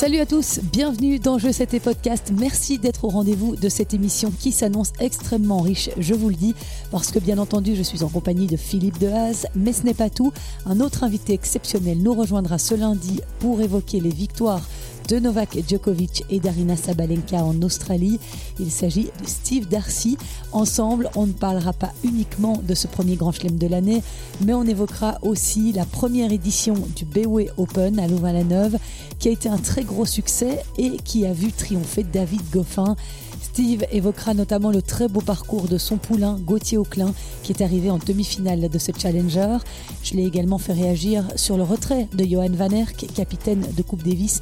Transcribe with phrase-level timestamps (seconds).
[0.00, 2.32] Salut à tous, bienvenue dans Je sais tes podcasts.
[2.34, 6.54] Merci d'être au rendez-vous de cette émission qui s'annonce extrêmement riche, je vous le dis,
[6.90, 10.08] parce que bien entendu, je suis en compagnie de Philippe Dehaze, mais ce n'est pas
[10.08, 10.32] tout.
[10.64, 14.66] Un autre invité exceptionnel nous rejoindra ce lundi pour évoquer les victoires
[15.10, 18.20] de Novak Djokovic et d'Arina Sabalenka en Australie.
[18.60, 20.16] Il s'agit de Steve Darcy.
[20.52, 24.04] Ensemble, on ne parlera pas uniquement de ce premier grand chelem de l'année,
[24.44, 28.78] mais on évoquera aussi la première édition du BW Open à Louvain-la-Neuve,
[29.18, 32.94] qui a été un très gros succès et qui a vu triompher David Goffin.
[33.42, 37.90] Steve évoquera notamment le très beau parcours de son poulain Gauthier Auclin qui est arrivé
[37.90, 39.56] en demi-finale de ce Challenger.
[40.04, 44.04] Je l'ai également fait réagir sur le retrait de Johan Van Erck, capitaine de Coupe
[44.04, 44.40] Davis,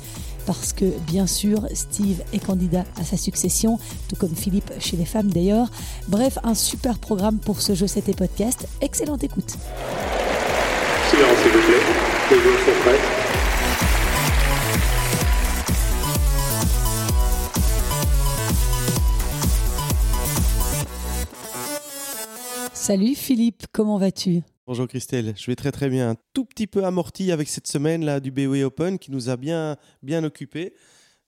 [0.48, 5.05] parce que bien sûr Steve est candidat à sa succession, tout comme Philippe chez les
[5.05, 5.69] femmes d'ailleurs.
[6.09, 8.66] Bref, un super programme pour ce jeu c'était podcast.
[8.80, 9.59] Excellente écoute.
[11.10, 11.82] Silence s'il vous plaît,
[12.30, 12.99] les joueurs sont prêts.
[22.73, 24.41] Salut Philippe, comment vas-tu?
[24.69, 26.11] Bonjour Christelle, je vais très très bien.
[26.11, 29.38] Un tout petit peu amorti avec cette semaine là du BOE Open qui nous a
[29.38, 30.75] bien bien occupé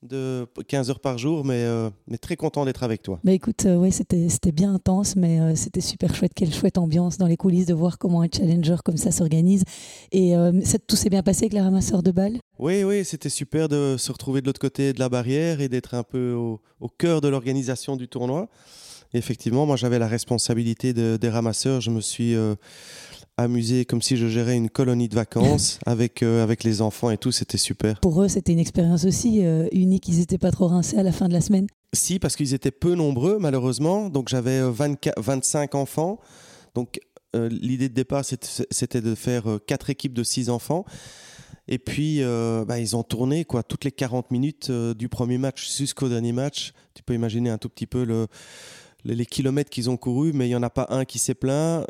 [0.02, 3.18] de 15 heures par jour, mais, euh, mais très content d'être avec toi.
[3.24, 6.32] Bah écoute, euh, ouais, c'était, c'était bien intense, mais euh, c'était super chouette.
[6.36, 9.64] Quelle chouette ambiance dans les coulisses de voir comment un challenger comme ça s'organise.
[10.12, 12.40] Et ça, tout s'est bien passé avec les ramasseurs de balles?
[12.58, 15.94] Oui, oui, c'était super de se retrouver de l'autre côté de la barrière et d'être
[15.94, 18.50] un peu au, au cœur de l'organisation du tournoi.
[19.14, 21.80] Effectivement, moi j'avais la responsabilité de, des ramasseurs.
[21.80, 22.36] Je me suis
[23.42, 27.18] amusé comme si je gérais une colonie de vacances avec, euh, avec les enfants et
[27.18, 28.00] tout, c'était super.
[28.00, 31.12] Pour eux, c'était une expérience aussi euh, unique, ils n'étaient pas trop rincés à la
[31.12, 36.18] fin de la semaine Si, parce qu'ils étaient peu nombreux malheureusement, donc j'avais 25 enfants,
[36.74, 37.00] donc
[37.36, 40.84] euh, l'idée de départ c'était de faire quatre équipes de 6 enfants.
[41.72, 42.20] Et puis,
[42.66, 46.72] bah, ils ont tourné quoi, toutes les 40 minutes du premier match jusqu'au dernier match.
[46.94, 48.26] Tu peux imaginer un tout petit peu le,
[49.04, 51.86] les, kilomètres qu'ils ont courus, mais il n'y en a pas un qui s'est plaint.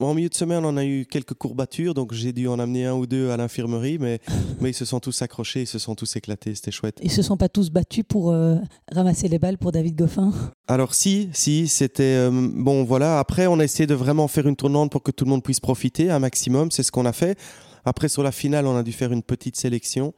[0.00, 2.94] En milieu de semaine, on a eu quelques courbatures, donc j'ai dû en amener un
[2.94, 4.20] ou deux à l'infirmerie, mais,
[4.60, 6.98] mais ils se sont tous accrochés, ils se sont tous éclatés, c'était chouette.
[7.02, 8.56] Ils se sont pas tous battus pour euh,
[8.92, 10.32] ramasser les balles pour David Goffin?
[10.68, 12.02] Alors si, si, c'était...
[12.02, 15.24] Euh, bon voilà, après on a essayé de vraiment faire une tournante pour que tout
[15.24, 17.38] le monde puisse profiter un maximum, c'est ce qu'on a fait.
[17.84, 20.12] Après sur la finale, on a dû faire une petite sélection.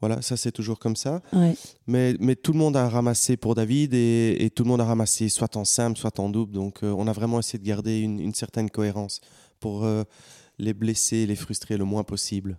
[0.00, 1.22] Voilà, ça c'est toujours comme ça.
[1.86, 5.28] Mais, mais tout le monde a ramassé pour David et, tout le monde a ramassé
[5.28, 6.52] soit en simple, soit en double.
[6.52, 9.20] Donc euh, on a vraiment essayé de garder une, certaine cohérence
[9.60, 10.04] pour euh,
[10.58, 12.58] les blesser, les frustrer le moins possible.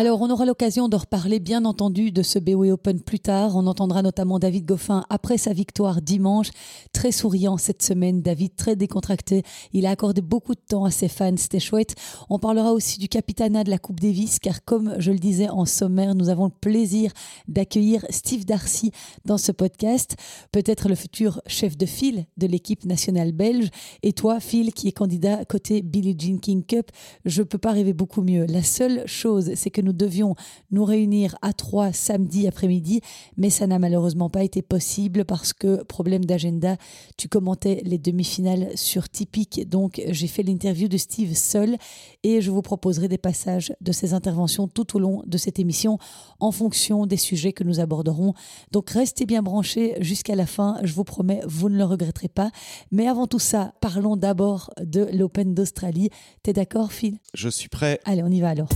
[0.00, 3.56] Alors, on aura l'occasion de reparler, bien entendu, de ce BOE Open plus tard.
[3.56, 6.50] On entendra notamment David Goffin après sa victoire dimanche.
[6.92, 9.42] Très souriant cette semaine, David, très décontracté.
[9.72, 11.96] Il a accordé beaucoup de temps à ses fans, c'était chouette.
[12.30, 15.64] On parlera aussi du capitanat de la Coupe Davis, car comme je le disais en
[15.64, 17.10] sommaire, nous avons le plaisir
[17.48, 18.92] d'accueillir Steve Darcy
[19.24, 20.14] dans ce podcast.
[20.52, 23.68] Peut-être le futur chef de file de l'équipe nationale belge.
[24.04, 26.92] Et toi, Phil, qui est candidat côté Billie Jean King Cup,
[27.24, 28.46] je peux pas rêver beaucoup mieux.
[28.46, 30.34] La seule chose, c'est que nous devions
[30.70, 33.00] nous réunir à trois samedi après-midi,
[33.36, 36.76] mais ça n'a malheureusement pas été possible parce que problème d'agenda,
[37.16, 41.76] tu commentais les demi-finales sur Typique, donc j'ai fait l'interview de Steve seul
[42.22, 45.98] et je vous proposerai des passages de ses interventions tout au long de cette émission
[46.40, 48.34] en fonction des sujets que nous aborderons.
[48.72, 52.50] Donc restez bien branchés jusqu'à la fin, je vous promets, vous ne le regretterez pas.
[52.90, 56.10] Mais avant tout ça, parlons d'abord de l'Open d'Australie.
[56.42, 57.18] T'es d'accord, Phil?
[57.34, 58.00] Je suis prêt.
[58.04, 58.68] Allez, on y va alors.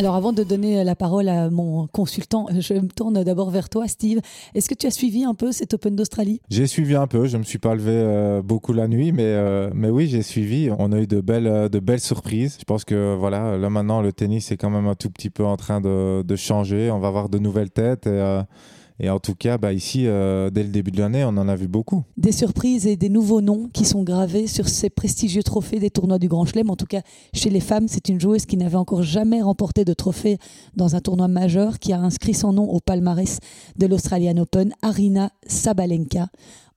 [0.00, 3.86] Alors avant de donner la parole à mon consultant, je me tourne d'abord vers toi,
[3.86, 4.20] Steve.
[4.54, 6.40] Est-ce que tu as suivi un peu cet Open d'Australie?
[6.48, 7.26] J'ai suivi un peu.
[7.26, 10.70] Je me suis pas levé euh, beaucoup la nuit, mais euh, mais oui, j'ai suivi.
[10.78, 12.56] On a eu de belles euh, de belles surprises.
[12.58, 15.44] Je pense que voilà, là maintenant le tennis est quand même un tout petit peu
[15.44, 16.90] en train de, changer.
[16.90, 18.08] On va avoir de nouvelles têtes.
[19.00, 21.56] Et en tout cas, bah, ici, euh, dès le début de l'année, on en a
[21.56, 22.04] vu beaucoup.
[22.18, 26.18] Des surprises et des nouveaux noms qui sont gravés sur ces prestigieux trophées des tournois
[26.18, 26.68] du Grand Chelem.
[26.68, 27.00] En tout cas,
[27.32, 30.38] chez les femmes, c'est une joueuse qui n'avait encore jamais remporté de trophée
[30.76, 33.38] dans un tournoi majeur, qui a inscrit son nom au palmarès
[33.78, 36.28] de l'Australian Open, Arina Sabalenka.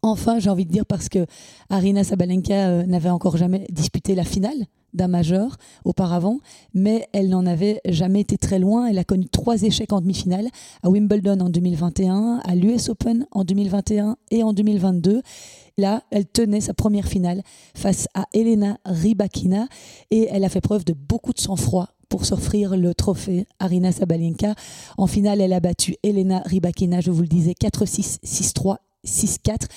[0.01, 1.25] Enfin, j'ai envie de dire parce que
[1.69, 6.39] Arina Sabalenka euh, n'avait encore jamais disputé la finale d'un majeur auparavant,
[6.73, 8.87] mais elle n'en avait jamais été très loin.
[8.87, 10.47] Elle a connu trois échecs en demi-finale,
[10.83, 15.21] à Wimbledon en 2021, à l'US Open en 2021 et en 2022.
[15.77, 17.41] Là, elle tenait sa première finale
[17.73, 19.67] face à Elena Rybakina
[20.11, 24.53] et elle a fait preuve de beaucoup de sang-froid pour s'offrir le trophée Arina Sabalenka.
[24.97, 29.67] En finale, elle a battu Elena Rybakina, je vous le disais, 4-6, 6-3 6-4.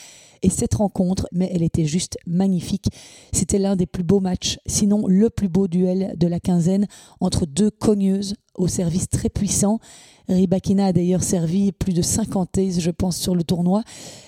[0.42, 2.86] Et cette rencontre, mais elle était juste magnifique.
[3.32, 6.86] C'était l'un des plus beaux matchs, sinon le plus beau duel de la quinzaine
[7.20, 9.80] entre deux cogneuses au service très puissant.
[10.28, 13.82] Ribakina a d'ailleurs servi plus de 50 aces, je pense, sur le tournoi.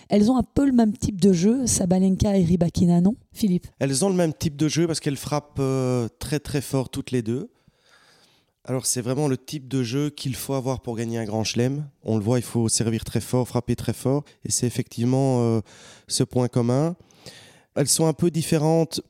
[0.09, 3.15] Elles ont un peu le même type de jeu, Sabalenka et Ribakina, non?
[3.33, 3.67] Philippe?
[3.79, 7.11] Elles ont le même type de jeu parce qu'elles frappent euh, très très fort toutes
[7.11, 7.51] les deux.
[8.69, 11.89] Alors c'est vraiment le type de jeu qu'il faut avoir pour gagner un grand chelem.
[12.05, 14.25] On le voit, il faut servir très fort, frapper très fort.
[14.45, 15.63] Et c'est effectivement euh,
[16.07, 16.95] ce point commun.
[17.77, 19.01] Elles sont un peu différentes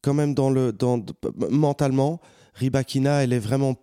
[0.00, 1.04] quand même dans le, dans,
[1.50, 2.20] mentalement.
[2.54, 3.74] Ribakina, elle est vraiment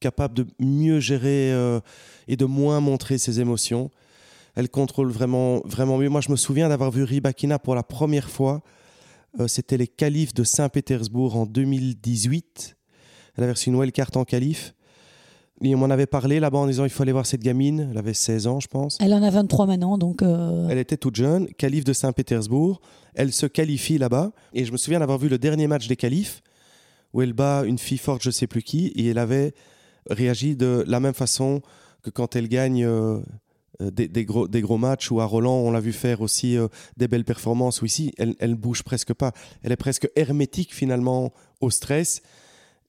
[0.00, 1.80] capable de mieux gérer euh,
[2.26, 3.90] et de moins montrer ses émotions.
[4.54, 6.10] Elle contrôle vraiment, vraiment mieux.
[6.10, 8.60] Moi, je me souviens d'avoir vu Ribakina pour la première fois.
[9.40, 12.77] Euh, c'était les qualifs de Saint-Pétersbourg en 2018
[13.38, 14.74] elle avait reçu une carte en qualif.
[15.62, 17.88] Et on m'en avait parlé là-bas en disant il faut aller voir cette gamine.
[17.90, 18.98] Elle avait 16 ans, je pense.
[19.00, 20.22] Elle en a 23 maintenant, donc.
[20.22, 22.80] Euh, Elle était toute jeune, qualif de Saint-Pétersbourg.
[23.14, 24.32] Elle se qualifie là-bas.
[24.54, 26.42] Et je me souviens d'avoir vu le dernier match des qualifs
[27.12, 29.54] où elle bat une fille forte, je sais plus qui, et elle avait
[30.10, 31.62] réagi de la même façon
[32.02, 33.20] que quand elle gagne euh,
[33.80, 35.12] euh, des, gros, des gros matchs.
[35.12, 36.56] Ou à Roland, on l'a vu faire aussi
[36.96, 37.82] des belles performances.
[37.82, 39.32] Ou ici, elle, elle bouge presque pas.
[39.62, 42.20] Elle est presque hermétique finalement au stress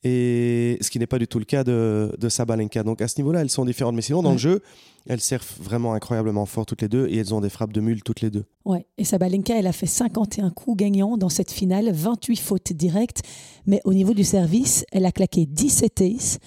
[0.04, 2.84] et ce qui n'est pas du tout le cas de, de Sabalenka.
[2.84, 3.96] Donc à ce niveau-là, elles sont différentes.
[3.96, 4.62] Mais sinon, dans le jeu,
[5.08, 8.02] elles servent vraiment incroyablement fort toutes les deux et elles ont des frappes de mule
[8.04, 8.46] toutes les deux.
[8.66, 13.24] Ouais, et Sabalenka, elle a fait 51 coups gagnants dans cette finale, 28 fautes directes.
[13.66, 16.40] Mais au niveau du service, elle a claqué 17 aces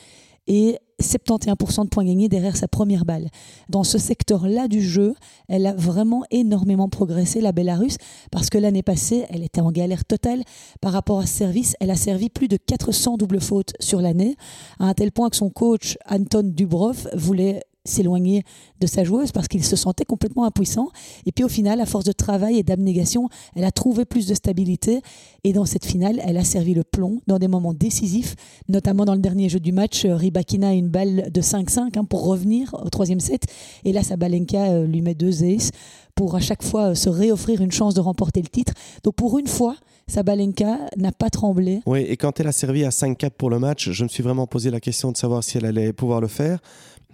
[0.47, 3.29] et 71% de points gagnés derrière sa première balle.
[3.69, 5.15] Dans ce secteur-là du jeu,
[5.49, 7.97] elle a vraiment énormément progressé, la Bélarus,
[8.31, 10.43] parce que l'année passée, elle était en galère totale
[10.81, 11.77] par rapport à ce service.
[11.81, 14.37] Elle a servi plus de 400 doubles fautes sur l'année,
[14.79, 18.45] à un tel point que son coach, Anton Dubrov, voulait s'éloigner
[18.81, 20.91] de sa joueuse parce qu'il se sentait complètement impuissant.
[21.27, 24.35] Et puis au final, à force de travail et d'abnégation, elle a trouvé plus de
[24.35, 25.01] stabilité.
[25.45, 28.37] Et dans cette finale, elle a servi le plomb dans des moments décisifs,
[28.69, 30.05] notamment dans le dernier jeu du match.
[30.05, 33.45] Euh, Ribakina a une balle de 5-5 hein, pour revenir au troisième set.
[33.85, 35.71] Et là, Sabalenka euh, lui met deux aces
[36.15, 38.75] pour à chaque fois euh, se réoffrir une chance de remporter le titre.
[39.03, 39.77] Donc pour une fois,
[40.07, 41.81] Sabalenka n'a pas tremblé.
[41.87, 44.47] Oui, et quand elle a servi à 5-4 pour le match, je me suis vraiment
[44.47, 46.59] posé la question de savoir si elle allait pouvoir le faire.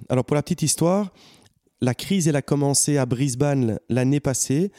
[0.09, 1.13] Alors pour la petite histoire,
[1.81, 4.73] la crise elle a commencé à Brisbane l'année passée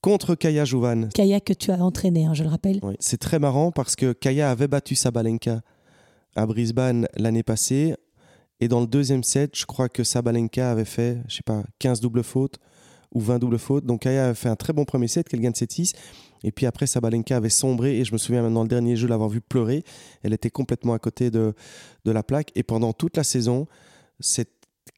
[0.00, 1.08] contre Kaya Jouvan.
[1.14, 2.78] Kaya que tu as entraîné, hein, je le rappelle.
[2.82, 5.60] Oui, c'est très marrant parce que Kaya avait battu Sabalenka
[6.36, 7.94] à Brisbane l'année passée.
[8.60, 12.00] Et dans le deuxième set, je crois que Sabalenka avait fait, je sais pas, 15
[12.00, 12.58] doubles fautes
[13.12, 13.86] ou 20 doubles fautes.
[13.86, 15.94] Donc Kaya avait fait un très bon premier set, qu'elle gagne 7-6.
[16.44, 17.98] Et puis après, Sabalenka avait sombré.
[17.98, 19.84] Et je me souviens même dans le dernier jeu l'avoir vu pleurer.
[20.22, 21.54] Elle était complètement à côté de,
[22.04, 22.50] de la plaque.
[22.54, 23.66] Et pendant toute la saison,
[24.20, 24.50] cette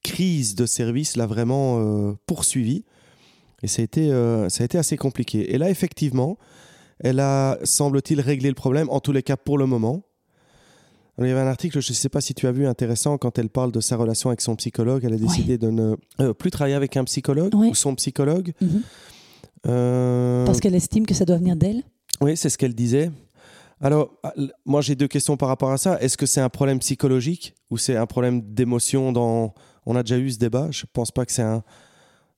[0.03, 2.85] crise de service l'a vraiment euh, poursuivi.
[3.63, 5.53] Et ça a, été, euh, ça a été assez compliqué.
[5.53, 6.39] Et là, effectivement,
[6.99, 10.03] elle a, semble-t-il, réglé le problème, en tous les cas pour le moment.
[11.19, 13.39] il y avait un article, je ne sais pas si tu as vu, intéressant, quand
[13.39, 15.05] elle parle de sa relation avec son psychologue.
[15.05, 18.53] Elle a décidé de ne euh, plus travailler avec un psychologue ou son psychologue.
[18.61, 18.83] Mhm.
[20.47, 21.83] Parce qu'elle estime que ça doit venir d'elle
[22.23, 23.11] Oui, c'est ce qu'elle disait.
[23.81, 24.35] Alors, ah,
[24.67, 25.99] moi j'ai deux questions par rapport à ça.
[26.01, 29.55] Est-ce que c'est un problème psychologique ou c'est un problème d'émotion dans...
[29.87, 30.69] On a déjà eu ce débat?
[30.71, 31.63] Je ne pense pas que c'est un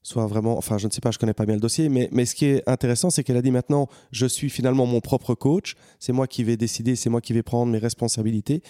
[0.04, 2.26] soit vraiment, enfin je ne sais pas, je connais pas bien le dossier, mais, mais
[2.26, 5.76] ce qui est intéressant, c'est qu'elle a dit maintenant, je suis finalement mon propre coach,
[6.00, 8.62] c'est moi qui vais décider, c'est moi qui vais prendre mes responsabilités,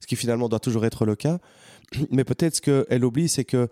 [0.00, 1.38] ce qui finalement doit toujours être le cas.
[2.10, 3.68] Mais peut-être ce qu'elle oublie, c'est que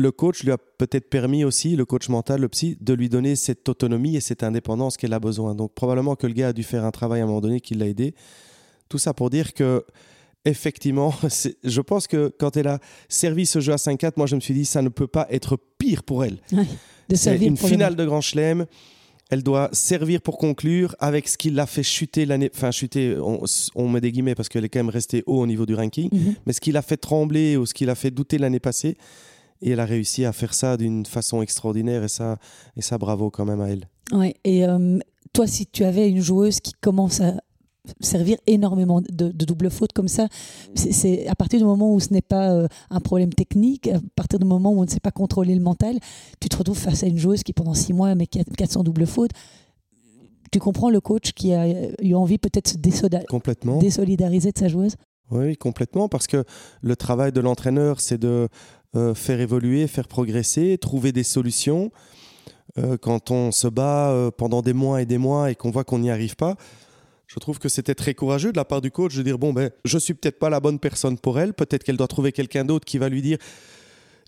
[0.00, 3.36] le coach lui a peut-être permis aussi, le coach mental, le psy, de lui donner
[3.36, 5.54] cette autonomie et cette indépendance qu'elle a besoin.
[5.54, 7.74] Donc probablement que le gars a dû faire un travail à un moment donné qui
[7.74, 8.14] l'a aidé.
[8.88, 9.84] Tout ça pour dire que
[10.44, 11.14] effectivement,
[11.64, 14.54] je pense que quand elle a servi ce jeu à 5-4, moi je me suis
[14.54, 16.38] dit ça ne peut pas être pire pour elle.
[17.14, 18.66] C'est une finale de Grand Chelem.
[19.32, 22.50] Elle doit servir pour conclure avec ce qui l'a fait chuter l'année.
[22.52, 23.16] Enfin, chuter,
[23.76, 26.08] on, met des guillemets parce qu'elle est quand même restée haut au niveau du ranking.
[26.10, 26.34] Mhm.
[26.46, 28.96] Mais ce qui l'a fait trembler ou ce qui l'a fait douter l'année passée,
[29.62, 32.38] et elle a réussi à faire ça d'une façon extraordinaire et ça,
[32.76, 33.88] et ça bravo quand même à elle.
[34.12, 34.98] Ouais, et euh,
[35.32, 37.34] toi, si tu avais une joueuse qui commence à
[38.00, 40.28] servir énormément de, double faute comme ça,
[40.74, 44.38] c'est à partir du moment où ce n'est pas euh, un problème technique, à partir
[44.38, 45.98] du moment où on ne sait pas contrôler le mental,
[46.40, 49.32] tu te retrouves face à une joueuse qui pendant six mois met 400 double fautes.
[50.52, 51.66] Tu comprends le coach qui a
[52.02, 54.96] eu envie peut-être de désolidariser de sa joueuse?
[55.30, 56.44] Oui, complètement, parce que
[56.82, 58.48] le travail de l'entraîneur, c'est de
[58.96, 61.92] euh, faire évoluer, faire progresser, trouver des solutions.
[62.78, 65.84] Euh, quand on se bat euh, pendant des mois et des mois et qu'on voit
[65.84, 66.56] qu'on n'y arrive pas,
[67.26, 69.70] je trouve que c'était très courageux de la part du coach de dire bon ben
[69.84, 72.84] je suis peut-être pas la bonne personne pour elle, peut-être qu'elle doit trouver quelqu'un d'autre
[72.84, 73.38] qui va lui dire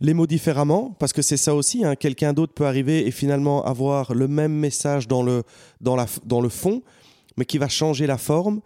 [0.00, 3.64] les mots différemment, parce que c'est ça aussi, hein, quelqu'un d'autre peut arriver et finalement
[3.64, 5.44] avoir le même message dans le,
[5.80, 6.82] dans, la, dans le fond,
[7.36, 8.60] mais qui va changer la forme,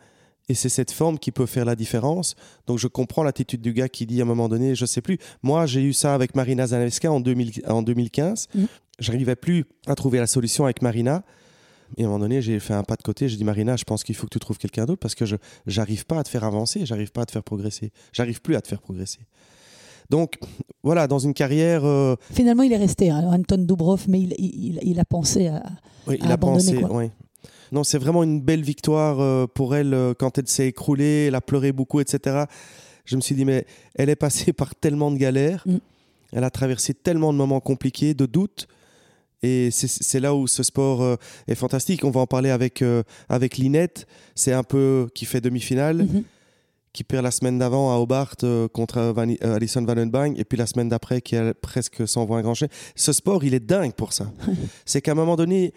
[0.49, 2.35] et c'est cette forme qui peut faire la différence.
[2.67, 5.19] Donc je comprends l'attitude du gars qui dit à un moment donné, je sais plus,
[5.43, 8.67] moi j'ai eu ça avec Marina Zaneska en, 2000, en 2015, Mhm.
[8.99, 11.25] j'arrivais plus à trouver la solution avec Marina,
[11.97, 13.29] et à un moment donné, j'ai fait un pas de côté.
[13.29, 15.37] J'ai dit, Marina, je pense qu'il faut que tu trouves quelqu'un d'autre parce que je
[15.69, 17.93] j'arrive pas à te faire avancer, j'arrive pas à te faire progresser.
[18.13, 19.21] J'arrive plus à te faire progresser.
[20.11, 20.35] Donc,
[20.83, 24.79] voilà, dans une carrière, euh, Finalement, il est resté, hein, Anton Dubrov, mais il, il-
[24.83, 25.63] il a pensé à.
[26.09, 26.81] oui, il À a abandonner, pensé.
[26.81, 26.97] quoi.
[26.97, 27.11] oui.
[27.73, 31.35] Non, c'est vraiment une belle victoire euh, pour elle euh, quand elle s'est écroulée, elle
[31.35, 32.45] a pleuré beaucoup, etc.
[33.05, 35.79] Je me suis dit, mais elle est passée par tellement de galères, Mm.
[36.33, 38.67] elle a traversé tellement de moments compliqués, de doutes.
[39.43, 42.05] Et c'est- là où ce sport euh, est fantastique.
[42.05, 42.83] On va en parler avec,
[43.29, 44.07] avec Linette.
[44.35, 45.99] C'est un peu qui fait demi-finale.
[46.05, 46.23] Mhm.
[46.93, 50.57] qui perd la semaine d'avant à Hobart euh, contre Van, euh, Alison Vandenbang et puis
[50.57, 52.55] la semaine d'après qui a presque s'envoie un grand.
[52.95, 54.33] Ce sport, il est dingue pour ça.
[54.87, 55.75] C'est qu'à un moment donné,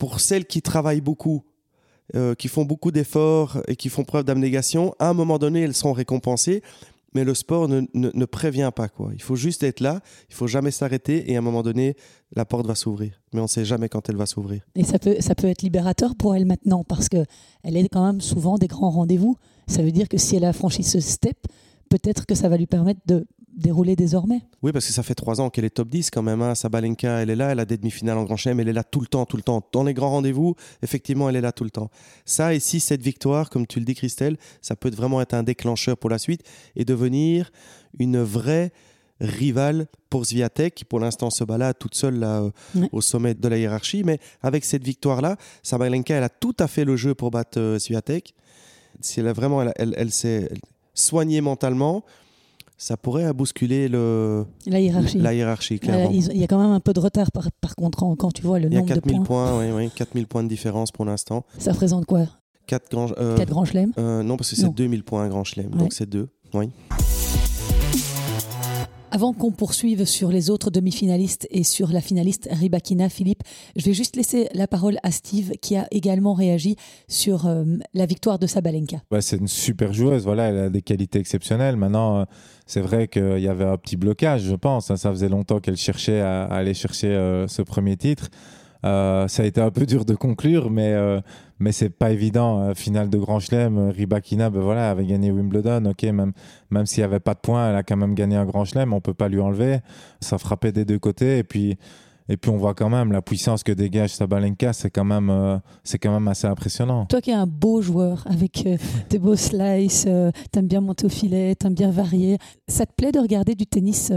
[0.00, 1.44] pour celles qui travaillent beaucoup,
[2.16, 5.74] euh, qui font beaucoup d'efforts et qui font preuve d'abnégation, à un moment donné, elles
[5.74, 6.62] sont récompensées.
[7.12, 8.88] Mais le sport ne, prévient pas.
[8.88, 9.10] quoi.
[9.14, 11.96] Il faut juste être là, il faut jamais s'arrêter et à un moment donné,
[12.34, 13.20] la porte va s'ouvrir.
[13.32, 14.62] Mais on ne sait jamais quand elle va s'ouvrir.
[14.76, 17.24] Et ça peut, ça peut être libérateur pour elle maintenant parce que
[17.64, 19.36] elle est quand même souvent des grands rendez-vous.
[19.66, 21.36] Ça veut dire que si elle a franchi ce step,
[21.88, 23.26] peut-être que ça va lui permettre de
[23.56, 24.42] dérouler désormais.
[24.62, 26.40] Oui, parce que ça fait trois ans qu'elle est top 10 quand même.
[26.42, 26.54] Hein.
[26.54, 29.00] Sabalenka, elle est là, elle a des demi-finales en Grand Chelem, elle est là tout
[29.00, 29.62] le temps, tout le temps.
[29.72, 31.90] Dans les grands rendez-vous, effectivement, elle est là tout le temps.
[32.24, 35.42] Ça, et si cette victoire, comme tu le dis, Christelle, ça peut vraiment être un
[35.42, 36.42] déclencheur pour la suite
[36.76, 37.50] et devenir
[37.98, 38.72] une vraie
[39.20, 42.88] rivale pour Sviatek, qui pour l'instant se balade toute seule là, euh, Ouais.
[42.92, 44.02] au sommet de la hiérarchie.
[44.04, 47.78] Mais avec cette victoire-là, Sabalenka, elle a tout à fait le jeu pour battre euh,
[47.78, 48.34] Swiatek.
[49.00, 50.50] Si elle a vraiment, elle, elle- elle s'est
[50.94, 52.04] soignée mentalement,
[52.82, 55.18] ça pourrait bousculer le, La hiérarchie.
[55.18, 56.10] la hiérarchie, Euh, clairement.
[56.10, 58.58] il y a quand même un peu de retard par, par contre quand tu vois
[58.58, 59.24] le Il y a nombre de 4000 points.
[59.52, 61.44] points, oui, oui, 4000 points de différence pour l'instant.
[61.58, 62.26] Ça représente quoi?
[62.66, 63.92] 4 grands, euh, 4 grands chelems?
[63.98, 64.72] euh, non, parce que c'est Non.
[64.72, 65.78] 2000 points un grand chelem, Ouais.
[65.78, 66.28] donc c'est 2.
[66.54, 66.70] Oui.
[69.12, 73.42] Avant qu'on poursuive sur les autres demi-finalistes et sur la finaliste Ribakina, Philippe,
[73.74, 76.76] je vais juste laisser la parole à Steve qui a également réagi
[77.08, 78.98] sur euh, la victoire de Sabalenka.
[79.10, 81.74] Ouais, c'est une super joueuse, voilà, elle a des qualités exceptionnelles.
[81.74, 82.24] Maintenant, euh,
[82.66, 84.92] c'est vrai qu'il y avait un petit blocage, je pense.
[84.92, 84.96] hein.
[84.96, 88.28] Ça faisait longtemps qu'elle cherchait à, à aller chercher euh, ce premier titre.
[88.84, 91.20] Euh, ça a été un peu dur de conclure, mais, euh,
[91.58, 92.60] mais c'est pas évident.
[92.60, 95.84] Euh, finale de Grand Chelem, Rybakina, ben voilà, avait gagné Wimbledon.
[95.86, 96.32] Ok, même,
[96.70, 98.92] même s'il n'y avait pas de points, elle a quand même gagné un Grand Chelem.
[98.92, 99.78] On peut pas lui enlever.
[100.20, 101.38] Ça frappait des deux côtés.
[101.38, 101.76] Et puis,
[102.28, 104.72] et puis on voit quand même la puissance que dégage Sabalenka.
[104.72, 107.06] C'est quand même, c'est quand même assez impressionnant.
[107.06, 108.68] Toi qui es un beau joueur avec
[109.10, 110.06] des beaux slices,
[110.52, 114.12] t'aimes bien monter au filet, t'aimes bien varier, ça te plaît de regarder du tennis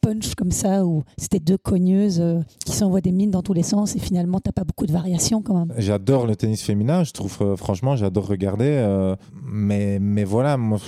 [0.00, 3.62] punch comme ça où c'était deux cogneuses euh, qui s'envoient des mines dans tous les
[3.62, 5.74] sens et finalement t'as pas beaucoup de variations quand même.
[5.76, 8.64] J'adore le tennis féminin, je trouve, euh, franchement, j'adore regarder.
[8.64, 10.78] euh, mais, mais voilà, moi,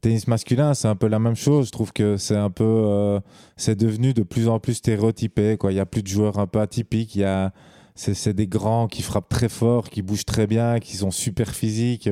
[0.00, 1.66] tennis masculin, c'est un peu la même chose.
[1.66, 3.20] Je trouve que c'est un peu.
[3.56, 5.56] c'est devenu de plus en plus stéréotypé.
[5.56, 5.72] Quoi.
[5.72, 7.14] Il n'y a plus de joueurs un peu atypiques.
[7.14, 7.52] Il y a.
[7.94, 12.08] C'est des grands qui frappent très fort, qui bougent très bien, qui sont super physiques,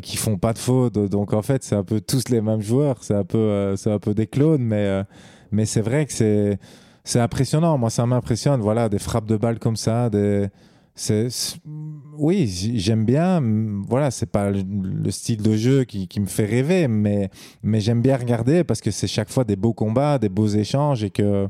[0.00, 0.94] qui font pas de fautes.
[0.94, 2.96] Donc en fait, c'est un peu tous les mêmes joueurs.
[3.02, 5.04] C'est un peu, c'est un peu des clones, mais,
[5.54, 6.58] mais c'est vrai que c'est,
[7.04, 7.78] c'est impressionnant.
[7.78, 8.60] Moi, ça m'impressionne.
[8.60, 10.48] Voilà, des frappes de balles comme ça, des,
[10.94, 11.28] c'est,
[12.16, 12.46] oui,
[12.76, 13.42] j'aime bien.
[13.88, 17.30] Voilà, c'est pas le style de jeu qui, qui me fait rêver, mais,
[17.62, 21.02] mais j'aime bien regarder parce que c'est chaque fois des beaux combats, des beaux échanges
[21.02, 21.48] et que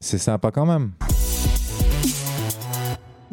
[0.00, 0.92] c'est sympa quand même.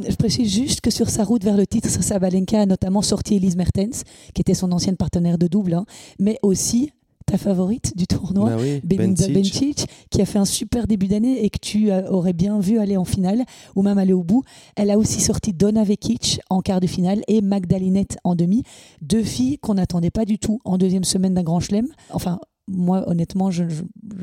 [0.07, 3.57] Je précise juste que sur sa route vers le titre, Sabalenka a notamment sorti Elise
[3.57, 5.85] Mertens, qui était son ancienne partenaire de double, hein,
[6.19, 6.93] mais aussi
[7.29, 9.86] ta favorite du tournoi, Bah oui, Belinda Bencic.
[10.09, 13.05] Qui a fait un super début d'année et que tu aurais bien vu aller en
[13.05, 13.45] finale
[13.75, 14.43] ou même aller au bout.
[14.75, 18.63] Elle a aussi sorti Donna Vekic en quart de finale et Magdalinette en demi.
[19.01, 21.88] Deux filles qu'on n'attendait pas du tout en deuxième semaine d'un grand chelem.
[22.12, 23.69] Enfin, moi, honnêtement, je ne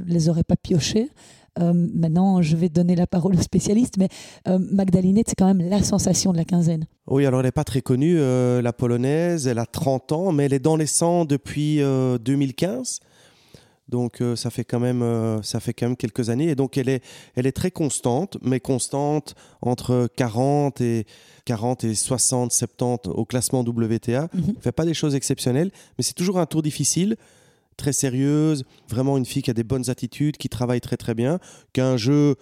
[0.06, 1.10] les aurais pas piochées.
[1.58, 4.08] Euh, maintenant, je vais donner la parole aux spécialistes, mais
[4.48, 6.86] euh, Magdalinette, c'est quand même la sensation de la quinzaine.
[7.08, 9.46] Oui, alors elle n'est pas très connue, euh, la polonaise.
[9.46, 13.00] Elle a 30 ans, mais elle est dans les 100 depuis euh, 2015.
[13.88, 15.04] Donc euh, ça fait quand même
[15.44, 17.04] ça fait quand même quelques années et donc elle est
[17.36, 21.06] elle est très constante mais constante entre 40 et
[21.44, 24.22] 40 et 60 70 au classement WTA.
[24.34, 24.42] Mhm.
[24.48, 27.16] Elle fait pas des choses exceptionnelles mais c'est toujours un tour difficile,
[27.76, 31.38] très sérieuse, vraiment une fille qui a des bonnes attitudes, qui travaille très très bien,
[31.72, 32.36] qui a un jeu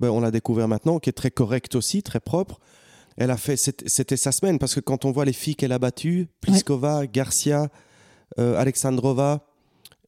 [0.00, 2.58] ben, on l'a découvert maintenant qui est très correct aussi, très propre.
[3.16, 5.78] Elle a fait c'était sa semaine parce que quand on voit les filles qu'elle a
[5.78, 7.68] battues, Pliskova, Garcia,
[8.38, 9.46] euh, Alexandrova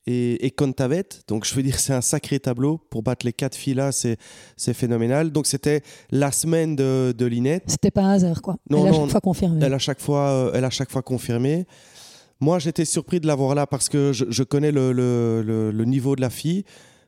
[0.06, 1.04] et, et Kontavet.
[1.28, 2.78] Donc, je veux dire, c'est un sacré tableau.
[2.90, 4.18] Pour battre les quatre filles là, c'est
[4.56, 5.30] phénoménal.
[5.30, 7.64] Donc, c'était la semaine de, de Linette.
[7.66, 8.56] C'était pas un hasard, quoi.
[8.70, 9.64] Non, elle a chaque fois confirmé.
[9.64, 11.66] Elle a chaque fois, euh, elle a chaque fois confirmé.
[12.42, 15.84] Moi, j'étais surpris de l'avoir là parce que je, je connais le, le- le- le
[15.84, 16.64] niveau de la fille.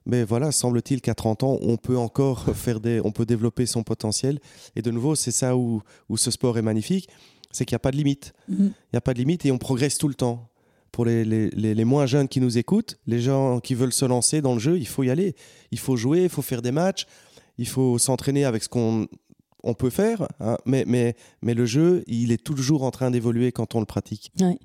[0.07, 3.83] Mais voilà, semble-t-il qu'à 30 ans, on peut encore faire des, on peut développer son
[3.83, 4.39] potentiel.
[4.77, 7.09] Et de nouveau, c'est ça où, où ce sport est magnifique,
[7.51, 8.33] c'est qu'il n'y a pas de limite.
[8.49, 8.57] Mhm.
[8.67, 10.49] Il n'y a pas de limite et on progresse tout le temps.
[10.93, 14.05] Pour les, les- les- les moins jeunes qui nous écoutent, les gens qui veulent se
[14.05, 15.35] lancer dans le jeu, il faut y aller.
[15.73, 17.07] Il faut jouer, il faut faire des matchs,
[17.59, 19.09] il faut s'entraîner avec ce qu'on
[19.65, 20.29] on peut faire.
[20.39, 20.59] hein.
[20.67, 24.31] Mais, mais, mais le jeu, il est toujours en train d'évoluer quand on le pratique.
[24.41, 24.59] Ouais.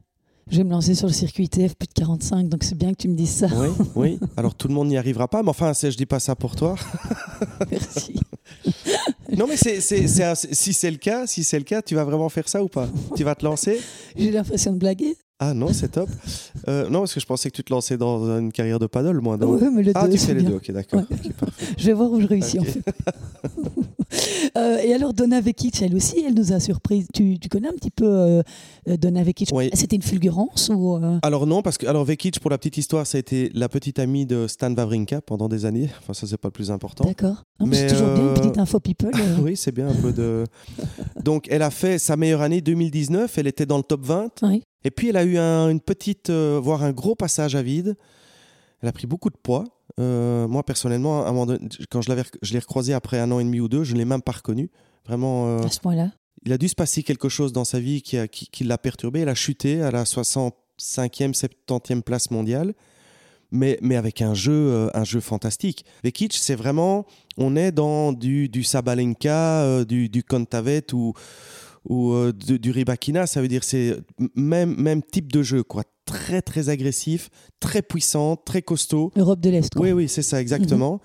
[0.52, 2.98] Je vais me lancer sur le circuit ITF plus de 45, donc c'est bien que
[2.98, 3.48] tu me dises ça.
[3.56, 4.20] Oui, oui.
[4.38, 6.76] Alors tout le monde n'y arrivera pas, mais enfin, je dis pas ça pour toi.
[7.72, 8.20] Merci.
[9.38, 11.94] Non, mais c'est, c'est- c'est un- si c'est le cas, si c'est le cas, tu
[11.94, 12.90] vas vraiment faire ça ou pas?
[13.16, 13.80] Tu vas te lancer?
[14.18, 15.16] J'ai l'impression de blaguer.
[15.38, 16.10] Ah non, c'est top.
[16.68, 19.20] Euh, non, parce que je pensais que tu te lançais dans une carrière de paddle,
[19.22, 19.38] moi.
[19.38, 21.02] Ouais, mais le Ah, deux, tu c'est fais les deux, ok, d'accord.
[21.10, 21.18] Ouais.
[21.78, 22.82] Je vais voir où je réussis en fait.
[24.58, 27.06] Euh, et alors Donna Vekic, elle aussi, elle nous a surpris.
[27.14, 28.44] Tu, tu connais un petit peu euh,
[28.88, 29.50] Donna Vekic?
[29.54, 29.70] Oui.
[29.74, 33.06] C'était une fulgurance ou euh, Alors non, parce que alors Vekic, pour la petite histoire,
[33.06, 35.90] ça a été la petite amie de Stan Wawrinka pendant des années.
[36.02, 37.06] Enfin, ça, c'est pas le plus important.
[37.06, 37.44] D'accord.
[37.72, 39.12] C'est toujours bien une petite info people.
[39.42, 40.46] Oui, c'est bien un peu de...
[41.24, 44.30] Donc, elle a fait sa meilleure année 2019, elle était dans le top 20.
[44.44, 44.64] Oui.
[44.84, 47.96] Et puis, elle a eu un- une petite, voire un gros passage à vide.
[48.82, 49.66] Elle a pris beaucoup de poids.
[50.00, 53.20] Euh, moi, personnellement, à un moment donné, quand je l'avais, rec- je l'ai recroisée après
[53.20, 54.70] un an et demi ou deux, je ne l'ai même pas reconnue.
[55.06, 56.12] Vraiment, euh, À ce point-là.
[56.46, 58.78] il a dû se passer quelque chose dans sa vie qui, a- qui- qui l'a
[58.78, 59.22] perturbée.
[59.22, 62.74] Elle a chuté à la 65e, 70e place mondiale,
[63.52, 65.84] mais, mais avec un jeu, euh, un jeu fantastique.
[66.04, 67.06] Vekic, c'est vraiment,
[67.38, 71.14] on est dans du, du Sabalenka, du, du Kontavet ou,
[71.88, 73.28] ou euh, de- du Ribakina.
[73.28, 73.98] Ça veut dire c'est
[74.36, 75.84] même, même type de jeu, quoi.
[76.06, 79.12] Très, très agressif, très puissant, très costaud.
[79.16, 79.74] Europe de l'Est.
[79.74, 79.84] quoi.
[79.86, 81.00] Oui, oui, c'est ça, exactement.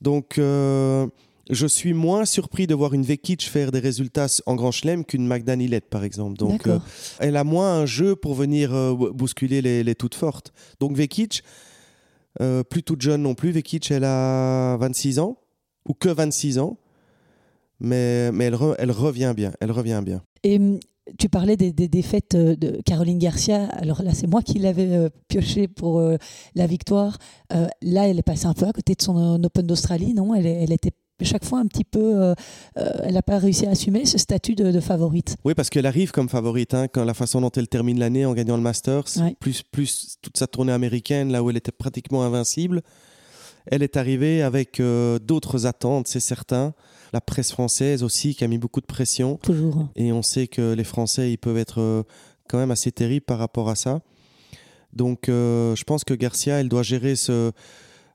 [0.00, 1.06] Donc, euh,
[1.50, 5.26] je suis moins surpris de voir une Vekic faire des résultats en Grand Chelem qu'une
[5.26, 6.36] Magda Nilette, par exemple.
[6.36, 6.78] Donc, euh,
[7.20, 8.70] elle a moins un jeu pour venir
[9.14, 10.52] bousculer les, les toutes fortes.
[10.80, 11.42] Donc, Vekic,
[12.68, 15.38] plus toute jeune non plus, Vekic, elle a 26 ans,
[15.88, 16.78] ou que 26 ans,
[17.80, 20.22] mais, mais elle, re- elle revient bien, elle revient bien.
[20.44, 20.78] Et hum,
[21.18, 23.64] tu parlais des, des défaites euh, de Caroline Garcia.
[23.70, 26.16] Alors là, c'est moi qui l'avais euh, pioché pour euh,
[26.54, 27.18] la victoire.
[27.54, 30.34] Euh, là, elle est passée un peu à côté de son Open d'Australie, non?
[30.34, 30.90] Elle, était
[31.22, 32.34] chaque fois un petit peu.
[32.76, 35.36] elle n'a pas réussi à assumer ce statut de, de favorite.
[35.44, 38.34] Oui, parce qu'elle arrive comme favorite, hein, quand la façon dont elle termine l'année en
[38.34, 39.34] gagnant le Masters, Ouais.
[39.40, 42.82] plus, plus toute sa tournée américaine, là où elle était pratiquement invincible.
[43.66, 44.80] Elle est arrivée avec
[45.22, 46.72] d'autres attentes, c'est certain.
[47.12, 49.36] La presse française aussi, qui a mis beaucoup de pression.
[49.42, 49.88] Toujours.
[49.96, 52.02] Et on sait que les Français, ils peuvent être euh,
[52.48, 54.00] quand même assez terribles par rapport à ça.
[54.92, 57.52] Donc, euh, je pense que Garcia, elle doit gérer ce.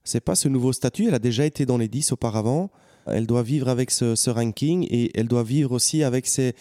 [0.04, 1.08] C'est pas ce nouveau statut.
[1.08, 2.70] Elle a déjà été dans les 10 auparavant.
[3.06, 6.56] Elle doit vivre avec ce, ce ranking et elle doit vivre aussi avec ses,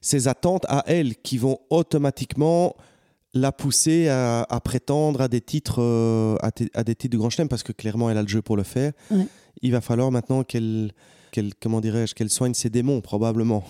[0.00, 2.74] ses attentes à elle qui vont automatiquement
[3.34, 7.48] la pousser à, à prétendre à des titres euh, à, des titres de Grand Chelem
[7.48, 8.92] parce que clairement elle a le jeu pour le faire.
[9.10, 9.26] Ouais.
[9.62, 10.92] Il va falloir maintenant qu'elle
[11.34, 13.64] qu'elle comment dirais-je qu'elle soigne ses démons probablement.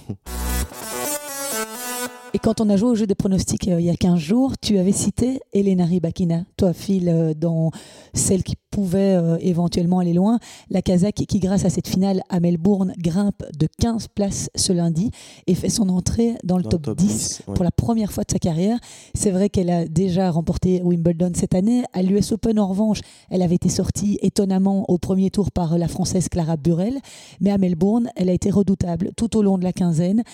[2.35, 4.55] Et quand on a joué au jeu des pronostics euh, il y a 15 jours,
[4.61, 7.71] tu avais cité Elena Rybakina, toi, file euh, dans
[8.13, 10.41] celle qui pouvait euh, éventuellement aller loin.
[10.69, 15.13] La Kazakh qui, grâce à cette finale à Melbourne, grimpe de 15 places ce lundi
[15.47, 17.55] et fait son entrée dans le Dans top, le top 10, 10, ouais.
[17.55, 18.81] pour la première fois de sa carrière.
[19.15, 21.85] C'est vrai qu'elle a déjà remporté Wimbledon cette année.
[21.93, 22.99] À l'US Open, en revanche,
[23.31, 26.99] elle avait été sortie étonnamment au premier tour par la Française Clara Burel.
[27.41, 30.25] Mais à Melbourne, elle a été redoutable tout au long de la quinzaine,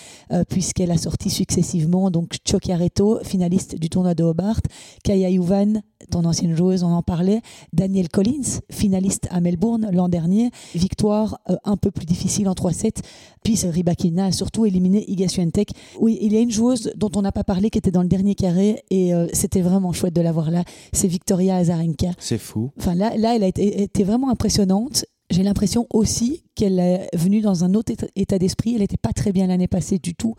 [0.49, 4.61] puisqu'elle a sorti successivement donc Chokiareto, finaliste du tournoi de Hobart,
[5.03, 7.41] Kaya Yuvan, ton ancienne joueuse, on en parlait,
[7.73, 12.97] Daniel Collins, finaliste à Melbourne l'an dernier, victoire euh, un peu plus difficile en 3-7,
[13.43, 15.71] puis Rybakina a surtout éliminé Iga Swiatek.
[15.99, 18.07] Oui, il y a une joueuse dont on n'a pas parlé qui était dans le
[18.07, 22.11] dernier carré et euh, c'était vraiment chouette de la voir là, c'est Victoria Azarenka.
[22.19, 22.71] C'est fou.
[22.77, 25.05] Enfin là, là elle a été, été vraiment impressionnante.
[25.29, 28.73] J'ai l'impression aussi qu'elle est venue dans un autre état d'esprit.
[28.73, 30.35] Elle n'était pas très bien l'année passée du tout.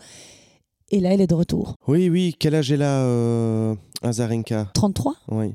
[0.93, 1.75] Et là, elle est de retour.
[1.89, 2.37] Oui, oui.
[2.39, 5.55] Quel âge elle a, euh, Azarenka 33 Oui.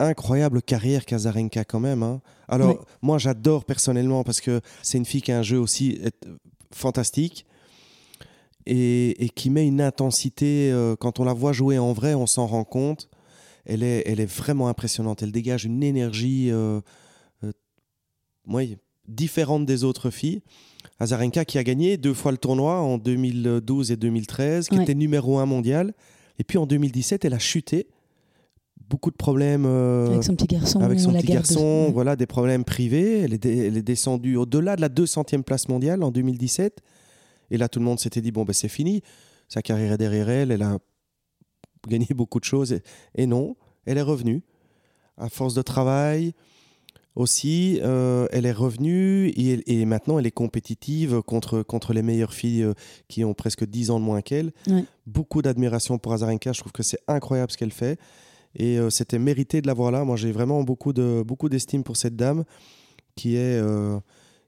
[0.00, 2.02] Incroyable carrière qu'Azarenka quand même.
[2.02, 2.20] hein.
[2.48, 2.76] Alors, Oui.
[3.00, 6.10] moi, j'adore personnellement parce que c'est une fille qui a un jeu aussi euh,
[6.72, 7.46] fantastique
[8.66, 10.70] et, et qui met une intensité.
[10.72, 13.08] euh, quand on la voit jouer en vrai, on s'en rend compte.
[13.64, 15.22] Elle est, elle est vraiment impressionnante.
[15.22, 16.80] Elle dégage une énergie euh,
[17.44, 17.52] euh,
[18.48, 20.42] oui, différente des autres filles.
[21.00, 24.82] Azarenka qui a gagné deux fois le tournoi en 2012 et 2013, qui Ouais.
[24.82, 25.94] était numéro un mondial.
[26.38, 27.88] Et puis en 2017, elle a chuté
[28.88, 30.80] beaucoup de problèmes euh, Avec son petit garçon.
[30.80, 33.20] avec son petit de- garçon, voilà, des problèmes privés.
[33.20, 36.80] Elle est, dé- elle est descendue au-delà de la 200e place mondiale en 2017.
[37.50, 39.02] Et là, tout le monde s'était dit, bon, ben, c'est fini.
[39.48, 40.50] Sa carrière est derrière elle.
[40.50, 40.78] Elle a
[41.88, 42.72] gagné beaucoup de choses.
[42.72, 42.82] Et,
[43.14, 44.42] et non, elle est revenue.
[45.18, 46.32] À force de travail
[47.14, 52.62] aussi, euh, elle est revenue et, maintenant elle est compétitive contre, contre les meilleures filles
[52.62, 52.74] euh,
[53.08, 54.52] qui ont presque 10 ans de moins qu'elle.
[54.66, 54.84] Ouais.
[55.06, 56.52] Beaucoup d'admiration pour Azarenka.
[56.52, 57.98] Je trouve que c'est incroyable ce qu'elle fait.
[58.56, 60.04] Et euh, c'était mérité de la voir là.
[60.04, 62.44] Moi, j'ai vraiment beaucoup de beaucoup d'estime pour cette dame
[63.14, 63.60] qui est,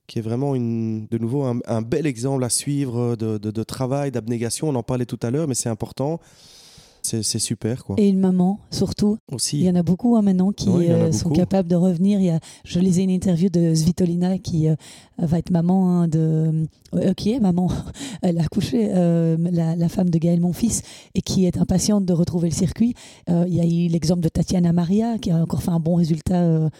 [0.07, 3.62] qui est vraiment une, de nouveau un, un bel exemple à suivre de, de- de
[3.62, 4.68] travail, d'abnégation.
[4.70, 6.18] On en parlait tout à l'heure, mais c'est important.
[7.05, 7.97] C'est super, quoi.
[7.99, 9.19] Et une maman, surtout.
[9.31, 9.59] Aussi.
[9.59, 12.19] Il y en a beaucoup hein, maintenant qui euh, sont capables de revenir.
[12.19, 14.75] Il y a, je lisais une interview de Svitolina qui euh,
[15.19, 16.67] va être maman hein, de.
[16.95, 17.71] euh, qui est maman
[18.23, 20.83] Elle a accouché, euh, la, la femme de Gaël, mon fils,
[21.14, 22.95] et qui est impatiente de retrouver le circuit.
[23.29, 26.71] Il y a eu l'exemple de Tatiana Maria qui a encore fait un bon résultat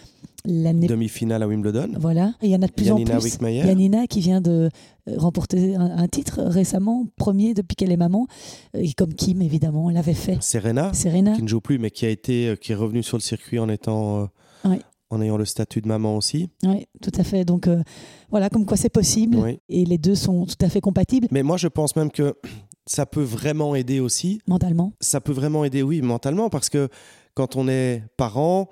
[0.45, 0.87] l'année.
[0.87, 1.91] Demi-finale à Wimbledon.
[1.99, 2.35] Voilà.
[2.43, 3.25] Il y en a de plus Janina en plus.
[3.31, 3.67] Wickmayer.
[3.67, 4.69] Yanina qui vient de
[5.09, 8.27] euh, remporter un, un titre récemment, premier depuis qu'elle est maman,
[8.75, 10.39] et comme Kim évidemment l'avait fait.
[10.43, 11.35] Serena, Serena.
[11.35, 13.59] qui ne joue plus, mais qui a été, euh, qui est revenue sur le circuit
[13.59, 14.81] en étant, euh, Ouais.
[15.11, 16.49] en ayant le statut de maman aussi.
[16.65, 17.45] Oui, tout à fait.
[17.45, 17.83] Donc euh,
[18.31, 19.39] voilà, comme quoi c'est possible.
[19.69, 22.35] Et les deux sont tout à fait compatibles Mais moi, je pense même que
[22.87, 24.41] ça peut vraiment aider aussi.
[24.47, 24.93] mentalement.
[25.01, 26.89] Ça peut vraiment aider, oui, mentalement, parce que
[27.35, 28.69] quand on est parent,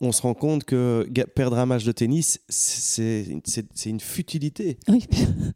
[0.00, 3.26] on se rend compte que perdre un match de tennis, c'est
[3.86, 4.78] une futilité.
[4.88, 5.06] Oui,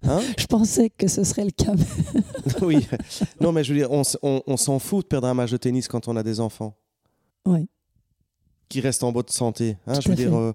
[0.04, 1.72] Hein je pensais que ce serait le cas.
[2.62, 2.86] oui.
[3.40, 5.50] Non, mais je veux dire, on, s- on- on s'en fout de perdre un match
[5.50, 6.76] de tennis quand on a des enfants
[7.46, 7.68] Oui,
[8.68, 9.76] qui restent en bonne santé.
[9.86, 10.34] hein, Tout je veux dire.
[10.36, 10.52] euh,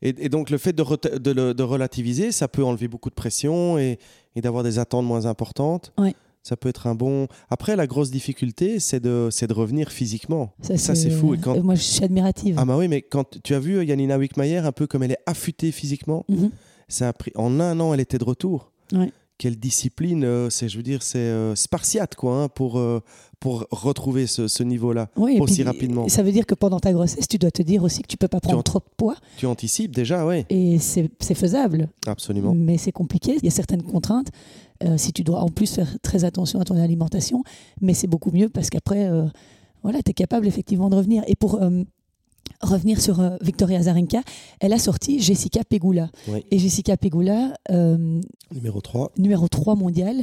[0.00, 3.08] et, et donc, le fait de, reta- de le- de relativiser, ça peut enlever beaucoup
[3.10, 3.98] de pression et,
[4.34, 5.92] et d'avoir des attentes moins importantes.
[5.98, 6.14] Ouais.
[6.42, 7.28] Ça peut être un bon.
[7.50, 10.52] Après, la grosse difficulté, c'est de, c'est de revenir physiquement.
[10.60, 11.34] ça, Ça, c'est fou.
[11.34, 12.56] Et quand- euh, Moi, je suis admirative.
[12.58, 15.12] Ah, bah oui, mais quand tu as vu euh, Yanina Wickmayer, un peu comme elle
[15.12, 16.50] est affûtée physiquement, Mhm.
[16.88, 17.30] ça a pris.
[17.36, 18.72] En un an, elle était de retour.
[18.92, 19.12] Ouais.
[19.38, 23.00] Quelle discipline, euh, c'est, je veux dire, c'est euh, spartiate, quoi, hein, pour, euh,
[23.40, 25.08] pour retrouver ce, ce niveau-là.
[25.16, 26.08] Oui, aussi puis, rapidement.
[26.08, 28.28] Ça veut dire que pendant ta grossesse, tu dois te dire aussi que tu peux
[28.28, 29.16] pas prendre en- trop de poids.
[29.38, 31.88] Tu anticipes déjà, oui, Et c'est c'est faisable.
[32.06, 32.54] absolument.
[32.54, 33.34] Mais c'est compliqué.
[33.38, 34.28] Il y a certaines contraintes.
[34.84, 37.42] Euh, si tu dois en plus faire très attention à ton alimentation,
[37.80, 39.26] mais c'est beaucoup mieux parce qu'après, euh,
[39.82, 41.22] voilà, tu es capable effectivement de revenir.
[41.26, 41.82] Et pour euh,
[42.62, 44.22] revenir sur Victoria Azarenka,
[44.60, 46.10] elle a sorti Jessica Pegula.
[46.28, 46.44] Oui.
[46.50, 49.12] Et Jessica Pegula, Numéro 3.
[49.18, 50.22] numéro 3 mondial.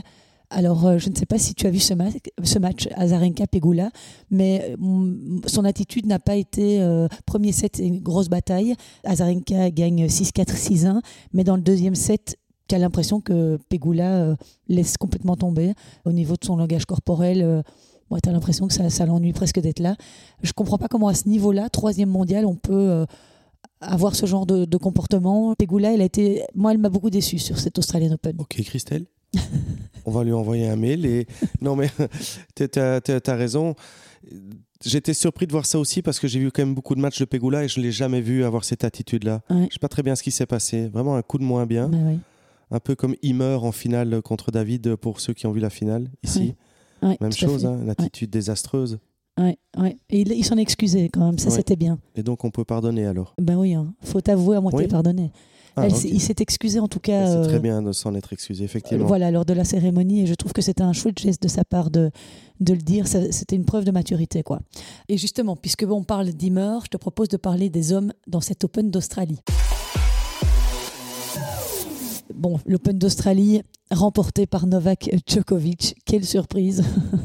[0.52, 2.10] Alors, je ne sais pas si tu as vu ce, ma-
[2.44, 3.92] ce match Azarenka-Pegula,
[4.32, 6.82] mais euh, mm, son attitude n'a pas été.
[6.82, 8.74] euh, premier set, c'est une grosse bataille.
[9.04, 11.02] Azarenka gagne 6-4, 6-1,
[11.34, 12.38] mais dans le deuxième set,
[12.70, 14.36] tu as l'impression que Pegula euh,
[14.68, 15.74] laisse complètement tomber.
[16.06, 17.62] Au niveau de son langage corporel, euh,
[18.24, 19.96] tu as l'impression que ça, ça l'ennuie presque d'être là.
[20.42, 22.74] Je comprends pas comment, à ce niveau-là, troisième mondial, on peut.
[22.74, 23.06] euh,
[23.82, 25.54] avoir ce genre de, de comportement.
[25.56, 28.36] Pegula, elle a été, moi, elle m'a beaucoup déçu sur cet Australian Open.
[28.40, 29.06] Ok, Christelle.
[30.06, 31.06] On va lui envoyer un mail.
[31.06, 31.28] Et...
[31.62, 31.90] Non, mais
[32.56, 33.76] tu as, raison.
[34.84, 37.20] J'étais surpris de voir ça aussi parce que j'ai vu quand même beaucoup de matchs
[37.20, 39.42] de Pegula et je ne l'ai jamais vu avoir cette attitude-là.
[39.50, 39.58] Ouais.
[39.58, 40.88] Je ne sais pas très bien ce qui s'est passé.
[40.88, 41.90] Vraiment un coup de moins bien.
[41.90, 41.98] Bah.
[42.72, 46.10] Un peu comme Imer en finale contre David pour ceux qui ont vu la finale
[46.24, 46.56] ici.
[47.02, 47.68] Ouais, Même chose, fait.
[47.68, 49.00] hein, une attitude désastreuse.
[49.40, 49.96] Ouais, ouais.
[50.10, 51.98] Et il, il s'en excusait quand même, ça c'était bien.
[52.16, 53.34] Et donc on peut pardonner alors.
[53.42, 53.94] Ben oui, hein.
[54.04, 54.88] faut avouer à moitié Oui.
[54.88, 55.32] pardonner.
[55.78, 57.26] Ah, Elle Il s'est excusé en tout cas.
[57.28, 59.06] C'est euh, très bien de s'en être excusé, effectivement.
[59.06, 61.64] Voilà, lors de la cérémonie, et je trouve que c'était un chouette geste de sa
[61.64, 62.12] part de,
[62.60, 63.08] de le dire.
[63.08, 64.60] C'était une preuve de maturité, quoi.
[65.08, 68.64] Et justement, puisque on parle d'Imer, je te propose de parler des hommes dans cet
[68.66, 69.40] Open d'Australie.
[72.34, 73.62] Bon, l'Open d'Australie
[73.92, 75.96] remporté par Novak Djokovic.
[76.06, 76.84] Quelle surprise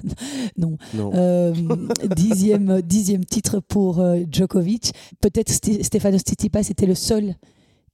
[0.57, 0.79] Non.
[0.95, 1.13] Non.
[1.15, 1.53] Euh,
[2.17, 4.93] dixième, dixième titre pour euh, Djokovic.
[5.21, 7.35] Peut-être Stefanos Tsitsipas était le seul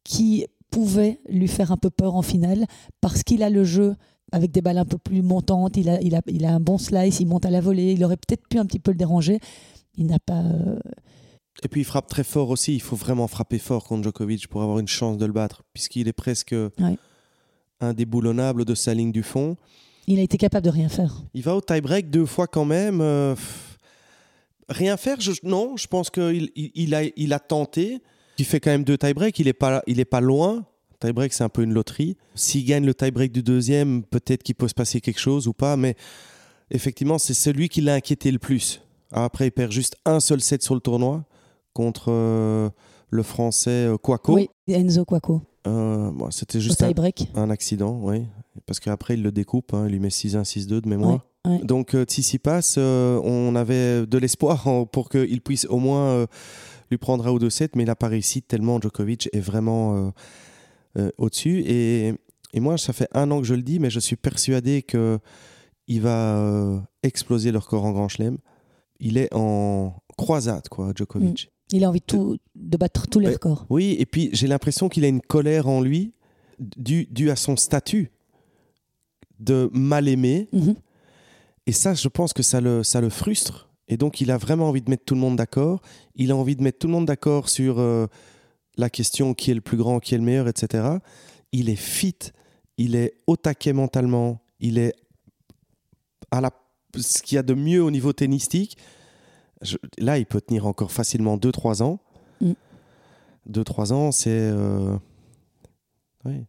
[0.05, 2.67] qui pouvait lui faire un peu peur en finale
[3.01, 3.97] parce qu'il a le jeu
[4.33, 6.79] avec des balles un peu plus montantes, il a, il a, il a un bon
[6.79, 9.41] slice, il monte à la volée, il aurait peut-être pu un petit peu le déranger.
[9.97, 10.39] Il n'a pas...
[10.39, 10.79] euh,
[11.63, 12.75] Et puis il frappe très fort aussi.
[12.75, 16.09] Il faut vraiment frapper fort contre Djokovic pour avoir une chance de le battre, puisqu'il
[16.09, 16.55] est presque
[17.81, 19.57] indéboulonnable de sa ligne du fond.
[20.07, 21.23] il a été capable de rien faire.
[21.35, 23.01] Il va au tie-break deux fois quand même.
[23.01, 23.35] euh,
[24.69, 25.77] rien faire, je- non.
[25.77, 28.01] Je pense qu'il il, il a, il a tenté.
[28.39, 29.39] Il fait quand même deux tie-breaks.
[29.39, 30.65] Il n'est pas, il est pas loin.
[31.01, 32.17] Tie-break, c'est un peu une loterie.
[32.35, 35.77] S'il gagne le tie-break du deuxième, peut-être qu'il peut se passer quelque chose ou pas.
[35.77, 35.95] Mais
[36.71, 38.83] effectivement, c'est celui qui l'a inquiété le plus.
[39.13, 41.25] Après, il perd juste un seul set sur le tournoi
[41.81, 42.69] contre euh,
[43.11, 44.35] le français euh, Kwako.
[44.35, 48.27] Oui, Enzo Quaco, Euh, bon, C'était juste un, accident, oui.
[48.67, 49.73] Parce qu'après, il le découpe.
[49.75, 49.85] hein.
[49.87, 51.13] Il lui met 6-1, 6-2 de mémoire.
[51.47, 51.53] Ouais.
[51.53, 51.65] Ouais.
[51.65, 56.27] Donc Tsitsipas, euh, on avait de l'espoir pour qu'il puisse au moins euh,
[56.91, 60.13] lui prendre un ou deux sets, mais il n'a pas réussi tellement Djokovic est vraiment
[60.99, 61.61] euh, au-dessus.
[61.67, 62.13] Et,
[62.53, 65.19] et moi, ça fait un an que je le dis, mais je suis persuadé que
[65.89, 68.37] il va exploser le record en Grand Chelem.
[69.01, 71.51] Il est en croisade, quoi, Djokovic.
[71.73, 73.67] Il a envie de, tout, de battre tous les records.
[73.71, 76.13] Oui, et puis j'ai l'impression qu'il a une colère en lui
[76.59, 78.11] due due à son statut
[79.39, 80.49] de mal aimé.
[80.53, 80.75] Mhm.
[81.67, 83.69] Et ça, je pense que ça le, ça le frustre.
[83.89, 85.81] Et donc, il a vraiment envie de mettre tout le monde d'accord.
[86.15, 88.07] Il a envie de mettre tout le monde d'accord sur euh,
[88.77, 90.99] la question qui est le plus grand, qui est le meilleur, etc.
[91.53, 92.17] Il est fit,
[92.79, 94.95] il est au taquet mentalement, il est
[96.31, 96.51] à la,
[96.97, 98.77] ce qu'il y a de mieux au niveau tennistique.
[99.63, 101.99] Je- là, il peut tenir encore facilement 2-3 ans.
[102.41, 102.53] Mm.
[103.47, 104.31] 2-3 ans, c'est.
[104.31, 104.97] Euh,
[106.25, 106.45] ouais.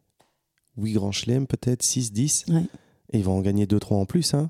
[0.77, 2.45] 8 grands chelems, peut-être 6-10.
[2.49, 2.63] Ouais.
[3.11, 4.33] Et il va en gagner 2-3 en plus.
[4.33, 4.49] Hein.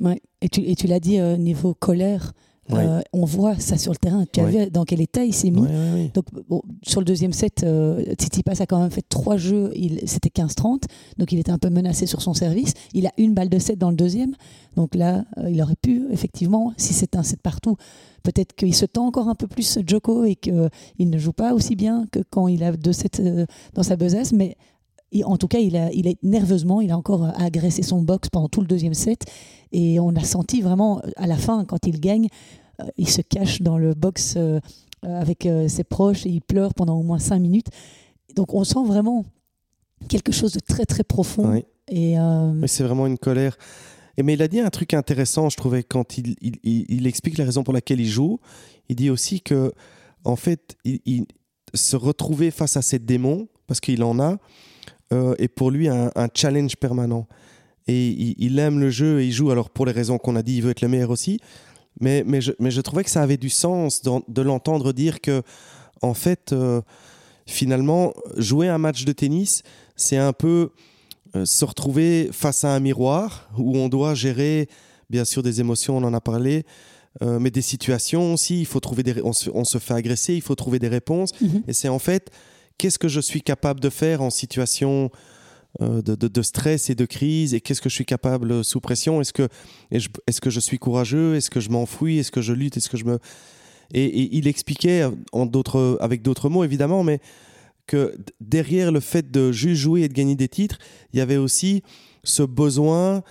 [0.00, 0.20] Ouais.
[0.40, 2.32] Et tu, et tu l'as dit, euh, niveau colère,
[2.70, 4.24] Euh, on voit ça sur le terrain.
[4.32, 5.66] Tu as vu dans quel état il s'est mis.
[6.14, 9.72] Donc, bon, sur le deuxième set, euh, Tsitsipas a quand même fait trois jeux.
[9.74, 10.84] Il, c'était 15-30.
[11.18, 12.74] Donc, il était un peu menacé sur son service.
[12.94, 14.34] Il a une balle de set dans le deuxième.
[14.76, 17.76] Donc là, euh, il aurait pu, effectivement, si c'est un set partout,
[18.22, 20.70] peut-être qu'il se tend encore un peu plus Joko et qu'il
[21.00, 24.32] ne joue pas aussi bien que quand il a deux sets euh, dans sa besace.
[24.32, 24.56] Mais
[25.24, 28.48] en tout cas, il a, il a nerveusement, il a encore agressé son box pendant
[28.48, 29.20] tout le deuxième set.
[29.72, 32.28] Et on a senti vraiment, à la fin, quand il gagne,
[32.80, 34.60] euh, il se cache dans le box euh,
[35.02, 37.68] avec euh, ses proches et il pleure pendant au moins cinq minutes.
[38.34, 39.24] Donc on sent vraiment
[40.08, 41.50] quelque chose de très très profond.
[41.52, 41.66] Ouais.
[41.88, 42.16] Et
[42.54, 43.56] Mais c'est vraiment une colère.
[44.16, 47.06] Et mais il a dit un truc intéressant, je trouvais, quand il, il, il- il
[47.06, 48.38] explique la raison pour laquelle il joue.
[48.88, 49.72] Il dit aussi que,
[50.24, 51.26] en fait, il,
[51.74, 54.38] se retrouver face à ces démons, parce qu'il en a,
[55.12, 57.26] euh, est pour lui un, un challenge permanent.
[57.88, 59.50] Et il, il aime le jeu et il joue.
[59.50, 61.38] Alors, pour les raisons qu'on a dit, il veut être le meilleur aussi.
[62.00, 65.42] Mais, mais, je, mais je trouvais que ça avait du sens de l'entendre dire que,
[66.00, 66.80] en fait, euh,
[67.46, 69.62] finalement, jouer un match de tennis,
[69.96, 70.70] c'est un peu
[71.36, 74.68] euh, se retrouver face à un miroir où on doit gérer,
[75.10, 76.64] bien sûr, des émotions, on en a parlé,
[77.20, 78.60] euh, mais des situations aussi.
[78.60, 81.32] Il faut trouver des, on, se, on se fait agresser, il faut trouver des réponses.
[81.40, 81.62] Mhm.
[81.68, 82.30] Et c'est en fait,
[82.82, 85.10] qu'est-ce que je suis capable de faire en situation
[85.80, 88.62] euh, de, de- de stress et de crise et qu'est-ce que je suis capable euh,
[88.62, 89.20] sous pression?
[89.20, 89.48] Est-ce que,
[89.90, 91.36] est que je suis courageux?
[91.36, 92.18] Est-ce que je m'enfuis?
[92.18, 92.76] Est-ce que je lutte?
[92.76, 93.18] Est-ce que je me...
[93.94, 97.20] Et, et il expliquait, en d'autres, avec d'autres mots évidemment, mais
[97.86, 100.78] que derrière le fait de juste jouer et de gagner des titres,
[101.12, 101.82] il y avait aussi
[102.24, 103.22] ce besoin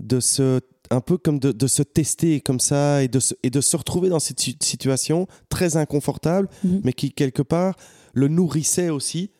[0.00, 3.50] de se un peu comme de, de se tester comme ça et de se, et
[3.50, 6.80] de se retrouver dans cette si- situation très inconfortable, Mhm.
[6.84, 7.74] mais qui quelque part
[8.16, 9.30] le nourrissait aussi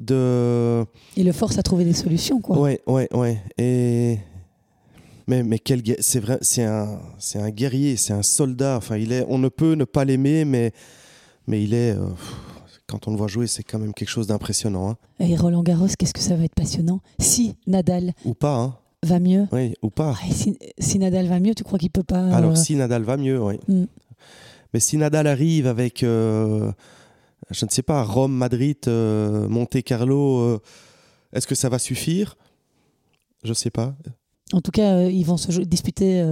[0.00, 0.84] de
[1.16, 2.40] il le force à trouver des solutions.
[2.40, 2.58] Quoi.
[2.58, 4.18] ouais ouais ouais et
[5.26, 9.12] mais mais quel c'est vrai c'est un c'est un guerrier c'est un soldat enfin il
[9.12, 10.72] est on ne peut ne pas l'aimer mais
[11.46, 12.06] mais il est euh,
[12.86, 14.96] quand on le voit jouer c'est quand même quelque chose d'impressionnant hein.
[15.20, 17.00] Et Roland Garros, qu'est-ce que ça va être passionnant.
[17.18, 18.76] Si Nadal ou pas hein.
[19.02, 22.22] va mieux, oui ou pas si, si Nadal va mieux, tu crois qu'il peut pas.
[22.22, 23.58] euh, Alors, si Nadal va mieux, oui.
[23.68, 23.84] Mm.
[24.74, 26.72] Mais si Nadal arrive avec, euh,
[27.52, 30.60] je ne sais pas, Rome, Madrid, euh, Monte Carlo, euh,
[31.32, 32.36] est-ce que ça va suffire?
[33.44, 33.94] Je ne sais pas.
[34.52, 36.22] En tout cas, euh, ils vont se disputer.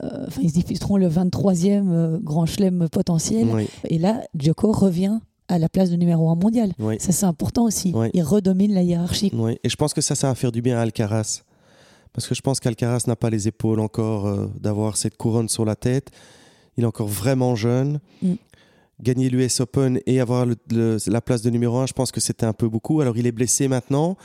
[0.00, 3.48] Enfin, ils se disputeront le 23e euh, Grand Chelem potentiel.
[3.52, 5.18] Oui, Et là, Djoko revient
[5.48, 6.72] à la place de numéro 1 mondial.
[6.78, 7.92] oui, Ça, c'est important aussi.
[8.12, 9.32] Il redomine la hiérarchie.
[9.64, 11.42] Et je pense que ça, ça va faire du bien à Alcaraz.
[12.12, 15.74] Parce que je pense qu'Alcaraz n'a pas les épaules encore d'avoir cette couronne sur la
[15.74, 16.10] tête.
[16.76, 17.98] Il est encore vraiment jeune.
[18.22, 18.34] Mm.
[19.00, 22.20] Gagner l'US Open et avoir le- le- la place de numéro 1, je pense que
[22.20, 23.00] c'était un peu beaucoup.
[23.00, 24.16] Alors, il est blessé maintenant.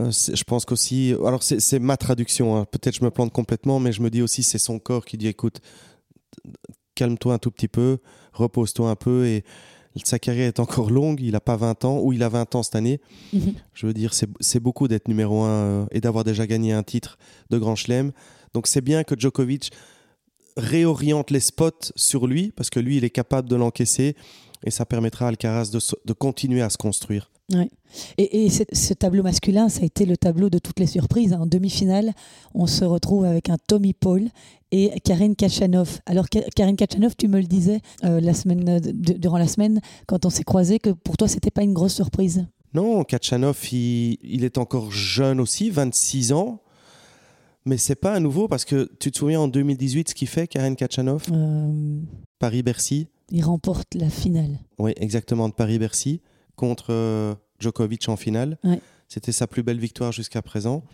[0.00, 1.14] Euh, je pense qu'aussi.
[1.24, 2.56] Alors, c'est ma traduction.
[2.56, 2.64] hein.
[2.64, 5.28] Peut-être je me plante complètement, mais je me dis aussi c'est son corps qui dit
[5.28, 5.60] écoute,
[6.94, 7.98] calme-toi un tout petit peu,
[8.32, 9.26] repose-toi un peu.
[9.26, 9.44] Et
[10.04, 11.20] sa carrière est encore longue.
[11.20, 13.00] Il n'a pas 20 ans, ou il a 20 ans cette année.
[13.32, 13.54] Mhm.
[13.74, 17.18] Je veux dire, c'est c'est beaucoup d'être numéro 1 et d'avoir déjà gagné un titre
[17.50, 18.12] de Grand Chelem.
[18.54, 19.70] Donc, c'est bien que Djokovic
[20.56, 24.16] réoriente les spots sur lui, parce que lui, il est capable de l'encaisser.
[24.64, 27.30] Et ça permettra à Alcaraz de, de continuer à se construire.
[27.52, 27.70] Ouais.
[28.18, 31.32] Et, et ce, tableau masculin, ça a été le tableau de toutes les surprises.
[31.34, 32.12] En demi-finale,
[32.54, 34.24] on se retrouve avec un Tommy Paul
[34.72, 36.00] et Karine Kachanov.
[36.06, 39.46] Alors, Ka- Karine Kachanov, tu me le disais euh, la semaine, euh, de- durant la
[39.46, 42.46] semaine, quand on s'est croisés, que pour toi, c'était pas une grosse surprise?
[42.74, 46.60] Non, Kachanov, il, il est encore jeune aussi, 26 ans.
[47.66, 50.46] Mais c'est pas un nouveau parce que tu te souviens en 2018 ce qu'il fait,
[50.46, 51.24] Karen Kachanov?
[51.32, 52.00] Euh,
[52.38, 54.60] Paris-Bercy il remporte la finale.
[54.78, 56.20] Oui, exactement, de Paris-Bercy
[56.54, 58.56] contre euh, Djokovic en finale.
[58.62, 58.78] Ouais.
[59.08, 60.84] C'était sa plus belle victoire jusqu'à présent.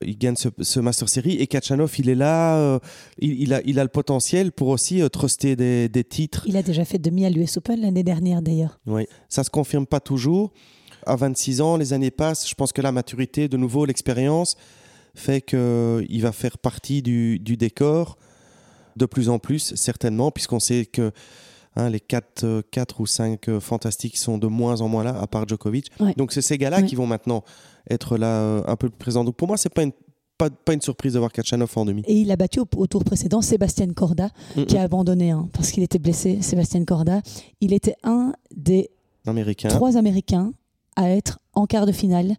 [0.00, 2.78] il gagne ce, ce Master Series et Kachanov, il est là, euh,
[3.18, 6.44] il, il a, il a le potentiel pour aussi truster des, des titres.
[6.46, 8.80] Il a déjà fait demi à l'US Open l'année dernière d'ailleurs.
[8.86, 10.50] Oui, ça se confirme pas toujours.
[11.04, 12.48] À 26 ans, les années passent.
[12.48, 14.56] Je pense que la maturité, de nouveau, l'expérience
[15.14, 18.16] fait qu'il va faire partie du, du décor
[18.96, 21.12] de plus en plus, certainement, puisqu'on sait que
[21.76, 25.46] hein, les 4, quatre ou 5 fantastiques sont de moins en moins là, à part
[25.48, 25.90] Djokovic.
[26.00, 26.14] Ouais.
[26.16, 26.84] Donc c'est ces gars-là Ouais.
[26.86, 27.44] qui vont maintenant
[27.88, 29.24] être là euh, un peu plus présents.
[29.24, 29.92] Donc pour moi, c'est pas une,
[30.36, 32.02] pas, pas une surprise d'avoir Kachanov en demi.
[32.06, 35.48] Et il a battu au, au tour précédent Sébastien Corda, Mm, qui a abandonné hein,
[35.52, 36.42] parce qu'il était blessé.
[36.42, 37.22] Sébastien Corda,
[37.60, 38.90] il était un des
[39.26, 39.68] Américain.
[39.68, 40.52] trois Américains
[40.96, 42.34] à être en quart de finale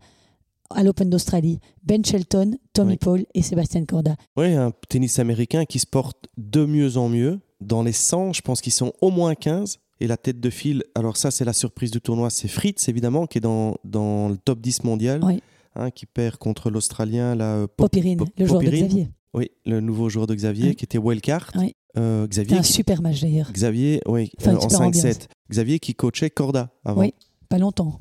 [0.76, 1.60] à l'Open d'Australie.
[1.84, 2.98] Ben Shelton, Tommy Oui.
[2.98, 4.16] Paul et Sébastien Corda.
[4.38, 7.40] Oui, un tennis américain qui se porte de mieux en mieux.
[7.60, 9.78] Dans les 100, je pense qu'ils sont au moins 15.
[10.00, 13.28] Et la tête de file, alors ça, c'est la surprise du tournoi, c'est Fritz, évidemment,
[13.28, 15.44] qui est dans, dans le top 10 mondial, Oui.
[15.76, 18.88] hein, qui perd contre l'Australien, là, euh, Pop- Popirine, Pop- le joueur de Popirine.
[18.88, 19.10] Xavier.
[19.36, 20.76] Oui, le nouveau joueur de Xavier, Oui.
[20.76, 21.52] qui était wildcard.
[21.98, 23.52] Euh, Xavier, un qui- super match d'ailleurs.
[23.52, 25.28] Xavier, oui, Enfin, euh, en super 5-7.
[25.52, 27.02] Xavier qui coachait Corda avant.
[27.02, 27.14] Oui.
[27.48, 28.00] Pas longtemps.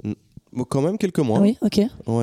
[0.69, 1.39] Quand même quelques mois.
[1.39, 1.81] Ah oui, ok.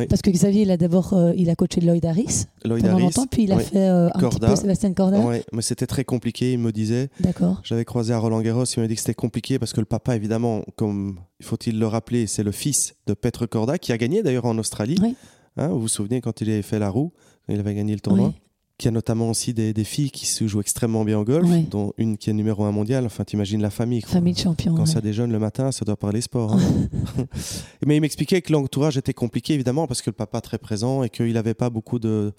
[0.10, 3.04] Parce que Xavier, il a d'abord euh, il a coaché Lloyd Harris Lloyd pendant Harris.
[3.04, 3.64] longtemps, puis il a oui.
[3.64, 4.48] fait euh, un petit Corda.
[4.50, 5.20] peu Sébastien Corda.
[5.20, 7.10] Ouais, mais c'était très compliqué, il me disait.
[7.20, 7.62] D'accord.
[7.64, 10.16] J'avais croisé à Roland Garros, il m'a dit que c'était compliqué parce que le papa,
[10.16, 14.46] évidemment, comme faut-il le rappeler, c'est le fils de Petr Korda qui a gagné d'ailleurs
[14.46, 14.98] en Australie.
[15.02, 15.16] Oui.
[15.58, 17.12] Hein, vous vous souvenez quand il avait fait la roue,
[17.50, 18.34] il avait gagné le tournoi Oui.
[18.80, 21.94] Qui a notamment aussi des, des filles qui se jouent extrêmement bien au golf, dont
[21.98, 23.08] une qui est numéro un mondial.
[23.08, 24.02] Enfin, t'imagines la famille.
[24.02, 24.12] quoi.
[24.12, 24.76] Famille de champions.
[24.76, 24.86] Quand ouais.
[24.86, 26.54] ça déjeune le matin, ça doit parler sport.
[26.54, 26.60] hein.
[27.88, 31.10] Mais il m'expliquait que l'entourage était compliqué, évidemment, parce que le papa très présent et
[31.10, 32.34] qu'il n'avait pas beaucoup de,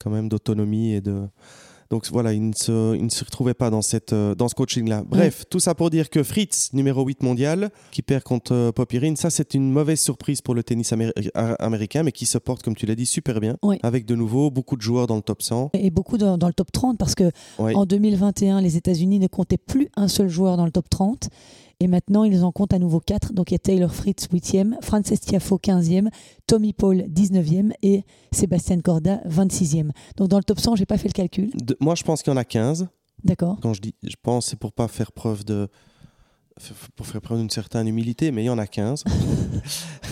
[0.00, 1.22] quand même, d'autonomie et de.
[1.90, 4.54] Donc voilà, il ne se, il ne se retrouvait pas dans, cette, euh, dans ce
[4.54, 5.02] coaching-là.
[5.08, 9.16] Bref, tout ça pour dire que Fritz, numéro 8 mondial, qui perd contre euh, Popirine,
[9.16, 12.62] ça c'est une mauvaise surprise pour le tennis améri- euh, américain, mais qui se porte,
[12.62, 13.56] comme tu l'as dit, super bien.
[13.64, 13.78] Oui.
[13.82, 15.70] Avec de nouveau beaucoup de joueurs dans le top 100.
[15.74, 17.74] Et beaucoup dans, dans le top 30 parce que Oui.
[17.74, 21.28] en 2021, les États-Unis ne comptaient plus un seul joueur dans le top 30.
[21.82, 23.32] Et maintenant, ils en comptent à nouveau 4.
[23.32, 26.08] Donc il y a Taylor Fritz 8e, Frances Tiafoe 15e,
[26.46, 29.90] Tommy Paul 19e et Sébastien Corda 26e.
[30.16, 31.50] Donc dans le top 100, j'ai pas fait le calcul.
[31.54, 32.88] De- moi, je pense qu'il y en a 15.
[33.24, 33.58] D'accord.
[33.62, 35.68] Quand je dis je pense, c'est pour pas faire preuve de.
[36.96, 39.04] Pour faire preuve d'une certaine humilité, mais il y en a 15.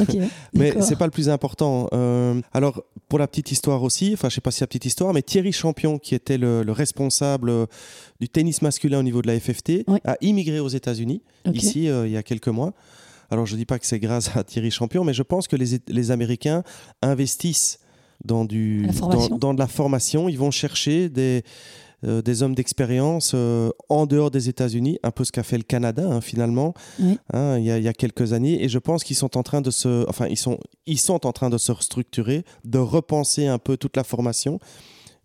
[0.00, 0.16] Ok.
[0.54, 1.88] Mais c'est pas le plus important.
[1.92, 5.12] Euh, alors, pour la petite histoire aussi, enfin, je sais pas si la petite histoire,
[5.12, 7.66] mais Thierry Champion, qui était le, le responsable euh,
[8.20, 11.22] du tennis masculin au niveau de la FFT, a immigré aux États-Unis,
[11.52, 12.74] ici, euh, il y a quelques mois.
[13.30, 15.80] Alors, je dis pas que c'est grâce à Thierry Champion, mais je pense que les,
[15.88, 16.62] les Américains
[17.02, 17.80] investissent
[18.24, 20.28] dans, du, dans, dans de la formation.
[20.28, 21.42] Ils vont chercher des,
[22.04, 25.64] euh, des hommes d'expérience euh, en dehors des États-Unis, un peu ce qu'a fait le
[25.64, 27.18] Canada hein, finalement, Oui.
[27.32, 28.62] hein, il, y a, il y a quelques années.
[28.62, 31.32] Et je pense qu'ils sont en train de se, enfin, ils sont, ils sont en
[31.32, 34.58] train de se restructurer, de repenser un peu toute la formation.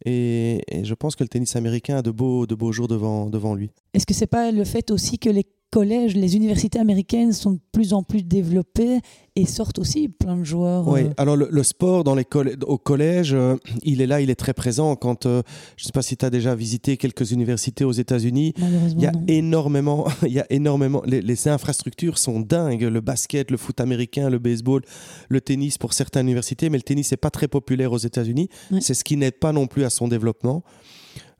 [0.06, 3.30] Et, et je pense que le tennis américain a de beaux, de beaux jours devant,
[3.30, 3.72] devant lui.
[3.94, 7.60] Est-ce que c'est pas le fait aussi que les collèges, les universités américaines sont de
[7.72, 9.00] plus en plus développées
[9.36, 12.56] et sortent aussi plein de joueurs Oui, euh, alors le, le sport dans les coll-
[12.68, 14.96] au collège, euh, il est là, il est très présent.
[14.96, 15.42] Quand, euh,
[15.76, 19.04] je ne sais pas si tu as déjà visité quelques universités aux États-Unis, Malheureusement, il
[19.04, 19.24] y a non.
[19.28, 22.84] énormément, il y a énormément, les, les infrastructures sont dingues.
[22.84, 24.84] Le basket, le foot américain, le baseball,
[25.30, 28.50] le tennis pour certaines universités, mais le tennis n'est pas très populaire aux États-Unis.
[28.72, 28.82] Ouais.
[28.82, 30.64] C'est ce qui n'aide pas non plus à son développement.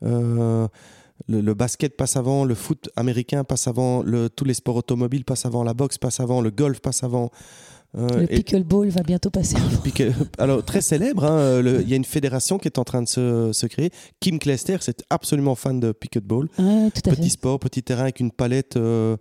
[0.04, 0.68] Euh,
[1.28, 5.24] le, le basket passe avant, le foot américain passe avant, le, tous les sports automobiles
[5.26, 7.30] passent avant, la boxe passe avant, le golf passe avant.
[7.96, 9.56] Euh, Le et- pickleball va bientôt passer.
[9.84, 10.02] Pique-
[10.40, 13.08] Alors, très célèbre, hein, le- il y a une fédération qui est en train de
[13.08, 13.92] se, se créer.
[14.20, 16.50] Kim Clijsters c'est absolument fan de pickleball.
[16.58, 17.30] Ouais, tout à Petit fait.
[17.30, 18.78] sport, petit terrain avec une palette.
[18.78, 19.16] euh,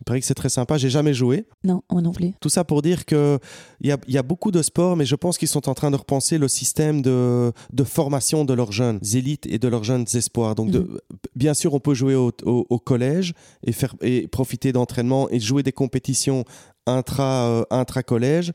[0.00, 0.78] il paraît que c'est très sympa.
[0.78, 1.46] J'ai jamais joué.
[1.62, 2.32] Non, moi non plus.
[2.40, 3.38] Tout ça pour dire qu'il
[3.82, 5.96] y a, y a beaucoup de sports, mais je pense qu'ils sont en train de
[5.96, 10.54] repenser le système de, de formation de leurs jeunes élites et de leurs jeunes espoirs.
[10.54, 10.98] Donc, de- Mhm.
[11.36, 13.34] bien sûr, on peut jouer au, au- au collège
[13.66, 16.44] et, faire, et profiter d'entraînement et jouer des compétitions
[16.86, 18.52] intra, euh, intra-collège.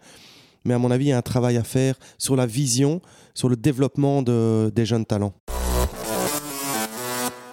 [0.68, 3.00] Mais à mon avis, il y a un travail à faire sur la vision,
[3.36, 5.34] sur le développement de- des jeunes talents.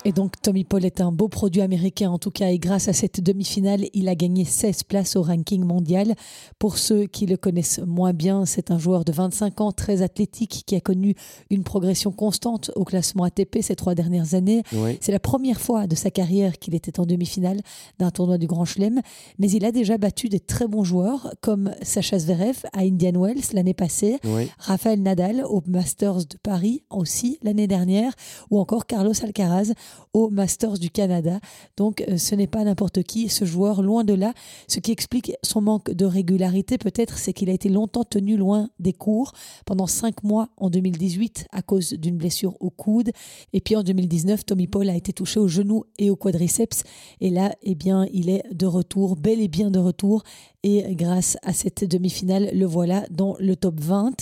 [0.04, 2.92] Et donc Tommy Paul est un beau produit américain en tout cas et grâce à
[2.92, 6.14] cette demi-finale, il a gagné 16 places au ranking mondial.
[6.59, 10.64] Pour ceux qui le connaissent moins bien, c'est un joueur de 25 ans, très athlétique,
[10.66, 11.14] qui a connu
[11.50, 14.64] une progression constante au classement ATP ces trois dernières années.
[14.72, 14.98] Oui.
[15.00, 17.61] C'est la première fois de sa carrière qu'il était en demi-finale
[18.00, 19.03] d'un tournoi du Grand Chelem,
[19.38, 23.53] mais il a déjà battu des très bons joueurs comme Sacha Zverev à Indian Wells
[23.53, 24.50] l'année passée, Oui.
[24.59, 28.12] Raphaël Nadal au Masters de Paris aussi l'année dernière,
[28.50, 29.72] ou encore Carlos Alcaraz
[30.12, 31.40] au Masters du Canada.
[31.76, 34.34] Donc euh, ce n'est pas n'importe qui, ce joueur, loin de là.
[34.68, 38.68] Ce qui explique son manque de régularité peut-être, c'est qu'il a été longtemps tenu loin
[38.78, 39.32] des cours,
[39.66, 43.11] pendant cinq mois en 2018 à cause d'une blessure au coude.
[43.53, 46.82] Et puis en 2019, Tommy Paul a été touché au genou et au quadriceps.
[47.20, 50.22] Et là, eh bien, il est de retour, bel et bien de retour.
[50.64, 54.12] Et grâce à cette demi-finale, le voilà dans le top 20.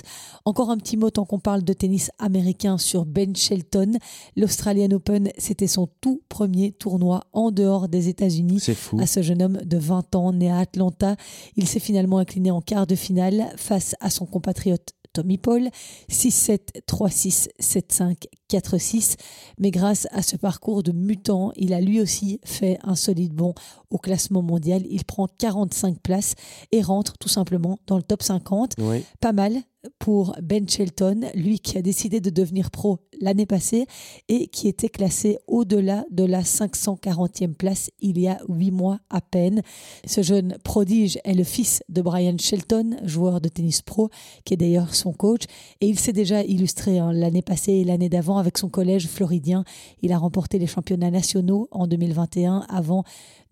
[0.46, 3.98] Encore un petit mot tant qu'on parle de tennis américain sur Ben Shelton.
[4.36, 8.60] L'Australian Open, c'était son tout premier tournoi en dehors des États-Unis.
[8.60, 8.98] C'est fou.
[8.98, 11.16] À ce jeune homme de 20 ans, né à Atlanta.
[11.56, 15.68] Il s'est finalement incliné en quart de finale face à son compatriote Tommy Paul,
[16.10, 19.16] 6-7, 3-6, 7-5, 4-6.
[19.58, 23.54] Mais grâce à ce parcours de mutant, il a lui aussi fait un solide bond
[23.90, 24.82] au classement mondial.
[24.90, 26.34] Il prend 45 places
[26.72, 28.74] et rentre tout simplement dans le top 50.
[28.78, 29.04] Oui.
[29.20, 29.62] Pas mal
[29.98, 33.86] pour Ben Shelton, lui qui a décidé de devenir pro l'année passée
[34.28, 39.20] et qui était classé au-delà de la 540e place il y a huit mois à
[39.20, 39.62] peine.
[40.06, 44.10] Ce jeune prodige est le fils de Brian Shelton, joueur de tennis pro,
[44.44, 45.44] qui est d'ailleurs son coach,
[45.80, 49.64] et il s'est déjà illustré hein, l'année passée et l'année d'avant avec son collège floridien.
[50.02, 53.04] Il a remporté les championnats nationaux en 2021 avant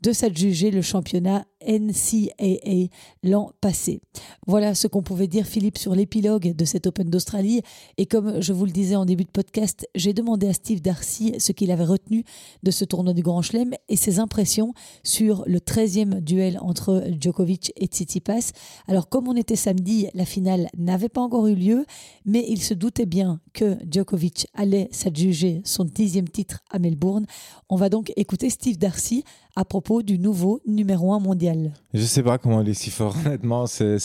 [0.02, 2.88] de s'adjuger le championnat NCAA
[3.22, 4.00] l'an passé.
[4.46, 7.62] Voilà ce qu'on pouvait dire, Philippe, sur l'épilogue de cet Open d'Australie.
[7.96, 11.34] Et comme je vous le disais en début de podcast, j'ai demandé à Steve Darcy
[11.38, 12.24] ce qu'il avait retenu
[12.62, 14.72] de ce tournoi du Grand Chelem et ses impressions
[15.02, 18.52] sur le 13e duel entre Djokovic et Tsitsipas.
[18.86, 21.84] Alors, comme on était samedi, la finale n'avait pas encore eu lieu,
[22.24, 27.26] mais il se doutait bien que Djokovic allait s'adjuger son dixième titre à Melbourne.
[27.68, 29.24] On va donc écouter Steve Darcy
[29.58, 31.72] à propos du nouveau numéro 1 mondial.
[31.92, 33.66] Je sais pas comment il est si fort, honnêtement.
[33.66, 33.98] C'est,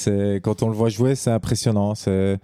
[0.43, 1.93] Quand on le voit jouer, c'est impressionnant.
[1.93, 2.39] C'est...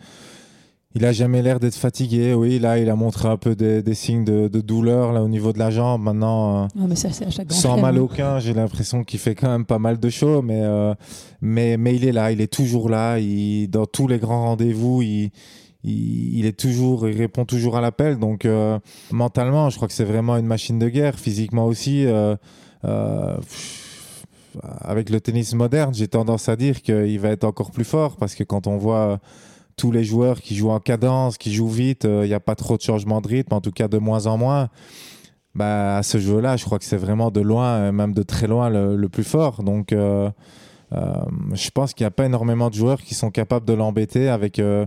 [0.94, 2.36] Il a jamais l'air d'être fatigué.
[2.36, 5.28] Oui, là, il a montré un peu des, des signes de, de douleur là, au
[5.28, 6.04] niveau de la jambe.
[6.04, 9.20] Maintenant, euh, Ah, mais ça, c'est à chaque Grand sans mal aucun, j'ai l'impression qu'il
[9.20, 10.10] fait quand même pas mal de.
[10.42, 10.94] Mais, euh,
[11.42, 13.18] mais, mais il est là, il est toujours là.
[13.18, 15.32] Il, dans tous les grands rendez-vous, il,
[15.84, 18.18] il, il est toujours, il répond toujours à l'appel.
[18.20, 18.78] Donc, euh,
[19.12, 21.18] mentalement, je crois que c'est vraiment une machine de guerre.
[21.18, 22.06] Physiquement aussi.
[22.06, 22.36] euh,
[22.82, 24.26] pff,
[24.82, 28.36] avec le tennis moderne, j'ai tendance à dire qu'il va être encore plus fort parce
[28.36, 29.20] que quand on voit
[29.80, 32.56] tous les joueurs qui jouent en cadence, qui jouent vite, euh, il n'y a pas
[32.56, 34.70] trop de changement de rythme, en tout cas de moins en moins.
[35.56, 38.46] Bah, à ce jeu-là, je crois que c'est vraiment de loin, euh, même de très
[38.46, 39.64] loin, le, plus fort.
[39.64, 40.32] Donc, euh, euh,
[40.92, 44.60] je pense qu'il n'y a pas énormément de joueurs qui sont capables de l'embêter avec,
[44.60, 44.86] euh,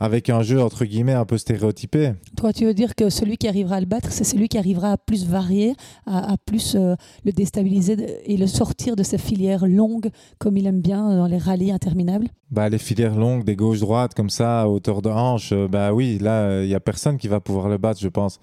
[0.00, 2.12] avec un jeu, entre guillemets, un peu stéréotypé.
[2.36, 4.92] Toi, tu veux dire que celui qui arrivera à le battre, c'est celui qui arrivera
[4.92, 5.74] à plus varier,
[6.06, 6.94] à, à plus euh,
[7.24, 7.96] le déstabiliser
[8.26, 12.28] et le sortir de sa filière longue, comme il aime bien dans les rallyes interminables?
[12.50, 16.18] Bah, les filières longues, des gauches-droites, comme ça, à hauteur de hanche, euh, bah oui,
[16.18, 18.40] là, il n'y a personne qui va pouvoir le battre, je pense.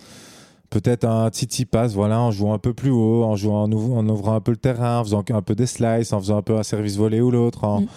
[0.72, 3.94] Peut-être un Titi passe, voilà, en jouant un peu plus haut, en, jouant, en, ouv-
[3.94, 6.42] en ouvrant un peu le terrain, en faisant un peu des slices, en faisant un
[6.42, 7.88] peu un service volé ou l'autre, en, Mm.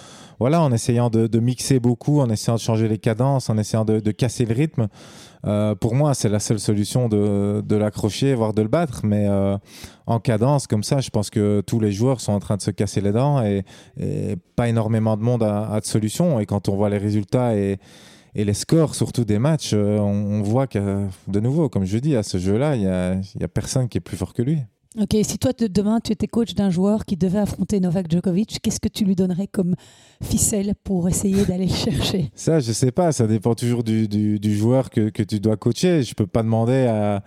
[0.41, 3.85] voilà, en essayant de, de mixer beaucoup, en essayant de changer les cadences, en essayant
[3.85, 4.89] de, de casser le rythme.
[5.47, 9.03] Euh, pour moi, c'est la seule solution de, de l'accrocher, voire de le battre.
[9.05, 9.57] Mais euh,
[10.07, 12.71] en cadence, comme ça, je pense que tous les joueurs sont en train de se
[12.73, 13.63] casser les dents et,
[14.01, 16.41] et pas énormément de monde a, a de solution.
[16.41, 17.79] Et quand on voit les résultats et,
[18.35, 21.99] et les scores, surtout des matchs, euh, on, on voit que, de nouveau, comme je
[21.99, 24.43] dis, à ce jeu-là, il n'y a, y a personne qui est plus fort que
[24.43, 24.59] lui.
[25.01, 28.61] Ok, si toi, de- demain, tu étais coach d'un joueur qui devait affronter Novak Djokovic,
[28.63, 29.75] qu'est-ce que tu lui donnerais comme
[30.23, 32.31] ficelle pour essayer d'aller le chercher?
[32.37, 33.11] Ça, je sais pas.
[33.11, 36.03] Ça dépend toujours du, du- du joueur que, que tu dois coacher.
[36.05, 37.25] Je peux pas demander à,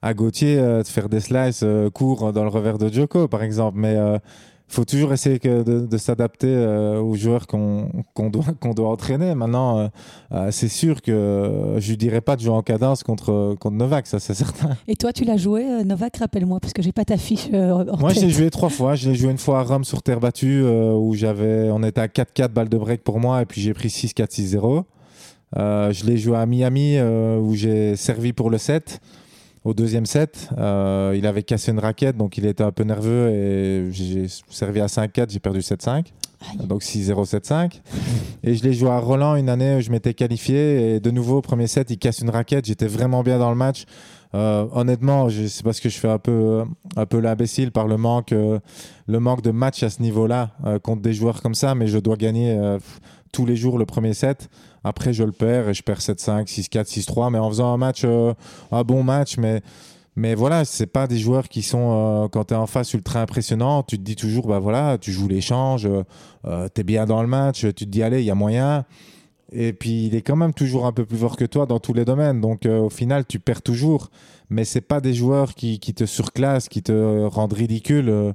[0.00, 3.42] à Gauthier euh, de faire des slices euh, courts dans le revers de Djoko, par
[3.42, 3.78] exemple.
[3.80, 3.96] Mais
[4.68, 8.90] faut toujours essayer que de, de s'adapter euh, aux joueurs qu'on qu'on doit, qu'on doit
[8.90, 9.34] entraîner.
[9.34, 9.88] Maintenant, euh,
[10.32, 14.06] euh, c'est sûr que je lui dirais pas de jouer en cadence contre, contre Novak,
[14.06, 14.76] ça c'est certain.
[14.86, 18.12] Et toi, tu l'as joué, Novak, rappelle-moi, parce que j'ai pas ta fiche en Moi,
[18.12, 18.94] l'ai joué trois fois.
[18.94, 22.06] Je l'ai joué une fois à Rome sur terre battue où j'avais, on était à
[22.06, 24.84] 4-4 balles de break pour moi et puis j'ai pris 6-4-6-0.
[25.56, 29.00] Euh, je l'ai joué à Miami où j'ai servi pour le 7
[29.64, 30.48] au deuxième set.
[30.58, 34.80] Euh, il avait cassé une raquette donc il était un peu nerveux et j'ai servi
[34.80, 36.06] à 5-4, j'ai perdu 7-5.
[36.50, 36.66] Aïe.
[36.66, 37.80] Donc 6-0, 7-5.
[38.44, 40.94] Et je l'ai joué à Roland une année où je m'étais qualifié.
[40.94, 42.66] Et de nouveau, au premier set, il casse une raquette.
[42.66, 43.86] J'étais vraiment bien dans le match.
[44.36, 46.62] Euh, honnêtement, je- c'est parce que je fais un peu,
[46.96, 48.60] un peu l'imbécile par le manque, euh,
[49.08, 51.74] le manque de match à ce niveau-là euh, contre des joueurs comme ça.
[51.74, 52.56] Mais je dois gagner
[53.32, 54.48] tous les jours le premier set.
[54.88, 57.30] Après, je le perds et je perds 7-5, 6-4, 6-3.
[57.30, 58.34] Mais en faisant un match, euh,
[58.72, 59.62] un bon match, mais.
[60.16, 63.22] Mais voilà, c'est pas des joueurs qui sont, euh, quand tu es en face, ultra
[63.22, 63.84] impressionnants.
[63.84, 65.88] Tu te dis toujours, bah voilà, tu joues l'échange,
[66.44, 68.84] euh, tu es bien dans le match, tu te dis, allez, il y a moyen.
[69.52, 71.94] Et puis, il est quand même toujours un peu plus fort que toi dans tous
[71.94, 72.40] les domaines.
[72.40, 74.10] Donc, euh, au final, tu perds toujours.
[74.50, 78.08] Mais c'est pas des joueurs qui, qui, te surclassent, qui te rendent ridicule.
[78.08, 78.32] Euh,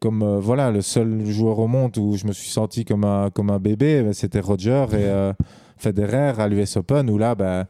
[0.00, 3.30] comme euh, voilà, le seul joueur au monde où je me suis senti comme un,
[3.30, 5.32] comme un bébé, ben, c'était Roger et
[5.76, 7.66] Federer à l'US Open, où là, ben,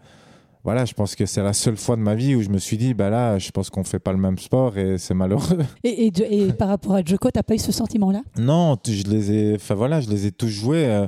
[0.66, 2.76] voilà, je pense que c'est la seule fois de ma vie où je me suis
[2.76, 5.58] dit, bah là, je pense qu'on fait pas le même sport et c'est malheureux.
[5.84, 8.22] Et, et, par rapport à Djoko, t'as pas eu ce sentiment-là?
[8.36, 11.06] Non, je les ai, enfin voilà, je les ai tous joués,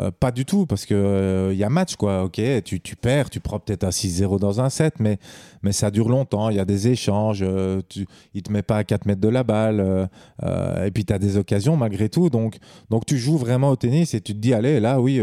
[0.00, 2.24] euh, euh, pas du tout, parce que il euh, y a match quoi.
[2.24, 5.18] Ok, tu, tu perds, tu prends peut-être un 6-0 dans un set, mais
[5.62, 6.50] mais ça dure longtemps.
[6.50, 7.44] Il y a des échanges,
[7.88, 10.08] tu, il te met pas à 4 mètres de la balle,
[10.42, 12.30] et puis tu as des occasions malgré tout.
[12.30, 12.58] Donc
[12.90, 15.20] donc tu joues vraiment au tennis et tu te dis, allez, là, oui,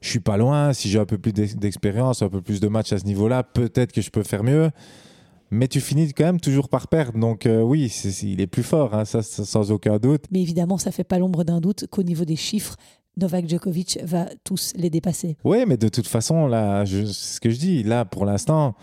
[0.00, 0.72] je suis pas loin.
[0.72, 3.42] Si j'ai un peu plus d'expérience, un peu plus de match à ce niveau là
[3.42, 4.70] peut-être que je peux faire mieux.
[5.52, 7.18] Mais tu finis quand même toujours par perdre.
[7.18, 7.92] Donc euh, oui,
[8.22, 10.24] il est plus fort, hein, ça, sans aucun doute.
[10.30, 12.76] Mais évidemment, ça fait pas l'ombre d'un doute qu'au niveau des chiffres,
[13.16, 15.36] Novak Djokovic va tous les dépasser.
[15.44, 18.74] Oui, mais de toute façon, là, je, ce que je dis, là, pour l'instant,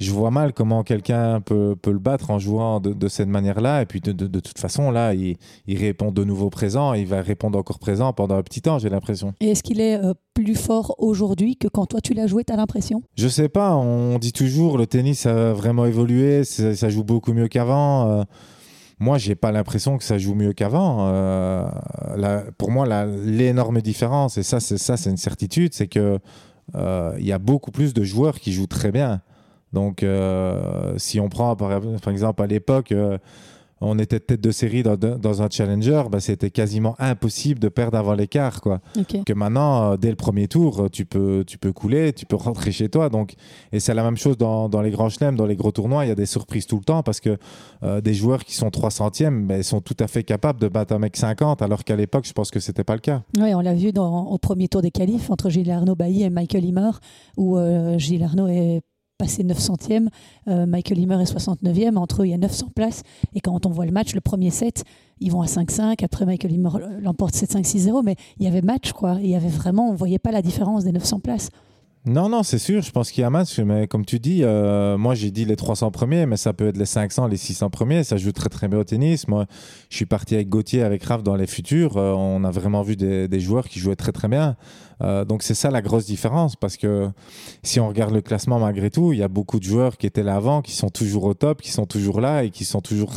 [0.00, 3.82] je vois mal comment quelqu'un peut, peut, le battre en jouant de, de cette manière-là.
[3.82, 5.36] Et puis de, de, de, toute façon, là, il,
[5.66, 6.92] il, répond de nouveau présent.
[6.92, 9.32] Il va répondre encore présent pendant un petit temps, j'ai l'impression.
[9.40, 12.52] Et est-ce qu'il est, euh, plus fort aujourd'hui que quand toi tu l'as joué, tu
[12.52, 13.02] as l'impression?
[13.16, 13.74] Je sais pas.
[13.74, 16.44] On dit toujours le tennis a vraiment évolué.
[16.44, 18.10] Ça, joue beaucoup mieux qu'avant.
[18.10, 18.22] Euh,
[18.98, 21.08] moi, j'ai pas l'impression que ça joue mieux qu'avant.
[21.08, 21.68] Euh,
[22.56, 26.18] pour moi, l'énorme différence, et ça, c'est une certitude, c'est que
[26.74, 29.20] il y a beaucoup plus de joueurs qui jouent très bien.
[29.72, 31.70] Donc, euh, si on prend par,
[32.08, 33.18] exemple à l'époque, euh,
[33.80, 38.14] on était tête de série dans, un challenger, bah, c'était quasiment impossible de perdre avant
[38.14, 38.60] l'écart.
[38.62, 38.80] Quoi.
[39.26, 42.72] Que maintenant, euh, dès le premier tour, tu peux, tu peux couler, tu peux rentrer
[42.72, 43.10] chez toi.
[43.10, 43.34] Donc,
[43.72, 46.12] et c'est la même chose dans, les grands chelems, dans les gros tournois, il y
[46.12, 47.36] a des surprises tout le temps parce que
[48.00, 51.16] des joueurs qui sont 300e bah, sont tout à fait capables de battre un mec
[51.16, 53.22] 50, alors qu'à l'époque, je pense que c'était pas le cas.
[53.38, 56.30] Oui, on l'a vu dans, au premier tour des qualifs entre Gilles Arnaud Bailly et
[56.30, 56.90] Michael Himmer,
[57.36, 57.58] où
[57.98, 58.80] Gilles Arnaud est
[59.18, 60.08] passé 900e,
[60.48, 63.02] euh, Michael Himmer est 69e, entre eux il y a 900 places,
[63.34, 64.84] et quand on voit le match, le premier set,
[65.20, 69.18] ils vont à 5-5, après Michael Himmer l'emporte 7-5-6-0, mais il y avait match, quoi,
[69.20, 71.50] il y avait vraiment, on ne voyait pas la différence des 900 places.
[72.08, 72.82] Non, non, c'est sûr.
[72.82, 73.58] Je pense qu'il y a match.
[73.58, 76.76] Mais comme tu dis, euh, moi, j'ai dit les 300 premiers, mais ça peut être
[76.76, 78.04] les 500, les 600 premiers.
[78.04, 79.26] Ça joue très, très bien au tennis.
[79.26, 79.46] Moi,
[79.90, 81.96] je suis parti avec Gauthier, avec Raph dans les futurs.
[81.96, 84.56] Euh, on a vraiment vu des, joueurs qui jouaient très, très bien.
[85.02, 86.54] Euh, donc, c'est ça la grosse différence.
[86.54, 87.10] Parce que
[87.64, 90.22] si on regarde le classement, malgré tout, il y a beaucoup de joueurs qui étaient
[90.22, 93.14] là avant, qui sont toujours au top, qui sont toujours là et qui sont toujours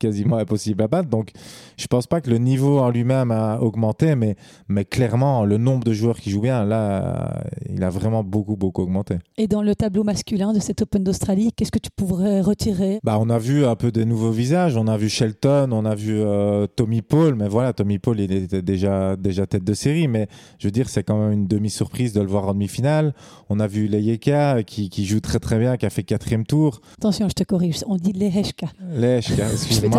[0.00, 1.08] quasiment impossible à battre.
[1.08, 1.30] Donc,
[1.76, 4.34] je pense pas que le niveau en lui-même a augmenté, mais,
[4.68, 8.82] mais clairement, le nombre de joueurs qui jouent bien, là, il a vraiment beaucoup, beaucoup
[8.82, 9.16] augmenté.
[9.36, 12.98] Et dans le tableau masculin de cet Open d'Australie, qu'est-ce que tu pourrais retirer?
[13.04, 14.76] Bah, On a vu un peu des nouveaux visages.
[14.76, 18.32] On a vu Shelton, on a vu euh, Tommy Paul, mais voilà, Tommy Paul, il
[18.32, 20.26] était déjà, déjà tête de série, mais
[20.58, 23.14] je veux dire, c'est quand même une demi-surprise de le voir en demi-finale.
[23.50, 26.80] On a vu Leyeka qui, qui joue très, très bien, qui a fait quatrième tour.
[26.98, 28.68] Attention, je te corrige, on dit Leheshka.
[28.94, 29.89] Leheshka, excuse-moi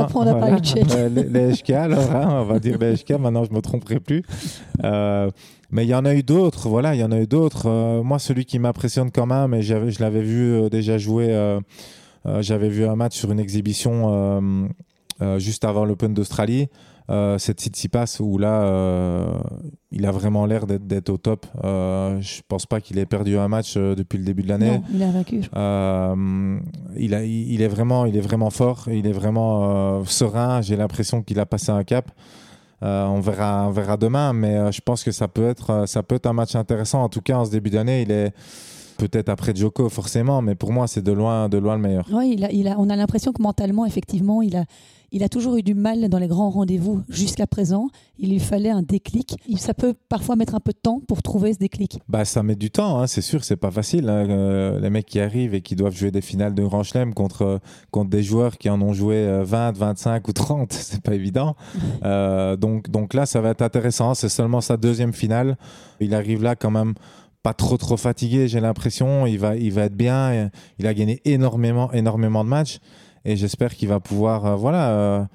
[1.09, 4.23] les, HK, alors, hein, on va dire les HK, maintenant je ne me tromperai plus.
[4.83, 5.29] Euh,
[5.71, 7.67] mais il y en a eu d'autres, voilà, il y en a eu d'autres.
[7.67, 11.59] Euh, moi, celui qui m'impressionne quand même, et je l'avais vu euh, déjà jouer,
[12.39, 14.69] j'avais vu un match sur une exhibition
[15.37, 16.69] juste avant l'Open d'Australie.
[17.11, 19.33] Euh, cette Tsitsipas où là, euh,
[19.91, 21.45] il a vraiment l'air d'être au top.
[21.63, 24.81] Euh, je pense pas qu'il ait perdu un match euh, depuis le début de l'année.
[24.93, 25.41] il a vaincu.
[26.95, 28.87] il, a, il, est vraiment, il est vraiment fort.
[28.89, 30.61] Il est vraiment serein.
[30.61, 32.09] J'ai l'impression qu'il a passé un cap.
[32.81, 36.27] on, verra, on verra demain, mais je pense que ça peut, être, ça peut être
[36.27, 37.03] un match intéressant.
[37.03, 38.33] En tout cas, en ce début d'année, il est
[38.97, 42.07] peut-être après Joko forcément, mais pour moi c'est de loin, de loin le meilleur.
[42.13, 44.65] Oui, il a, il a, on a l'impression que mentalement, effectivement, il a,
[45.11, 47.89] il a toujours eu du mal dans les grands rendez-vous jusqu'à présent.
[48.17, 49.35] Il lui fallait un déclic.
[49.57, 51.99] Ça peut parfois mettre un peu de temps pour trouver ce déclic.
[52.07, 54.07] Bah, ça met du temps, hein, c'est sûr, c'est pas facile.
[54.07, 54.29] Hein.
[54.29, 57.59] Euh, les mecs qui arrivent et qui doivent jouer des finales de Grand Chelem contre,
[57.91, 61.55] contre des joueurs qui en ont joué 20, euh, 25 ou 30, c'est pas évident.
[62.03, 64.13] Euh, donc, donc là, ça va être intéressant.
[64.13, 65.57] C'est seulement sa deuxième finale.
[65.99, 66.93] Il arrive là quand même
[67.43, 69.27] pas trop trop fatigué, j'ai l'impression.
[69.27, 70.49] Il va, il va être bien.
[70.79, 72.79] Il a gagné énormément, énormément de matchs
[73.25, 75.25] et j'espère qu'il va pouvoir, euh, voilà euh,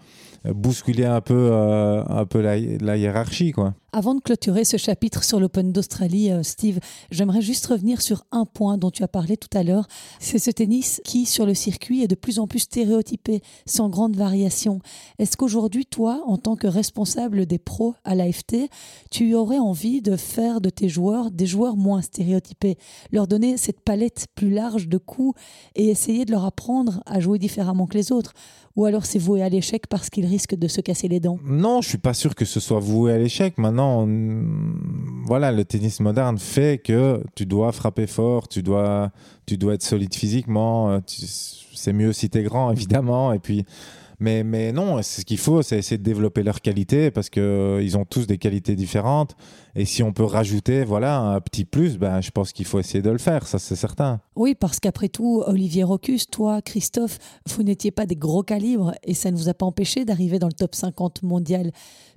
[0.54, 3.52] bousculer un peu, euh, un peu la, la, hiérarchie.
[3.52, 3.74] Quoi.
[3.98, 6.80] Avant de clôturer ce chapitre sur l'Open d'Australie, euh, Steve,
[7.10, 9.86] j'aimerais juste revenir sur un point dont tu as parlé tout à l'heure.
[10.20, 14.14] C'est ce tennis qui, sur le circuit, est de plus en plus stéréotypé, sans grande
[14.14, 14.80] variation.
[15.18, 18.68] Est-ce qu'aujourd'hui, toi, en tant que responsable des pros à l'AFT,
[19.10, 22.76] tu aurais envie de faire de tes joueurs des joueurs moins stéréotypés,
[23.12, 25.40] leur donner cette palette plus large de coups
[25.74, 28.34] et essayer de leur apprendre à jouer différemment que les autres?
[28.76, 31.38] Ou alors c'est voué à l'échec parce qu'ils risquent de se casser les dents?
[31.42, 33.56] Non, je suis pas sûr que ce soit voué à l'échec.
[33.56, 33.85] Maintenant,
[35.24, 39.10] voilà, le tennis moderne fait que tu dois frapper fort, tu dois,
[39.46, 41.00] tu dois être solide physiquement.
[41.06, 43.32] C'est mieux si tu es grand, évidemment.
[43.32, 43.64] Et puis,
[44.18, 47.96] mais, mais non, ce qu'il faut, c'est essayer de développer leurs qualités parce qu'ils euh,
[47.96, 49.36] ont tous des qualités différentes.
[49.74, 53.02] Et si on peut rajouter voilà, un petit plus, ben, je pense qu'il faut essayer
[53.02, 54.20] de le faire, ça c'est certain.
[54.34, 59.14] Oui, parce qu'après tout, Olivier Rocus, toi, Christophe, vous n'étiez pas des gros calibres et
[59.14, 61.72] ça ne vous a pas empêché d'arriver dans le top 50 mondial.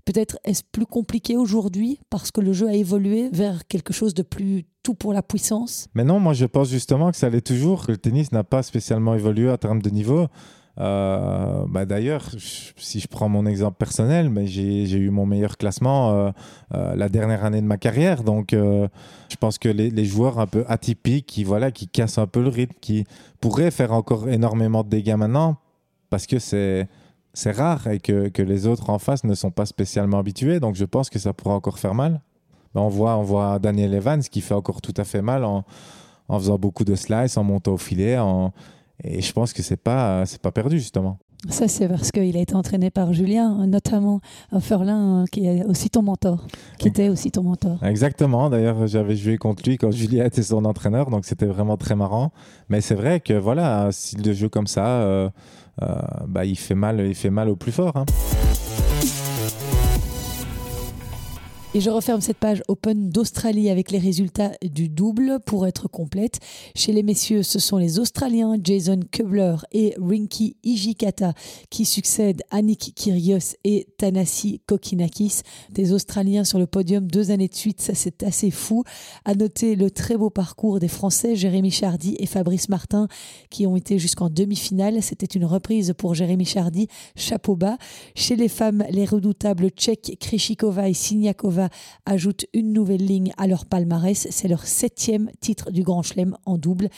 [0.05, 4.23] Peut-être est-ce plus compliqué aujourd'hui parce que le jeu a évolué vers quelque chose de
[4.23, 5.87] plus tout pour la puissance?
[5.93, 8.63] Mais non, moi je pense justement que ça allait toujours, que le tennis n'a pas
[8.63, 10.27] spécialement évolué en termes de niveau.
[10.79, 16.31] Euh, bah D'ailleurs, si je prends mon exemple personnel, j'ai eu mon meilleur classement euh,
[16.73, 18.23] euh, la dernière année de ma carrière.
[18.23, 22.41] Donc, je pense que les, joueurs un peu atypiques, qui, voilà, qui cassent un peu
[22.41, 23.05] le rythme, qui
[23.41, 25.57] pourraient faire encore énormément de dégâts maintenant,
[26.09, 26.87] parce que c'est
[27.45, 30.59] rare et que, les autres en face ne sont pas spécialement habitués.
[30.59, 32.21] Donc, je pense que ça pourra encore faire mal.
[32.73, 35.65] on, voit, on voit Daniel Evans qui fait encore tout à fait mal en,
[36.29, 38.53] en faisant beaucoup de slices, en montant au filet, en
[39.03, 41.19] et je pense que c'est pas c'est pas perdu justement.
[41.47, 44.19] Ça, c'est parce qu'il a été entraîné par Julien, notamment
[44.59, 46.45] Ferlin, qui est aussi ton mentor,
[46.79, 47.81] qui était aussi ton mentor.
[47.81, 48.49] Exactement.
[48.49, 52.33] D'ailleurs, j'avais joué contre lui quand Julien était son entraîneur, donc c'était vraiment très marrant.
[52.67, 55.29] Mais c'est vrai que voilà, style de jeu comme ça, euh,
[55.81, 55.95] euh,
[56.27, 57.95] bah, il fait mal, il fait mal au plus fort.
[57.95, 58.05] Hein.
[61.75, 66.39] Et je referme cette page Open d'Australie avec les résultats du double pour être complète.
[66.73, 71.33] Chez les messieurs, ce sont les Australiens Jason Kubler et Rinky Ijikata
[71.69, 73.07] qui succèdent à Nick
[73.63, 75.41] et Tanasi Kokinakis.
[75.69, 78.83] Des Australiens sur le podium deux années de suite, ça c'est assez fou.
[79.23, 83.07] À noter le très beau parcours des Français Jérémy Chardy et Fabrice Martin
[83.51, 85.03] qui ont été jusqu'en demi-finale.
[85.03, 87.77] C'était une reprise pour Jérémy Chardy, chapeau bas.
[88.15, 90.95] Chez les femmes, les redoutables tchèques Krishikova et
[91.59, 91.69] Siniakova
[92.05, 94.27] ajoute une nouvelle ligne à leur palmarès.
[94.29, 96.89] C'est leur septième titre du Grand Chelem en double.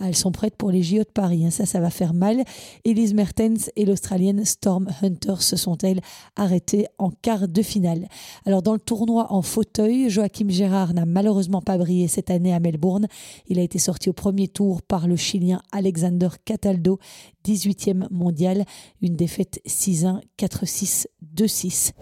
[0.00, 1.46] Elles sont prêtes pour les JO de Paris.
[1.46, 1.50] Hein.
[1.50, 2.44] Ça, ça va faire mal.
[2.84, 6.00] Elise Mertens et l'Australienne Storm Hunter se sont-elles
[6.36, 8.08] arrêtées en quart de finale.
[8.44, 12.60] Alors, dans le tournoi en fauteuil, Joachim Gérard n'a malheureusement pas brillé cette année à
[12.60, 13.06] Melbourne.
[13.46, 16.98] Il a été sorti au premier tour par le Chilien Alexander Cataldo,
[17.46, 18.64] 18e mondial.
[19.00, 21.92] Une défaite 6-1, 4-6, 2-6.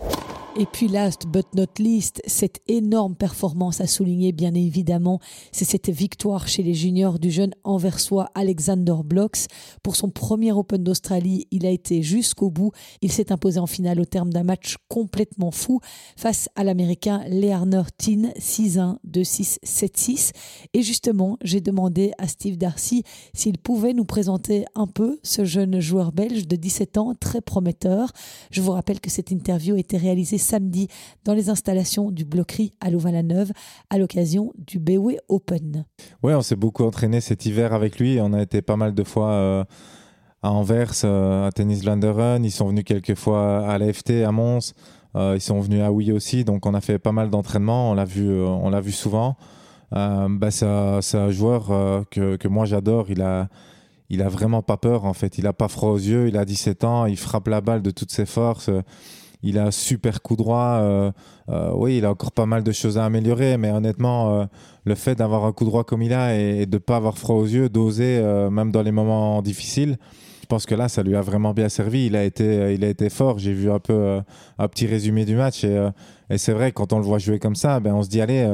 [0.59, 5.21] Et puis last but not least, cette énorme performance à souligner bien évidemment,
[5.53, 9.49] c'est cette victoire chez les juniors du jeune anversois Alexander Blocks.
[9.83, 12.73] Pour son premier Open d'Australie, il a été jusqu'au bout.
[13.03, 15.81] Il s'est imposé en finale au terme d'un match complètement fou
[16.17, 20.31] face à l'américain Learner Tin 6-1, 2-6, 7-6.
[20.73, 23.03] Et justement, j'ai demandé à Steve Darcy
[23.35, 28.11] s'il pouvait nous présenter un peu ce jeune joueur belge de 17 ans très prometteur.
[28.51, 30.89] Je vous rappelle que cette interview a été réalisée samedi
[31.25, 33.51] dans les installations du Bloquerie à Louvain-la-Neuve
[33.91, 35.85] à l'occasion du BW Open.
[36.23, 38.19] Oui, on s'est beaucoup entraîné cet hiver avec lui.
[38.21, 39.65] On a été pas mal de fois euh,
[40.43, 42.45] à Anvers, euh, à Tennis Landeren.
[42.45, 44.73] Ils sont venus quelques fois à l'AFT, à Mons.
[45.17, 46.45] Euh, ils sont venus à Oui aussi.
[46.45, 47.91] Donc on a fait pas mal d'entraînements.
[47.91, 48.45] On l'a vu,
[48.83, 49.37] vu souvent.
[49.91, 53.07] Bah, c'est un joueur que, que, moi j'adore.
[53.11, 53.49] Il a,
[54.11, 55.39] il a vraiment pas peur en fait.
[55.39, 56.29] Il a pas froid aux yeux.
[56.29, 57.07] Il a 17 ans.
[57.07, 58.71] Il frappe la balle de toutes ses forces.
[59.43, 60.79] Il a un super coup droit.
[60.81, 61.13] Euh,
[61.49, 64.45] euh, oui, il a encore pas mal de choses à améliorer, mais honnêtement, euh,
[64.85, 67.37] le fait d'avoir un coup droit comme il a et, de ne pas avoir froid
[67.37, 68.21] aux yeux, d'oser,
[68.51, 69.97] même dans les moments difficiles,
[70.41, 72.07] je pense que là, ça lui a vraiment bien servi.
[72.07, 73.39] Il a été, il a été fort.
[73.39, 74.21] J'ai vu un peu
[74.59, 75.89] un petit résumé du match et,
[76.31, 78.47] et c'est vrai, quand on le voit jouer comme ça, ben, on se dit, allez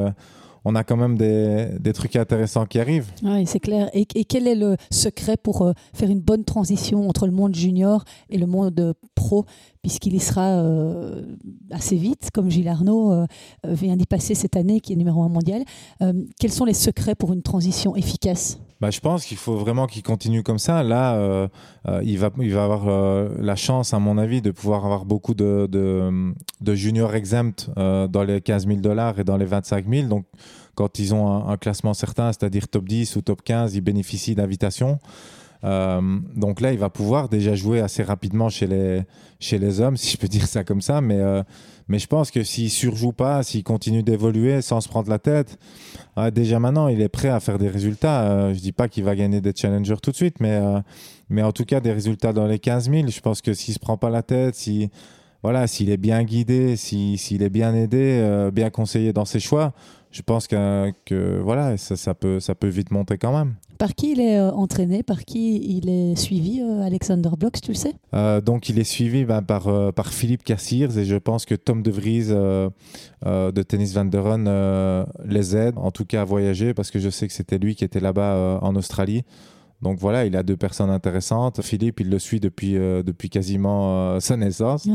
[0.64, 3.10] on a quand même des, des, trucs intéressants qui arrivent.
[3.22, 3.90] Oui, c'est clair.
[3.94, 8.38] Et, quel est le secret pour faire une bonne transition entre le monde junior et
[8.38, 9.44] le monde pro,
[9.82, 11.22] puisqu'il y sera euh,
[11.70, 13.26] assez vite, comme Gilles Arnaud euh,
[13.64, 15.64] vient d'y passer cette année, qui est numéro un mondial.
[16.38, 18.58] quels sont les secrets pour une transition efficace?
[18.80, 20.82] Bah, je pense qu'il faut vraiment qu'il continue comme ça.
[20.82, 21.48] Là,
[22.02, 26.34] il, va, il va avoir la chance, à mon avis, de pouvoir avoir beaucoup de,
[26.74, 30.08] juniors exempt dans les 15 000 dollars et dans les 25 000.
[30.08, 30.24] Donc,
[30.74, 34.98] quand ils ont un, classement certain, c'est-à-dire top 10 ou top 15, ils bénéficient d'invitations.
[35.64, 40.16] Euh, donc là, il va pouvoir déjà jouer assez rapidement chez les, hommes, si je
[40.16, 41.00] peux dire ça comme ça.
[41.00, 41.42] Mais, euh,
[41.88, 45.58] mais je pense que s'il surjoue pas, s'il continue d'évoluer sans se prendre la tête,
[46.18, 48.52] euh, déjà maintenant, il est prêt à faire des résultats.
[48.52, 50.58] je dis pas qu'il va gagner des challengers tout de suite, mais,
[51.42, 53.08] en tout cas, des résultats dans les 15 000.
[53.08, 54.90] Je pense que s'il se prend pas la tête, si
[55.42, 59.72] voilà, s'il est bien guidé, s'il est bien aidé, bien conseillé dans ses choix,
[60.12, 63.54] je pense que, voilà, ça peut vite monter quand même.
[63.82, 67.72] Par qui il est euh, entraîné Par qui il est suivi, euh, Alexander Blocks, tu
[67.72, 67.94] le sais?
[68.14, 71.82] Euh, Donc, il est suivi ben, par, par Philippe Cassirs et je pense que Tom
[71.82, 77.00] De Vries de Tennis Van der les aide, en tout cas à voyager, parce que
[77.00, 79.24] je sais que c'était lui qui était là-bas en Australie.
[79.80, 81.60] Donc voilà, il a deux personnes intéressantes.
[81.60, 84.86] Philippe, il le suit depuis, depuis quasiment sa naissance.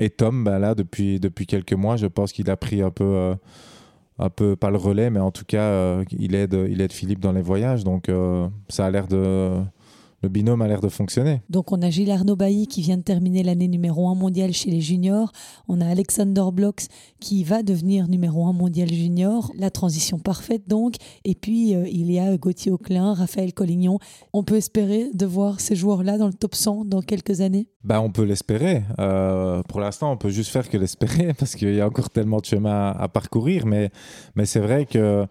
[0.00, 3.36] Et Tom, ben là, depuis, depuis quelques mois, je pense qu'il a pris un peu
[4.22, 7.20] un peu pas le relais, mais en tout cas, euh, il, aide, il aide Philippe
[7.20, 7.82] dans les voyages.
[7.82, 9.58] Donc, euh, ça a l'air de
[10.22, 11.42] le binôme a l'air de fonctionner.
[11.50, 14.70] Donc on a Gilles Arnaud Bailly qui vient de terminer l'année numéro 1 mondial chez
[14.70, 15.32] les juniors.
[15.68, 16.86] On a Alexander Blocks
[17.20, 19.50] qui va devenir numéro 1 mondial junior.
[19.58, 20.94] La transition parfaite donc.
[21.24, 23.98] Et puis euh, il y a Gauthier Auclin, Raphaël Collignon.
[24.32, 28.00] On peut espérer de voir ces joueurs-là dans le top 100 dans quelques années bah,
[28.00, 28.84] On peut l'espérer.
[28.98, 32.38] Euh, pour l'instant, on peut juste faire que l'espérer parce qu'il y a encore tellement
[32.38, 33.66] de chemin à, parcourir.
[33.66, 33.90] Mais,
[34.36, 35.26] mais c'est vrai que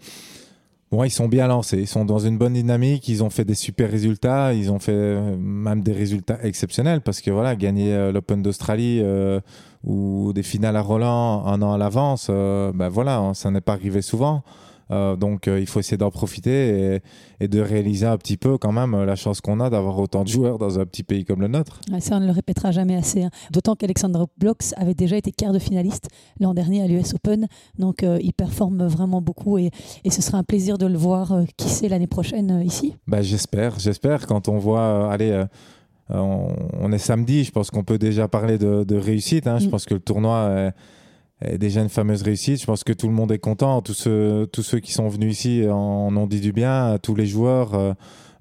[0.92, 3.56] Bon, ils sont bien lancés, ils sont dans une bonne dynamique, ils ont fait des
[3.56, 8.12] super résultats, ils ont fait euh, même des résultats exceptionnels parce que voilà, gagner euh,
[8.12, 9.40] l'Open d'Australie euh,
[9.86, 13.72] ou des finales à Roland un an à l'avance, ben voilà, hein, ça n'est pas
[13.72, 14.44] arrivé souvent.
[14.92, 17.00] Euh, donc euh, il faut essayer d'en profiter
[17.40, 20.28] et, de réaliser un petit peu quand même la chance qu'on a d'avoir autant de
[20.28, 21.82] joueurs dans un petit pays comme le nôtre.
[22.00, 23.24] ça, on ne le répétera jamais assez.
[23.24, 23.30] Hein.
[23.52, 27.48] D'autant qu'Alexandre Blocks avait déjà été quart de finaliste l'an dernier à l'US Open.
[27.80, 29.72] Donc euh, il performe vraiment beaucoup et,
[30.10, 32.96] ce sera un plaisir de le voir, qui sait, l'année prochaine ici.
[33.08, 34.28] Bah, j'espère, j'espère.
[34.28, 35.46] Quand on voit, allez,
[36.10, 39.48] on, est samedi, je pense qu'on peut déjà parler de, réussite.
[39.48, 39.60] Hein.
[39.60, 39.70] Je mm.
[39.70, 40.74] pense que le tournoi
[41.58, 42.62] déjà une fameuse réussite.
[42.62, 43.82] Je pense que tout le monde est content.
[43.82, 46.98] Tous ceux, tous ceux qui sont venus ici en ont dit du bien.
[47.02, 47.94] Tous les joueurs, euh,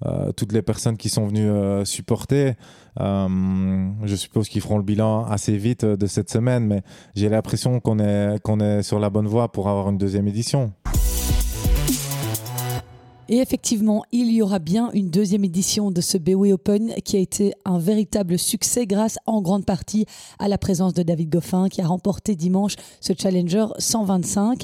[0.06, 2.54] euh, toutes les personnes qui sont venues euh, supporter.
[2.98, 6.82] je suppose qu'ils feront le bilan assez vite de cette semaine, mais
[7.14, 10.72] j'ai l'impression qu'on est, qu'on est sur la bonne voie pour avoir une deuxième édition.
[13.32, 17.20] Et effectivement, il y aura bien une deuxième édition de ce BOE Open qui a
[17.20, 20.04] été un véritable succès grâce en grande partie
[20.40, 24.62] à la présence de David Goffin qui a remporté dimanche ce Challenger 125.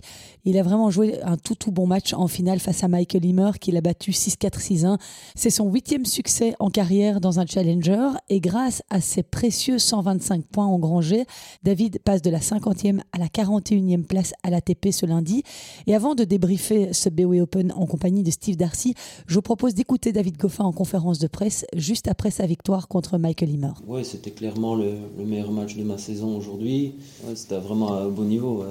[0.48, 3.50] Il a vraiment joué un tout tout bon match en finale face à Michael Himmer
[3.60, 4.96] qui l'a battu 6-4-6-1.
[5.34, 10.46] C'est son huitième succès en carrière dans un Challenger et grâce à ses précieux 125
[10.46, 11.24] points engrangés,
[11.64, 15.42] David passe de la 50e à la 41e place à l'ATP ce lundi.
[15.88, 18.94] Et avant de débriefer ce BOE Open en compagnie de Steve Darcy,
[19.26, 23.18] je vous propose d'écouter David Goffin en conférence de presse juste après sa victoire contre
[23.18, 23.72] Michael Himmer.
[23.88, 24.94] Oui, c'était clairement le,
[25.24, 26.94] meilleur match de ma saison aujourd'hui.
[27.34, 28.64] c'était vraiment à un beau niveau.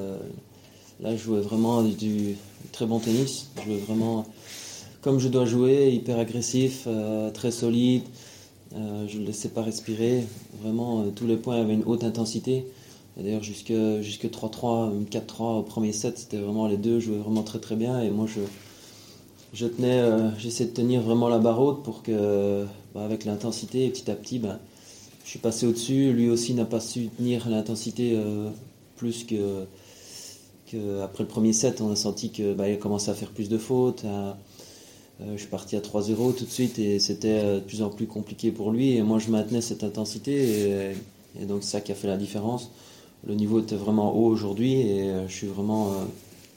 [1.02, 2.36] Là, je jouais vraiment du,
[2.72, 3.50] très bon tennis.
[3.58, 4.26] Je jouais vraiment
[5.02, 8.04] comme je dois jouer, hyper agressif, euh, très solide.
[8.76, 10.24] Euh, je ne laissais pas respirer.
[10.62, 12.66] Vraiment, tous les points avaient une haute intensité.
[13.18, 17.60] D'ailleurs, jusque, jusque 3-3, 4-3 au premier set, c'était vraiment les deux jouaient vraiment très
[17.60, 18.02] très bien.
[18.02, 18.42] Et moi, je,
[19.56, 23.90] je tenais, euh, j'essaie de tenir vraiment la barre haute pour que, bah, avec l'intensité,
[23.90, 24.60] petit à petit, bah,
[25.24, 26.12] je suis passé au-dessus.
[26.12, 28.50] Lui aussi n'a pas su tenir l'intensité euh,
[28.98, 29.66] plus que,
[31.04, 33.50] Après le premier set, on a senti que bah, il a commencé à faire plus
[33.50, 34.04] de fautes.
[34.06, 34.34] Euh,
[35.34, 38.52] je suis parti à 3-0 tout de suite et c'était de plus en plus compliqué
[38.52, 38.98] pour lui.
[38.98, 40.94] Et moi, je maintenais cette intensité
[41.40, 42.72] et, donc c'est ça qui a fait la différence.
[43.26, 45.94] Le niveau était vraiment haut aujourd'hui et je suis vraiment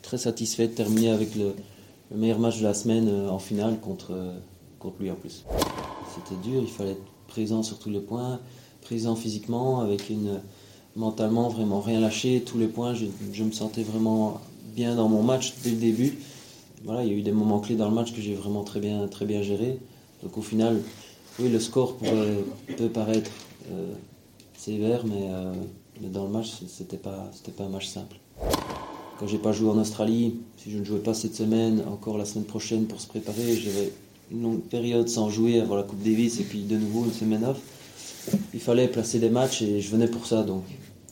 [0.03, 1.55] très satisfait de terminer avec le,
[2.11, 3.75] le meilleur match de la semaine euh, en finale
[4.11, 4.39] euh,
[4.79, 5.45] contre lui en plus.
[6.15, 8.41] C'était dur, il fallait être présent sur tous les points,
[8.81, 10.41] présent physiquement, avec une
[10.99, 14.41] mentalement vraiment rien lâché, tous les points, je, me sentais vraiment
[14.75, 16.19] bien dans mon match dès le début.
[16.85, 18.81] Voilà, il y a eu des moments clés dans le match que j'ai vraiment très
[18.81, 19.79] bien, très bien géré.
[20.23, 20.81] Donc au final,
[21.39, 23.31] oui, le score peut paraître
[23.73, 23.93] euh,
[24.57, 25.29] sévère, mais,
[26.01, 28.17] mais, dans le match, c'était pas, c'était pas un match simple
[29.19, 32.25] quand j'ai pas joué en Australie, si je ne jouais pas cette semaine, encore la
[32.25, 33.93] semaine prochaine pour se préparer, j'avais
[34.31, 37.45] une longue période sans jouer avant la Coupe Davis et puis de nouveau une semaine
[37.45, 37.59] off.
[38.55, 40.63] Il fallait placer des matchs et je venais pour ça donc.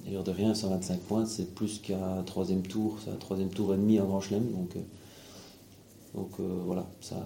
[0.08, 3.76] Et de rien, 125 points, c'est plus qu'un troisième tour, c'est un troisième tour et
[3.76, 4.50] demi en Grand Chelem.
[4.52, 4.80] Donc, euh,
[6.14, 7.16] donc euh, voilà, ça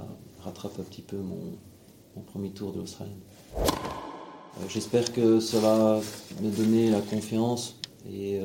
[0.43, 3.13] rattrape un petit peu mon, premier tour de l'Australie.
[3.57, 6.01] Euh, j'espère que va
[6.43, 7.77] me donner la confiance
[8.11, 8.41] et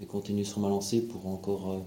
[0.00, 1.78] et continuer sur ma lancée pour encore euh,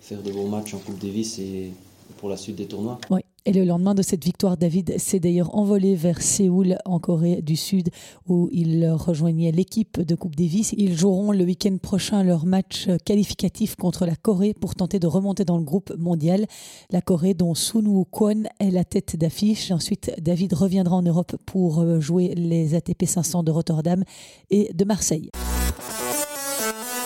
[0.00, 1.72] faire de bons matchs en Coupe Davis et
[2.18, 2.98] pour la suite des tournois.
[3.44, 7.56] Et le lendemain de cette victoire, David s'est d'ailleurs envolé vers Séoul, en Corée du
[7.56, 7.88] Sud,
[8.28, 10.74] où il rejoignait l'équipe de Coupe Davis.
[10.78, 15.44] Ils joueront le week-end prochain leur match qualificatif contre la Corée pour tenter de remonter
[15.44, 16.46] dans le groupe mondial.
[16.90, 19.72] La Corée, dont Sun Woo-kwon est la tête d'affiche.
[19.72, 24.04] Ensuite, David reviendra en Europe pour jouer les ATP 500 de Rotterdam
[24.50, 25.30] et de Marseille.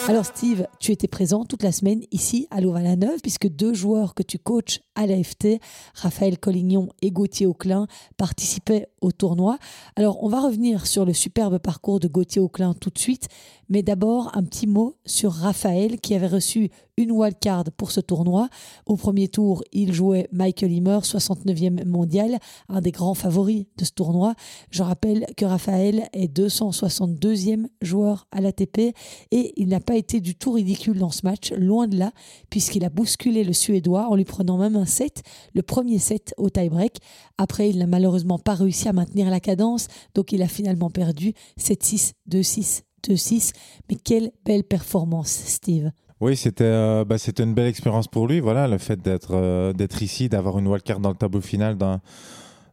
[0.08, 4.22] Alors Steve, tu étais présent toute la semaine ici à Louvain-la-Neuve puisque deux joueurs que
[4.22, 5.60] tu coaches à l'AFT,
[5.94, 9.58] Raphaël Collignon et Gauthier Auclin, participaient au tournoi.
[9.96, 13.28] Alors on va revenir sur le superbe parcours de Gauthier Auclin tout de suite,
[13.68, 18.48] mais d'abord un petit mot sur Raphaël qui avait reçu une wildcard pour ce tournoi.
[18.86, 22.38] Au premier tour, il jouait Michael Himmer, 69e mondial,
[22.68, 24.34] un des grands favoris de ce tournoi.
[24.70, 28.94] Je rappelle que Raphaël est 262e joueur à l'ATP
[29.30, 32.12] et il n'a pas été du tout ridicule dans ce match, loin de là,
[32.48, 35.22] puisqu'il a bousculé le Suédois en lui prenant même un set,
[35.54, 36.96] le premier set au tie-break.
[37.36, 41.32] Après, il n'a malheureusement pas réussi à maintenir la cadence, donc il a finalement perdu
[41.60, 43.52] 7-6, 2-6, 2-6.
[43.88, 45.90] Mais quelle belle performance, Steve.
[46.20, 48.40] Oui, c'était euh, bah, une belle expérience pour lui.
[48.40, 51.76] Voilà, le fait d'être euh, ici, d'avoir une wildcard dans le tableau final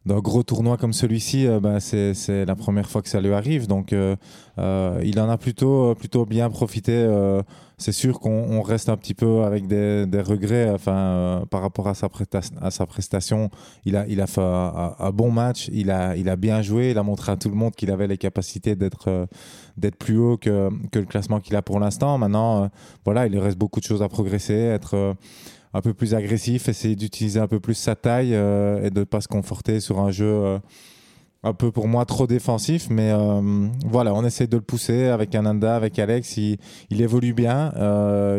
[0.06, 3.66] d'un gros tournoi comme celui-ci, euh, bah, c'est la première fois que ça lui arrive.
[3.66, 4.16] Donc, euh,
[4.58, 7.08] euh, il en a plutôt, plutôt bien profité.
[7.78, 11.94] c'est sûr qu'on reste un petit peu avec des, des regrets enfin, par rapport à
[11.94, 12.08] sa,
[12.60, 13.50] à sa prestation.
[13.84, 16.98] Il a, il a fait un, bon match, il a, il a bien joué, il
[16.98, 19.26] a montré à tout le monde qu'il avait les capacités d'être
[19.76, 22.16] d'être plus haut que, que le classement qu'il a pour l'instant.
[22.16, 22.70] Maintenant,
[23.04, 25.16] voilà, il reste beaucoup de choses à progresser, être
[25.74, 29.04] un peu plus agressif, essayer d'utiliser un peu plus sa taille euh, et de ne
[29.04, 30.58] pas se conforter sur un jeu euh,
[31.42, 32.86] un peu pour moi trop défensif.
[32.90, 36.36] Mais euh, voilà, on essaie de le pousser avec Ananda, avec Alex.
[36.36, 36.58] Il,
[36.90, 37.72] il évolue bien.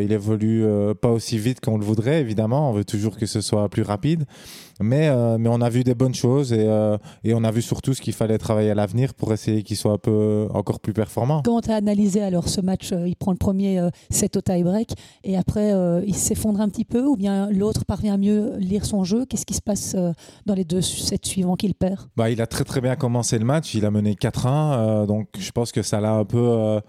[0.01, 0.65] il évolue
[0.99, 2.69] pas aussi vite qu'on le voudrait, évidemment.
[2.69, 4.25] On veut toujours que ce soit plus rapide.
[4.81, 7.61] Mais, euh, mais on a vu des bonnes choses et, euh, et on a vu
[7.61, 10.93] surtout ce qu'il fallait travailler à l'avenir pour essayer qu'il soit un peu encore plus
[10.93, 11.41] performant.
[11.43, 14.93] Comment tu as analysé alors ce match euh, Il prend le premier set au tie-break
[15.23, 15.71] et après
[16.05, 19.45] il s'effondre un petit peu ou bien l'autre parvient à mieux lire son jeu Qu'est-ce
[19.45, 19.95] qui se passe
[20.45, 22.01] dans les deux sets suivants qu'il perd?
[22.15, 25.51] Bah, Il a très très bien commencé le match, il a mené 4-1, donc je
[25.51, 26.79] pense que ça l'a un peu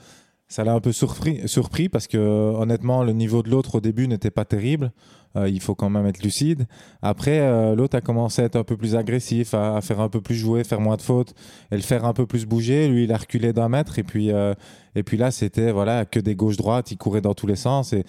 [0.49, 4.07] ça l'a un peu surpris, surpris parce que honnêtement, le niveau de l'autre au début
[4.07, 4.93] n'était pas terrible.
[5.37, 6.67] Euh, il faut quand même être lucide.
[7.03, 10.21] Après, euh, l'autre a commencé à être un peu plus agressif, à, faire un peu
[10.21, 11.35] plus jouer, faire moins de fautes
[11.71, 12.89] et le faire un peu plus bouger.
[12.89, 14.55] Lui, il a reculé d'un mètre et puis, euh,
[14.95, 16.91] et puis là, c'était voilà que des gauches-droites.
[16.91, 18.05] Il courait dans tous les sens et,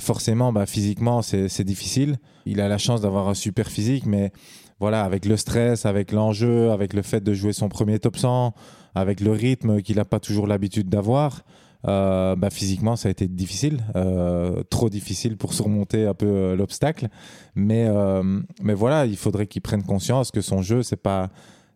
[0.00, 2.18] forcément, bah, physiquement, c'est difficile.
[2.46, 4.30] Il a la chance d'avoir un super physique, mais
[4.78, 8.54] voilà, avec le stress, avec l'enjeu, avec le fait de jouer son premier top 100,
[8.94, 11.42] avec le rythme qu'il n'a pas toujours l'habitude d'avoir.
[11.86, 16.56] Euh, bah, physiquement, ça a été difficile, euh, trop difficile pour surmonter un peu euh,
[16.56, 17.08] l'obstacle.
[17.54, 17.88] Mais,
[18.62, 21.30] mais voilà, il faudrait qu'il prenne conscience que son jeu, c'est pas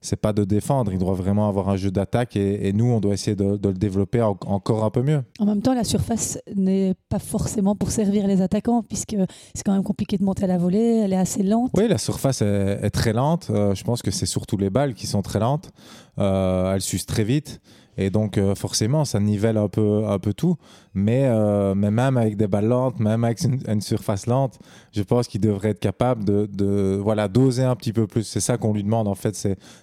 [0.04, 3.14] c'est pas de défendre, il doit vraiment avoir un jeu d'attaque et, nous, on doit
[3.14, 5.22] essayer de, le développer encore un peu mieux.
[5.38, 9.16] En même temps, la surface n'est pas forcément pour servir les attaquants, puisque
[9.54, 11.70] c'est quand même compliqué de monter à la volée, elle est assez lente.
[11.76, 13.46] Oui, la surface est, très lente.
[13.48, 15.70] je pense que c'est surtout les balles qui sont très lentes.
[16.18, 17.60] elles s'usent très vite.
[17.98, 20.56] Et donc, euh, forcément, ça nivelle un peu, un peu tout.
[20.94, 24.58] Mais, euh, même avec des balles lentes, même avec une, surface lente,
[24.92, 28.22] je pense qu'il devrait être capable de, voilà, doser un petit peu plus.
[28.22, 29.36] C'est ça qu'on lui demande, en fait.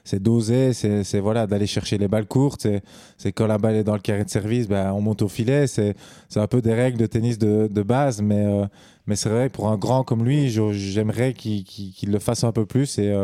[0.04, 2.68] C'est doser, c'est voilà, d'aller chercher les balles courtes.
[3.18, 5.68] C'est quand la balle est dans le carré de service, ben, on monte au filet.
[5.68, 5.96] C'est
[6.36, 8.22] un peu des règles de tennis de, de base.
[8.22, 8.66] Mais, euh,
[9.06, 12.98] mais c'est vrai, pour un grand comme lui, j'aimerais qu'il le fasse un peu plus.
[12.98, 13.16] Et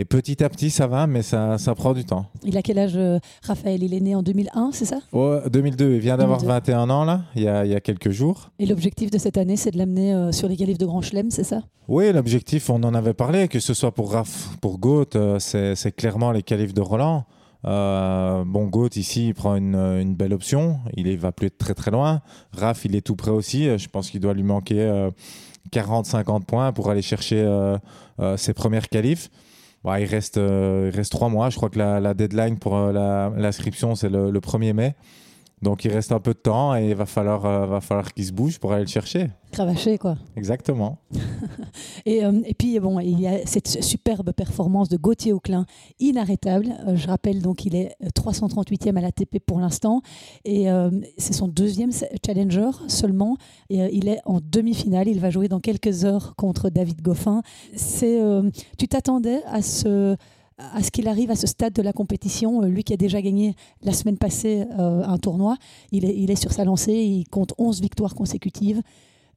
[0.00, 2.24] et petit à petit, ça va, mais ça, ça prend du temps.
[2.42, 3.82] Il a quel âge, euh, Raphaël?
[3.82, 5.00] Il est né en 2001, c'est ça?
[5.12, 5.92] Ouais, 2002.
[5.92, 8.50] Il vient d'avoir 21 ans, là, il y, a, il y a quelques jours.
[8.58, 11.30] Et l'objectif de cette année, c'est de l'amener euh, sur les qualifs de Grand Chelem,
[11.30, 11.64] c'est ça?
[11.86, 15.94] Oui, l'objectif, on en avait parlé, que ce soit pour Raph, pour Gaut, euh, c'est
[15.94, 17.26] clairement les qualifs de Roland.
[17.62, 20.80] bon, Gaut, ici, il prend une, une, belle option.
[20.96, 22.22] Il va plus être très très loin.
[22.52, 23.64] Raph, il est tout prêt aussi.
[23.76, 25.10] Je pense qu'il doit lui manquer
[25.72, 27.44] 40-50 points pour aller chercher
[28.38, 29.28] ses premières qualifs.
[29.84, 31.50] Il, reste, euh, il reste trois mois.
[31.50, 34.94] Je crois que la, deadline pour euh, l'inscription, c'est le, le, 1er mai.
[35.62, 38.24] Donc il reste un peu de temps et il va falloir, euh, va falloir qu'il
[38.24, 39.28] se bouge pour aller le chercher.
[39.52, 40.16] Cravacher, quoi.
[40.36, 40.98] Exactement.
[42.06, 45.66] et, euh, et, puis, bon, il y a cette superbe performance de Gauthier Auclin,
[45.98, 46.68] inarrêtable.
[46.86, 50.00] Euh, je rappelle donc il est 338e à l'ATP pour l'instant.
[50.44, 50.66] Et
[51.18, 51.90] c'est son deuxième
[52.24, 53.36] challenger seulement.
[53.68, 55.08] Et, il est en demi-finale.
[55.08, 57.42] Il va jouer dans quelques heures contre David Goffin.
[57.76, 60.16] tu t'attendais à ce
[60.74, 62.62] à ce qu'il arrive à ce stade de la compétition.
[62.62, 65.56] Euh, lui qui a déjà gagné la semaine passée euh, un tournoi,
[65.92, 68.82] il est, sur sa lancée, il compte 11 victoires consécutives.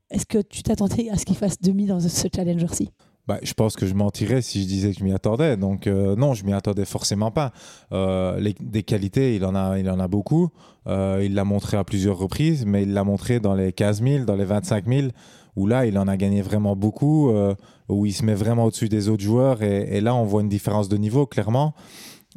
[0.09, 2.89] Est-ce que tu t'attendais à ce qu'il fasse demi dans ce challenger-ci?
[3.25, 5.55] Bah, je pense que je mentirais si je disais que je m'y attendais.
[5.55, 7.51] Donc euh, non, je m'y attendais forcément pas.
[7.91, 10.49] des qualités, il en a, il en a beaucoup.
[10.87, 14.35] il l'a montré à plusieurs reprises, mais il l'a montré dans les 15 000, dans
[14.35, 15.07] les 25 000
[15.55, 17.55] où là, il en a gagné vraiment beaucoup, euh,
[17.89, 19.61] où il se met vraiment au-dessus des autres joueurs.
[19.61, 21.73] Et, là, on voit une différence de niveau, clairement.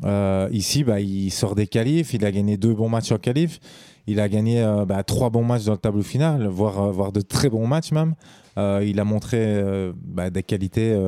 [0.04, 3.60] Euh, ici, bah, il sort des qualifs, il a gagné deux bons matchs en qualif.
[4.06, 7.22] il a gagné euh, bah, trois bons matchs dans le tableau final, voire, voire de
[7.22, 8.14] très bons matchs même.
[8.58, 9.62] Il a montré
[9.94, 10.98] bah, des qualités,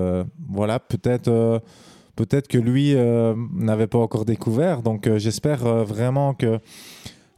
[0.51, 1.63] voilà, peut-être
[2.15, 2.95] peut-être que lui
[3.55, 4.83] n'avait pas encore découvert.
[4.83, 6.59] Donc j'espère vraiment que,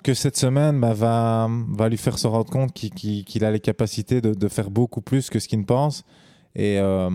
[0.03, 4.21] que cette semaine bah, va, va lui faire se rendre compte qu'il a les capacités
[4.21, 6.05] de, faire beaucoup plus que ce qu'il ne pense.
[6.55, 7.11] Et, euh,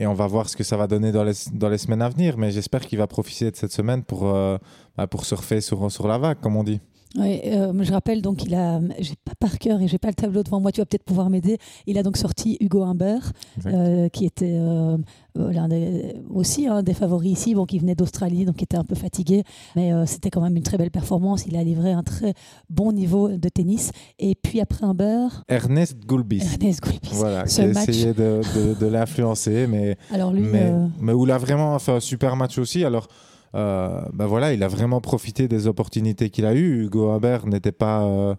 [0.00, 1.34] on va voir ce que ça va donner dans les,
[1.78, 2.38] semaines à venir.
[2.38, 4.56] Mais j'espère qu'il va profiter de cette semaine pour, euh,
[4.96, 6.80] bah, surfer sur, sur la vague, comme on dit.
[7.16, 10.14] Ouais, euh, je rappelle donc il a, j'ai pas par cœur et j'ai pas le
[10.14, 10.72] tableau devant moi.
[10.72, 11.58] Tu vas peut-être pouvoir m'aider.
[11.86, 13.32] Il a donc sorti Hugo Humbert,
[13.66, 14.96] euh, qui était euh,
[15.36, 18.84] l'un des- aussi un des favoris ici, bon, qui venait d'Australie, donc qui était un
[18.84, 19.42] peu fatigué,
[19.76, 21.44] mais c'était quand même une très belle performance.
[21.46, 22.32] Il a livré un très
[22.70, 23.90] bon niveau de tennis.
[24.18, 26.42] Et puis après Humbert, Ernest Goulbis.
[26.54, 27.10] Ernest Gulbis.
[27.12, 31.26] Voilà, Ce qui a essayé de, de- de l'influencer, mais, Alors lui, mais, mais où
[31.26, 32.84] il a vraiment fait un super match aussi.
[32.84, 33.08] Alors,
[33.54, 36.84] euh, ben voilà, il a vraiment profité des opportunités qu'il a eues.
[36.84, 38.34] Hugo Haber n'était pas euh,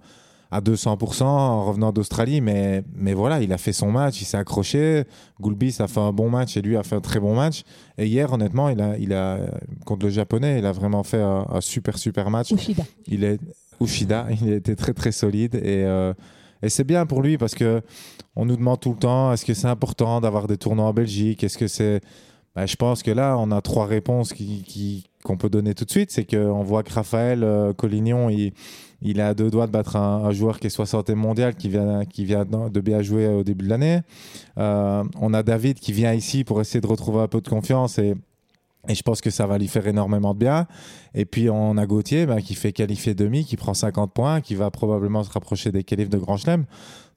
[0.52, 4.38] à 200% en revenant d'Australie, mais, mais voilà, il a fait son match, il s'est
[4.38, 5.04] accroché.
[5.40, 7.64] Goulbis a fait un bon match et lui a fait un très bon match.
[7.98, 9.40] Et hier, honnêtement, il a, il a,
[9.86, 12.52] contre le Japonais, il a vraiment fait un, un super, super match.
[12.52, 12.84] Ushida.
[13.08, 13.40] Il est
[13.80, 16.14] Ushida, il a été très très solide et, euh,
[16.62, 17.82] et c'est bien pour lui parce que
[18.36, 21.44] on nous demande tout le temps est-ce que c'est important d'avoir des tournois en Belgique?
[21.44, 22.02] Est-ce que c'est
[22.56, 24.34] Ben, je pense que là on a trois réponses
[25.24, 26.12] qu'on peut donner tout de suite.
[26.12, 28.54] C'est qu'on voit que Raphaël euh, Collignon il,
[29.02, 32.80] il a deux doigts de battre un, joueur qui est 60e mondial qui vient, de
[32.80, 34.00] bien jouer au début de l'année.
[34.58, 38.00] Euh, on a David qui vient ici pour essayer de retrouver un peu de confiance
[38.00, 38.16] et
[38.88, 40.68] je pense que ça va lui faire énormément de bien.
[41.14, 44.56] Et puis on a Gauthier bah, qui fait qualifier demi, qui prend 50 points, qui
[44.56, 46.66] va probablement se rapprocher des qualifs de Grand Chelem.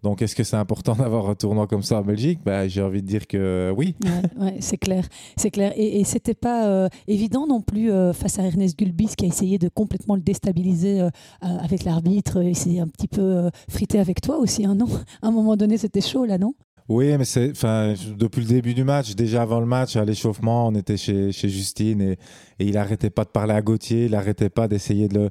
[0.03, 2.41] Donc est-ce que c'est important d'avoir un tournoi comme ça en Belgique?
[2.45, 3.95] Bah, J'ai envie de dire que oui.
[4.05, 5.73] Ouais, ouais, c'est clair, c'est clair.
[5.77, 9.29] Et, et c'était pas euh, évident non plus euh, face à Ernest Gulbis qui a
[9.29, 12.43] essayé de complètement le déstabiliser euh, avec l'arbitre.
[12.43, 14.87] Il s'est un petit peu frité avec toi aussi, hein, non?
[15.23, 16.55] À un moment donné, c'était chaud là, non?
[16.89, 20.69] Oui, mais c'est, enfin, depuis le début du match, déjà avant le match, à l'échauffement,
[20.69, 22.13] on était chez, chez Justine et,
[22.61, 25.31] et il arrêtait pas de parler à Gauthier, il arrêtait pas d'essayer de le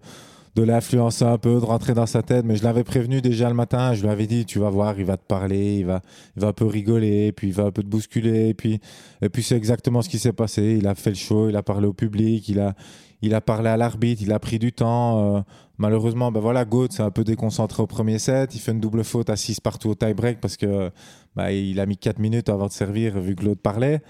[0.56, 2.45] de l'influencer un peu, de rentrer dans sa tête.
[2.45, 3.93] Mais je l'avais prévenu déjà le matin.
[3.93, 6.01] Je lui avais dit, tu vas voir, il va te parler, il va,
[6.36, 8.49] il va un peu rigoler, puis il va un peu te bousculer.
[8.49, 8.80] Et puis,
[9.22, 10.78] et puis c'est exactement ce qui s'est passé.
[10.80, 12.74] Il a fait le show, il a parlé au public, il a,
[13.22, 15.36] il a parlé à l'arbitre, il a pris du temps.
[15.36, 15.41] Euh,
[15.78, 18.56] malheureusement, ben voilà, Gaut s'est un peu déconcentré au premier set.
[18.56, 20.89] Il fait une double faute à 6 partout au tie-break parce que
[21.36, 24.01] bah, il a mis 4 minutes avant de servir vu que l'autre parlait.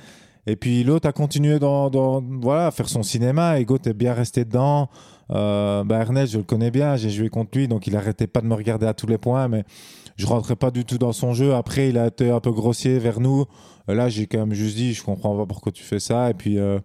[0.48, 3.94] Et puis l'autre a continué dans, dans- voilà, à faire son cinéma et Gaut est
[3.94, 4.90] bien resté dedans.
[5.32, 8.42] Euh, bah, Ernest, je le connais bien, j'ai joué contre lui, donc il arrêtait pas
[8.42, 9.64] de me regarder à tous les points, mais
[10.18, 11.54] je rentrais pas du tout dans son jeu.
[11.54, 13.46] Après, il a été un peu grossier vers nous.
[13.90, 16.30] Euh, Là, j'ai quand même juste dit, je comprends pas pourquoi tu fais ça.
[16.30, 16.80] Et puis, euh,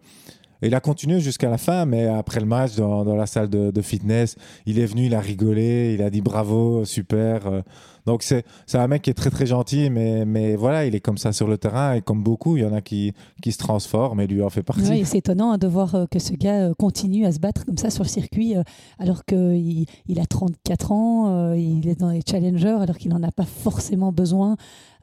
[0.62, 3.82] il a continué jusqu'à la fin, mais après le match, dans, la salle de, de
[3.82, 4.36] fitness,
[4.66, 7.62] il est venu, il a rigolé, il a dit bravo, super.
[8.07, 8.44] Donc, c'est
[8.74, 11.46] un mec qui est très, très gentil, mais, mais voilà, il est comme ça sur
[11.48, 11.94] le terrain.
[11.94, 14.62] Et comme beaucoup, il y en a qui, qui se transforment, et lui en fait
[14.62, 14.92] partie.
[15.01, 17.64] Et C'est étonnant hein, de voir euh, que ce gars euh, continue à se battre
[17.66, 18.62] comme ça sur le circuit, euh,
[18.98, 23.30] alors qu'il il a 34 ans, il est dans les challengers, alors qu'il n'en a
[23.32, 24.57] pas forcément besoin.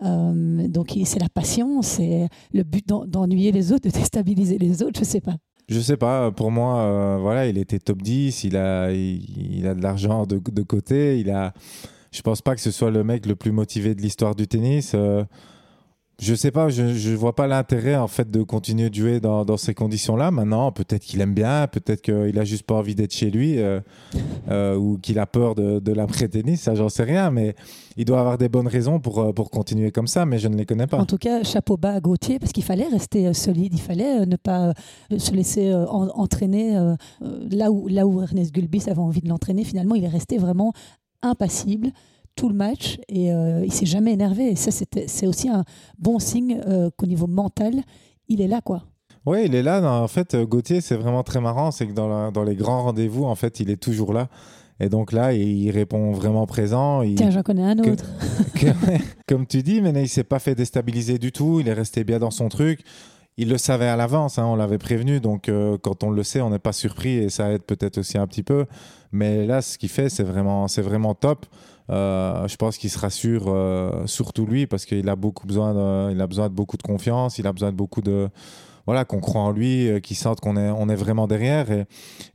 [0.04, 4.84] Euh, donc c'est la passion, c'est le but d'en- d'ennuyer les autres, de déstabiliser les
[4.84, 5.36] autres, je sais pas.
[5.70, 9.68] Je sais pas, pour moi, euh, voilà, il était top 10, il a, il, il
[9.68, 11.54] a de l'argent de, de côté, il a.
[12.12, 14.92] Je pense pas que ce soit le mec le plus motivé de l'histoire du tennis.
[14.96, 15.24] euh,
[16.20, 19.46] je sais pas, je, je vois pas l'intérêt en fait de continuer de jouer dans,
[19.58, 20.32] ces conditions-là.
[20.32, 23.80] Maintenant, peut-être qu'il aime bien, peut-être qu'il a juste pas envie d'être chez lui euh,
[24.50, 27.56] euh, ou qu'il a peur de, de l'après-tennis, ça j'en sais rien, mais
[27.98, 30.56] il doit avoir des bonnes raisons pour, euh, pour continuer comme ça, mais je ne
[30.56, 30.98] les connais pas.
[30.98, 34.38] En tout cas, chapeau bas à Gauthier, parce qu'il fallait rester solide, il fallait ne
[34.38, 34.74] pas
[35.16, 36.74] se laisser en- entraîner
[37.52, 39.64] là, où, là où Ernest Gulbis avait envie de l'entraîner.
[39.64, 40.74] Finalement, il est resté vraiment
[41.22, 41.92] impassible
[42.36, 44.52] tout le match et euh, il s'est jamais énervé.
[44.52, 45.64] Et ça, c'est aussi un
[45.98, 47.74] bon signe euh, qu'au niveau mental,
[48.28, 48.84] il est là, quoi.
[49.26, 49.82] Oui, il est là.
[49.82, 51.72] non, en fait, Gauthier, c'est vraiment très marrant.
[51.72, 54.30] C'est que dans, la- dans les grands rendez-vous, en fait, il est toujours là.
[54.80, 57.02] Et donc là, il, répond vraiment présent.
[57.02, 58.06] Il- Tiens, j'en connais un que- autre.
[58.54, 58.68] que-
[59.28, 61.60] comme tu dis, mais il s'est pas fait déstabiliser du tout.
[61.60, 62.82] Il est resté bien dans son truc.
[63.40, 65.20] Il le savait à l'avance, hein, on l'avait prévenu.
[65.20, 68.18] Donc, euh, quand on le sait, on n'est pas surpris et ça aide peut-être aussi
[68.18, 68.66] un petit peu.
[69.12, 71.46] Mais là, ce qu'il fait, c'est vraiment, c'est vraiment top.
[71.92, 76.20] Euh, je pense qu'il se rassure, euh, surtout lui, parce qu'il a beaucoup besoin, il
[76.20, 77.38] a besoin de beaucoup de confiance.
[77.38, 78.28] Il a besoin de beaucoup de,
[78.88, 81.70] voilà, qu'on croit en lui, euh, qu'il sente qu'on est, on est vraiment derrière.
[81.70, 81.86] Et,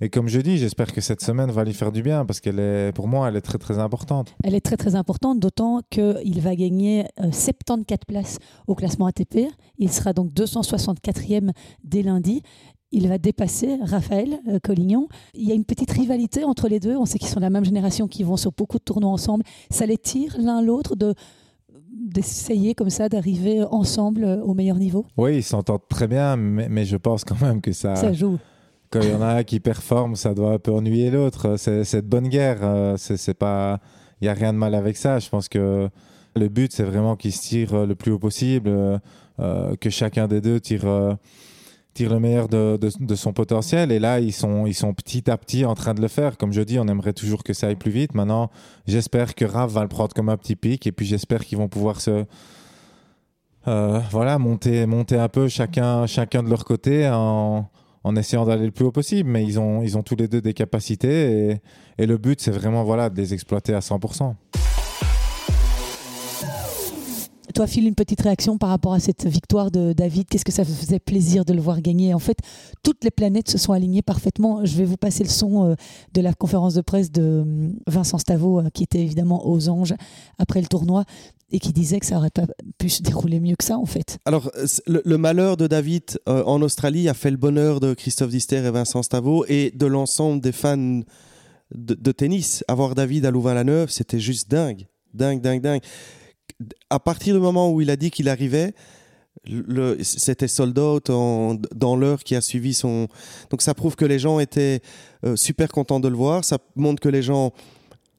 [0.03, 2.61] et comme je dis, j'espère que cette semaine va lui faire du bien, parce qu'elle
[2.61, 4.35] est, pour moi, elle est très très importante.
[4.45, 9.49] Elle est très très importante, d'autant qu'il va gagner euh, 74 places au classement ATP.
[9.79, 11.51] Il sera donc 264e
[11.83, 12.43] dès lundi.
[12.93, 15.09] il va dépasser Raphaël euh, Collignon.
[15.33, 16.97] Il y a une petite rivalité entre les deux.
[16.97, 19.43] On sait qu'ils sont de la même génération, qui vont sur beaucoup de tournois ensemble.
[19.71, 21.15] Ça les tire l'un l'autre de
[22.13, 26.85] d'essayer comme ça d'arriver ensemble euh, au meilleur niveau Oui, ils s'entendent très bien, mais,
[26.85, 28.39] je pense quand même que ça, ça joue.
[28.91, 31.57] Quand il y en a un qui performe, ça doit un peu ennuyer l'autre.
[31.57, 32.59] C'est cette bonne guerre.
[32.63, 33.81] Euh, c'est pas,
[34.21, 35.19] il y a rien de mal avec ça.
[35.19, 35.89] Je pense que
[36.37, 39.01] le but c'est vraiment qu'ils se tirent le plus haut possible,
[39.39, 41.17] que chacun des deux tire
[41.95, 42.79] tire le meilleur de,
[43.15, 43.93] son potentiel.
[43.93, 46.37] Et là, ils sont, ils sont petit à petit en train de le faire.
[46.37, 48.15] Comme je dis, on aimerait toujours que ça aille plus vite.
[48.15, 48.51] Maintenant,
[48.87, 50.87] j'espère que Raph va le prendre comme un petit pic.
[50.87, 52.25] Et puis, j'espère qu'ils vont pouvoir se.
[53.69, 57.69] Euh, voilà, monter, monter un peu chacun, de leur côté en,
[58.17, 59.29] essayant d'aller le plus haut possible.
[59.31, 61.51] Mais ils ont, ils tous les deux des capacités.
[61.51, 61.61] Et,
[61.99, 64.35] et le but, c'est vraiment voilà, de les exploiter à 100%.
[67.55, 70.27] Toi, Phil, une petite réaction par rapport à cette victoire de David?
[70.29, 72.15] Qu'est-ce que ça faisait plaisir de le voir gagner?
[72.15, 72.39] En fait,
[72.83, 74.65] toutes les planètes se sont alignées parfaitement.
[74.65, 75.75] Je vais vous passer le son euh,
[76.15, 79.95] de la conférence de presse de euh, Vincent Stavo, euh, qui était évidemment aux anges
[80.39, 81.05] après le tournoi
[81.51, 82.47] et qui disait que ça aurait pas
[82.79, 84.19] pu se dérouler mieux que ça en fait.
[84.25, 84.51] Alors
[84.87, 89.03] le, malheur de David en Australie a fait le bonheur de Christophe Dister et Vincent
[89.03, 91.03] Stavo et de l'ensemble des fans de,
[91.75, 92.65] de, tennis.
[92.69, 95.83] Avoir David à Louvain-la-Neuve, c'était juste dingue, dingue, dingue, dingue
[96.91, 98.75] à partir du moment où il a dit qu'il arrivait,
[100.03, 103.09] c'était sold out dans l'heure qui a suivi son.
[103.51, 104.81] Donc ça prouve que les gens étaient
[105.25, 106.45] euh, super contents de le voir.
[106.45, 107.53] Ça montre que les gens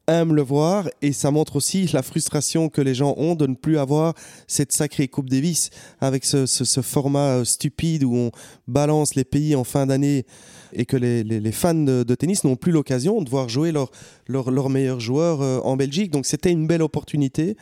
[0.08, 3.56] aiment le voir et ça montre aussi la frustration que les gens ont de ne
[3.56, 4.14] plus avoir
[4.48, 5.70] cette sacrée Coupe Davis
[6.02, 6.46] avec ce,
[6.82, 8.32] format euh, stupide où on
[8.68, 10.26] balance les pays en fin d'année
[10.74, 13.92] et que les, fans de, tennis n'ont plus l'occasion de voir jouer leurs
[14.28, 16.12] leur, leur meilleurs joueurs euh, en Belgique.
[16.12, 17.56] Donc c'était une belle opportunité.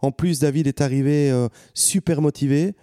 [0.00, 2.74] En plus, David est arrivé euh, super motivé.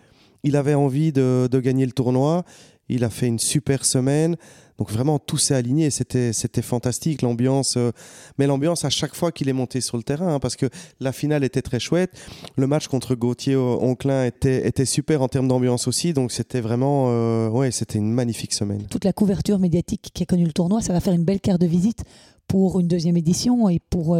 [0.43, 2.43] Il avait envie de, gagner le tournoi.
[2.89, 4.35] Il a fait une super semaine.
[4.77, 5.89] Donc vraiment, tout s'est aligné.
[5.89, 7.75] C'était, c'était fantastique, l'ambiance.
[7.77, 7.91] Euh,
[8.37, 10.65] mais l'ambiance à chaque fois qu'il est monté sur le terrain, hein, parce que
[10.99, 12.11] la finale était très chouette.
[12.57, 16.11] Le match contre Gauthier Onclin était, était super en termes d'ambiance aussi.
[16.11, 18.83] Donc c'était vraiment, euh, ouais, c'était une magnifique semaine.
[18.89, 21.61] Toute la couverture médiatique qui a connu le tournoi, ça va faire une belle carte
[21.61, 22.03] de visite
[22.47, 24.17] pour une deuxième édition et pour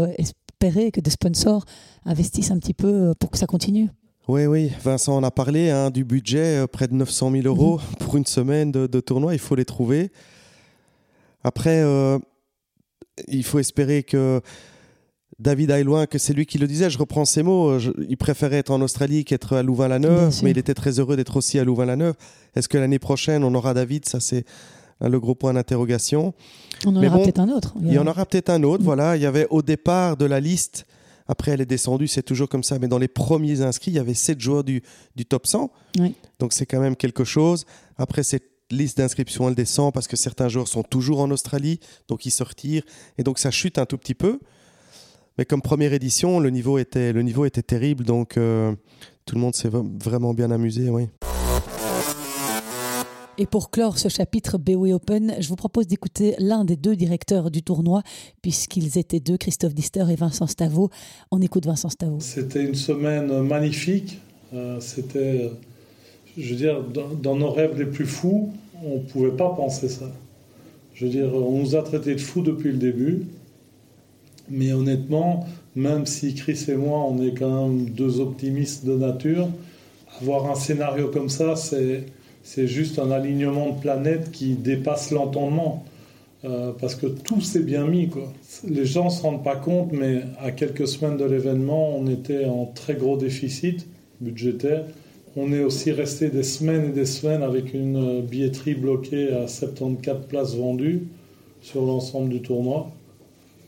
[0.72, 1.66] que des sponsors
[2.05, 3.89] investissent un petit peu euh, pour que ça continue.
[4.28, 7.80] Oui, oui, Vincent en a parlé hein, du budget, euh, près de 900 000 euros
[7.80, 7.95] mhm.
[7.99, 10.11] pour une semaine de, tournoi, il faut les trouver.
[11.43, 12.18] Après, euh,
[13.28, 14.39] il faut espérer que
[15.39, 18.57] David aille loin, que c'est lui qui le disait, je reprends ses mots, il préférait
[18.57, 22.16] être en Australie qu'être à Louvain-la-Neuve, mais il était très heureux d'être aussi à Louvain-la-Neuve.
[22.55, 24.05] Est-ce que l'année prochaine, on aura David?
[24.05, 24.45] Ça, c'est
[25.01, 26.33] le gros point d'interrogation.
[26.85, 27.73] On en aura peut-être un autre.
[27.81, 28.81] Il y, en aura peut-être un autre.
[28.81, 28.85] Mm.
[28.85, 30.85] Voilà, il y avait au départ de la liste.
[31.27, 32.79] Après, elle est descendue, c'est toujours comme ça.
[32.79, 34.83] Mais dans les premiers inscrits, il y avait 7 joueurs du,
[35.15, 35.71] du top 100.
[36.39, 37.65] Donc c'est quand même quelque chose.
[37.97, 41.79] Après, cette liste d'inscription, elle descend parce que certains joueurs sont toujours en Australie.
[42.07, 42.83] Donc ils se retirent.
[43.17, 44.39] Et donc ça chute un tout petit peu.
[45.37, 48.03] Mais comme première édition, le niveau était, le niveau était terrible.
[48.03, 48.73] Donc euh,
[49.25, 50.89] tout le monde s'est vraiment bien amusé.
[50.89, 51.07] Oui.
[53.39, 57.49] Et pour clore ce chapitre BOE Open, je vous propose d'écouter l'un des deux directeurs
[57.49, 58.03] du tournoi,
[58.43, 60.91] puisqu'ils étaient deux, Christophe Dister et Vincent Stavo.
[61.31, 62.17] On écoute Vincent Stavo.
[62.19, 64.19] C'était une semaine magnifique.
[64.53, 65.49] Euh, c'était,
[66.38, 68.53] je veux dire, dans, nos rêves les plus fous,
[68.86, 70.11] on ne pouvait pas penser ça.
[70.93, 73.25] Je veux dire, on nous a traités de fous depuis le début.
[74.47, 79.49] Mais honnêtement, même si Chris et moi, on est quand même deux optimistes de nature,
[80.21, 82.05] avoir un scénario comme ça, c'est
[82.43, 85.85] c'est juste un alignement de planètes qui dépasse l'entendement.
[86.45, 88.09] Euh, parce que tout s'est bien mis.
[88.67, 92.45] Les gens ne se rendent pas compte, mais à quelques semaines de l'événement, on était
[92.45, 93.87] en très gros déficit
[94.19, 94.83] budgétaire.
[95.37, 100.25] On est aussi resté des semaines et des semaines avec une billetterie bloquée à 74
[100.27, 101.03] places vendues
[101.61, 102.91] sur l'ensemble du tournoi.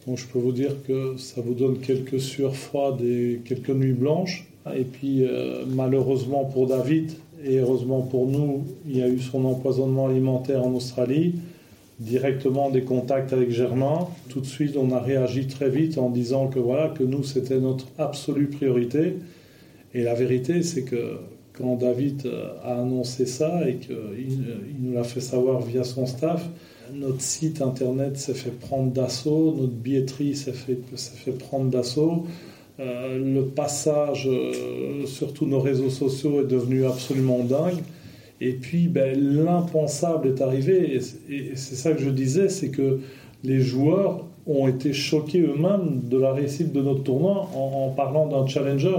[0.05, 2.53] Donc je peux vous dire que ça vous donne quelques sueurs
[3.01, 4.45] et quelques nuits blanches.
[4.75, 7.13] Et puis euh, malheureusement pour David,
[7.45, 11.35] et heureusement pour nous, il y a eu son empoisonnement alimentaire en Australie,
[11.99, 14.07] directement des contacts avec Germain.
[14.29, 17.59] Tout de suite, on a réagi très vite en disant que voilà, que nous, c'était
[17.59, 19.17] notre absolue priorité.
[19.93, 21.19] Et la vérité, c'est que
[21.53, 22.29] quand David
[22.63, 23.95] a annoncé ça et qu'il
[24.67, 26.49] il nous l'a fait savoir via son staff,
[26.93, 32.25] notre site internet s'est fait prendre d'assaut, notre billetterie s'est fait, fait prendre d'assaut.
[32.79, 37.81] Euh, le passage euh, sur tous nos réseaux sociaux est devenu absolument dingue.
[38.41, 40.99] Et puis, ben, l'impensable est arrivé.
[41.29, 42.99] Et, c'est ça que je disais, c'est que
[43.45, 48.45] les joueurs ont été choqués eux-mêmes de la réussite de notre tournoi en, parlant d'un
[48.45, 48.97] challenger.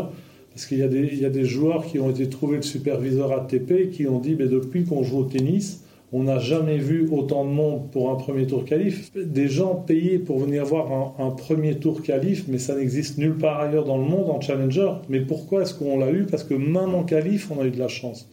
[0.54, 4.18] Parce qu'il y, a des joueurs qui ont été trouvés le superviseur ATP qui ont
[4.18, 8.10] dit, ben, depuis qu'on joue au tennis, On n'a jamais vu autant de monde pour
[8.10, 9.10] un premier tour qualif.
[9.16, 13.60] Des gens payés pour venir voir un, premier tour qualif, mais ça n'existe nulle part
[13.60, 14.88] ailleurs dans le monde en challenger.
[15.08, 16.24] Mais pourquoi est-ce qu'on l'a eu?
[16.24, 18.28] Parce que même en qualif, on a eu de la chance.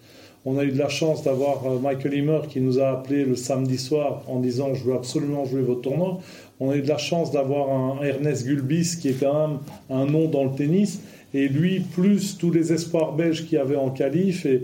[0.46, 3.36] On a eu de la chance d'avoir euh, Michael Himmer qui nous a appelé le
[3.36, 6.20] samedi soir en disant je veux absolument jouer votre tournoi.
[6.60, 9.60] On a eu de la chance d'avoir un Ernest Gulbis qui est quand même
[9.90, 11.02] un nom dans le tennis.
[11.34, 14.46] Et lui, plus tous les espoirs belges qu'il y avait en qualif.
[14.46, 14.64] Et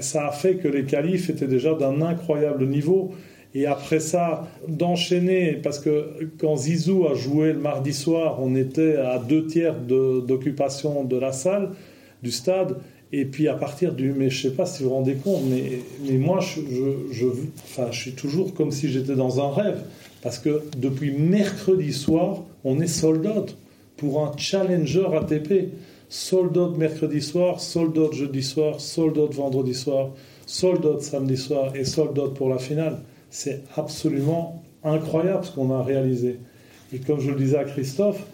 [0.00, 3.12] ça a fait que les qualifs étaient déjà d'un incroyable niveau.
[3.54, 8.96] Et après ça, d'enchaîner, parce que quand Zizou a joué le mardi soir, on était
[8.96, 11.70] à deux tiers d'occupation de, la salle,
[12.22, 12.76] du stade.
[13.12, 14.12] Et puis à partir du.
[14.12, 16.60] Mais je sais pas si vous vous rendez compte, mais, mais moi, je,
[17.10, 17.26] je,
[17.64, 19.82] enfin, je suis toujours comme si j'étais dans un rêve.
[20.22, 23.56] Parce que depuis mercredi soir, on est sold out
[23.96, 25.72] pour un challenger ATP
[26.10, 30.10] sold out mercredi soir, sold out jeudi soir, sold out vendredi soir,
[30.44, 32.98] sold out samedi soir et sold out pour la finale.
[33.30, 36.38] C'est absolument incroyable ce qu'on a réalisé.
[36.92, 38.26] Et comme je le disais à Christophe,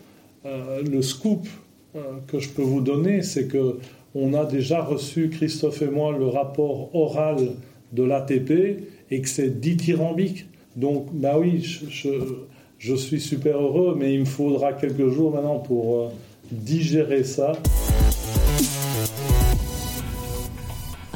[0.47, 1.47] euh, le scoop
[1.95, 3.79] euh, que je peux vous donner, c'est que
[4.15, 7.51] on a déjà reçu, Christophe et moi, le rapport oral
[7.93, 10.47] de l'ATP et que c'est dithyrambique.
[10.75, 11.63] Donc, bah oui,
[12.79, 16.09] je, suis super heureux, mais il me faudra quelques jours maintenant pour, euh,
[16.51, 17.53] digérer ça.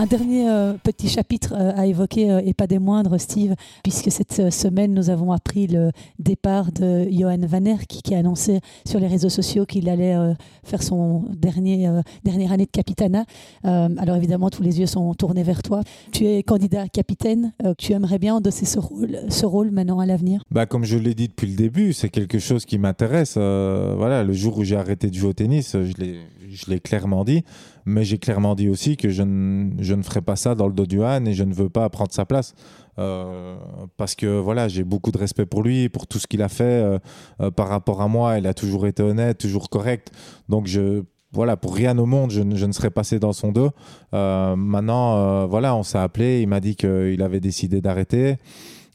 [0.00, 4.10] Un dernier euh, petit chapitre euh, à évoquer, euh, et pas des moindres, Steve, puisque
[4.10, 8.98] cette semaine, nous avons appris le départ de Johan Van qui, qui a annoncé sur
[8.98, 10.16] les réseaux sociaux qu'il allait
[10.64, 11.90] faire son dernier,
[12.24, 13.26] dernière année de capitana.
[13.62, 15.82] alors évidemment, tous les yeux sont tournés vers toi.
[16.12, 17.52] Tu es candidat capitaine.
[17.76, 20.42] tu aimerais bien endosser ce rôle, ce rôle maintenant à l'avenir?
[20.50, 23.34] Bah, Comme je l'ai dit depuis le début, c'est quelque chose qui m'intéresse.
[23.34, 27.44] voilà, le jour où j'ai arrêté de jouer au tennis, je l'ai clairement dit.
[27.90, 30.72] Mais j'ai clairement dit aussi que je ne, je ne ferai pas ça dans le
[30.72, 32.54] dos du Han et je ne veux pas prendre sa place.
[32.98, 33.56] Euh,
[33.96, 36.64] parce que voilà, j'ai beaucoup de respect pour lui, pour tout ce qu'il a fait
[36.64, 36.98] euh,
[37.40, 38.38] euh, par rapport à moi.
[38.38, 40.12] Il a toujours été honnête, toujours correct.
[40.48, 41.02] Donc je,
[41.32, 43.70] voilà, pour rien au monde, je, je ne serais passé dans son dos.
[44.12, 48.36] maintenant, voilà, on s'est appelé, il m'a dit qu'il avait décidé d'arrêter.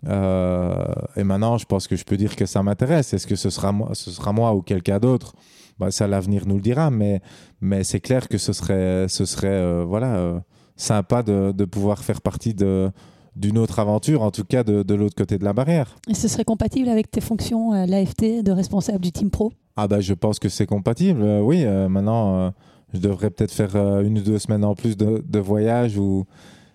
[0.06, 3.14] et maintenant, je pense que je peux dire que ça m'intéresse.
[3.14, 5.34] Est-ce que ce sera ce sera moi ou quelqu'un d'autre?
[5.80, 7.22] Bah, ça l'avenir nous le dira, mais,
[7.62, 10.40] mais c'est clair que ce serait, ce serait euh, voilà, euh,
[10.76, 12.92] sympa de, de, pouvoir faire partie de
[13.36, 15.98] d'une autre aventure, en tout cas de, de l'autre côté de la barrière.
[16.08, 19.52] Et ce serait compatible avec tes fonctions à l'AFT de responsable du team pro?
[19.76, 21.66] Ah bah je pense que c'est compatible, euh, oui.
[21.90, 22.54] maintenant,
[22.94, 26.26] je devrais peut-être faire une ou deux semaines en plus de, de voyage ou,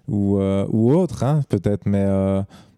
[0.07, 2.07] ou, ou autre, hein, peut-être, mais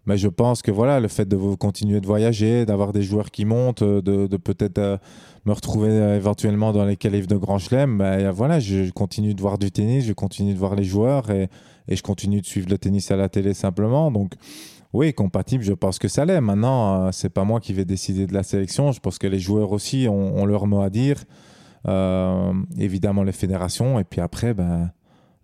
[0.07, 3.45] mais je pense que voilà, le fait de continuer de voyager, d'avoir des joueurs qui
[3.45, 4.99] montent, de, de peut-être
[5.45, 9.41] me retrouver euh, éventuellement dans les qualifs de Grand Chelem, bah, voilà, je continue de
[9.41, 11.49] voir du tennis, je continue de voir les joueurs et,
[11.89, 14.11] je continue de suivre le tennis à la télé simplement.
[14.11, 14.35] Donc,
[14.93, 16.41] oui, compatible, je pense que ça l'est.
[16.41, 18.93] Maintenant, euh, c'est pas moi qui vais décider de la sélection.
[18.93, 21.25] Je pense que les joueurs aussi ont, leur mot à dire.
[21.89, 23.99] Euh, évidemment, les fédérations.
[23.99, 24.91] Et puis après, ben,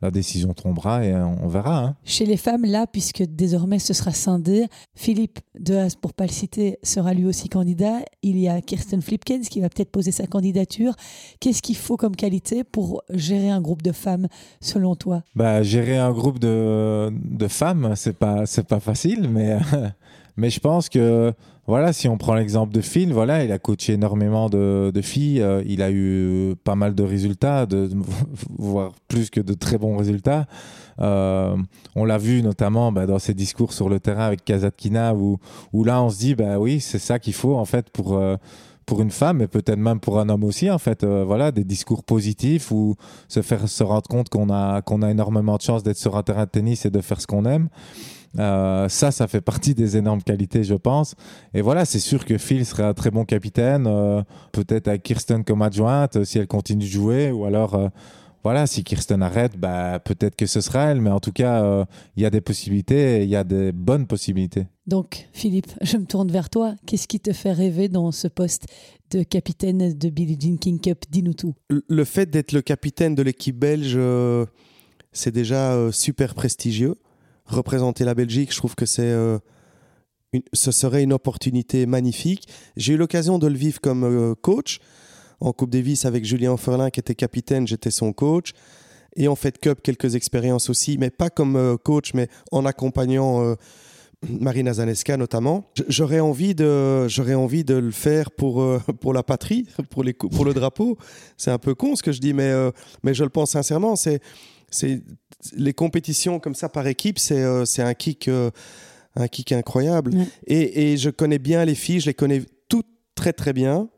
[0.01, 1.85] la décision tombera et on verra.
[1.85, 1.97] Hein.
[2.05, 6.79] Chez les femmes, là, puisque désormais ce sera scindé, Philippe Dehaas, pour pas le citer,
[6.83, 8.01] sera lui aussi candidat.
[8.23, 10.95] Il y a Kirsten Flipkens qui va peut-être poser sa candidature.
[11.41, 14.29] Qu'est-ce qu'il faut comme qualité pour gérer un groupe de femmes,
[14.61, 15.23] selon toi?
[15.35, 19.59] Bah, Gérer un groupe de, de femmes, c'est pas, pas facile, mais,
[20.37, 21.33] mais je pense que
[21.69, 25.63] voilà, si on prend l'exemple de Phil, voilà, il a coaché énormément de, filles, euh,
[25.67, 27.91] il a eu pas mal de résultats, de,
[28.59, 30.47] voire plus que de très bons résultats.
[30.99, 31.55] Euh,
[31.95, 35.37] on l'a vu notamment bah, dans ses discours sur le terrain avec Kazatkina, où,
[35.75, 38.37] où là on se dit, bah oui, c'est ça qu'il faut en fait pour euh,
[38.87, 42.03] pour une femme, et peut-être même pour un homme aussi, en fait, voilà, des discours
[42.03, 42.95] positifs ou
[43.29, 46.23] se faire se rendre compte qu'on a qu'on a énormément de chance d'être sur un
[46.23, 47.69] terrain de tennis et de faire ce qu'on aime.
[48.39, 51.15] Euh, ça, ça fait partie des énormes qualités, je pense.
[51.55, 54.23] Et voilà, c'est sûr que Phil serait un très bon capitaine, euh,
[54.53, 57.91] peut-être avec Kirsten comme adjointe, euh, si elle continue de jouer, ou alors,
[58.45, 61.87] voilà, si Kirsten arrête, bah, peut-être que ce sera elle, mais en tout cas,
[62.17, 64.67] il y a des possibilités, il y a des bonnes possibilités.
[64.87, 66.75] Donc, Philippe, je me tourne vers toi.
[66.87, 68.67] Qu'est-ce qui te fait rêver dans ce poste
[69.11, 71.05] de capitaine de Billie Jean King Cup?
[71.11, 71.55] Dis-nous tout.
[71.69, 73.99] Le fait d'être le capitaine de l'équipe belge,
[75.13, 76.95] c'est déjà super prestigieux
[77.49, 79.39] représenter la Belgique, je trouve que c'est euh,
[80.53, 82.49] ce serait une opportunité magnifique.
[82.77, 84.79] J'ai eu l'occasion de le vivre comme euh, coach
[85.41, 88.53] en Coupe Davis avec Julien Ferlin qui était capitaine, j'étais son coach.
[89.17, 93.57] Et en fait Cup, quelques expériences aussi, mais pas comme euh, coach, mais en accompagnant
[94.29, 95.65] Marina Zaneska notamment.
[95.89, 98.63] J'aurais envie de, j'aurais envie de le faire pour
[99.01, 100.99] pour la patrie, pour les pour le drapeau.
[101.37, 102.53] C'est un peu con ce que je dis, mais
[103.03, 103.97] mais je le pense sincèrement.
[103.97, 104.21] C'est
[104.71, 105.03] c'est
[105.57, 108.51] les compétitions comme ça par équipe, c'est euh, un kick euh,
[109.17, 110.15] un kick incroyable.
[110.15, 110.27] Ouais.
[110.47, 113.89] Et, et je connais bien les filles, je les connais toutes très très bien.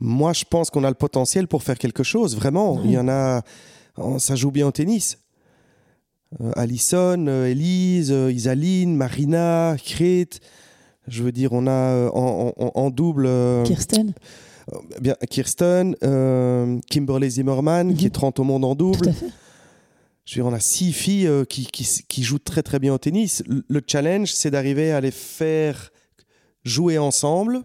[0.00, 2.80] Moi, je pense qu'on a le potentiel pour faire quelque chose, vraiment.
[2.84, 3.42] Il y en a,
[4.18, 5.18] ça joue bien au tennis.
[6.40, 10.28] Euh, Alison, euh, Elise, Isaline, Marina, Krit.
[11.06, 13.28] Je veux dire, on a en, en- en double
[13.64, 14.14] Kirsten,
[15.00, 19.08] bien, Kirsten, euh, Kimberly Zimmerman, qui est 30 au monde en tout double.
[19.10, 19.26] à fait.
[20.24, 22.94] Je veux dire, on a six filles euh, qui, qui, qui jouent très très bien
[22.94, 23.42] au tennis.
[23.46, 25.90] Le, le challenge, c'est d'arriver à les faire
[26.64, 27.62] jouer ensemble.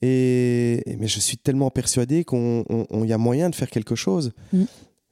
[0.00, 3.94] Et, mais je suis tellement persuadé qu'on on- on- y a moyen de faire quelque
[3.94, 4.32] chose.
[4.52, 4.64] Mm.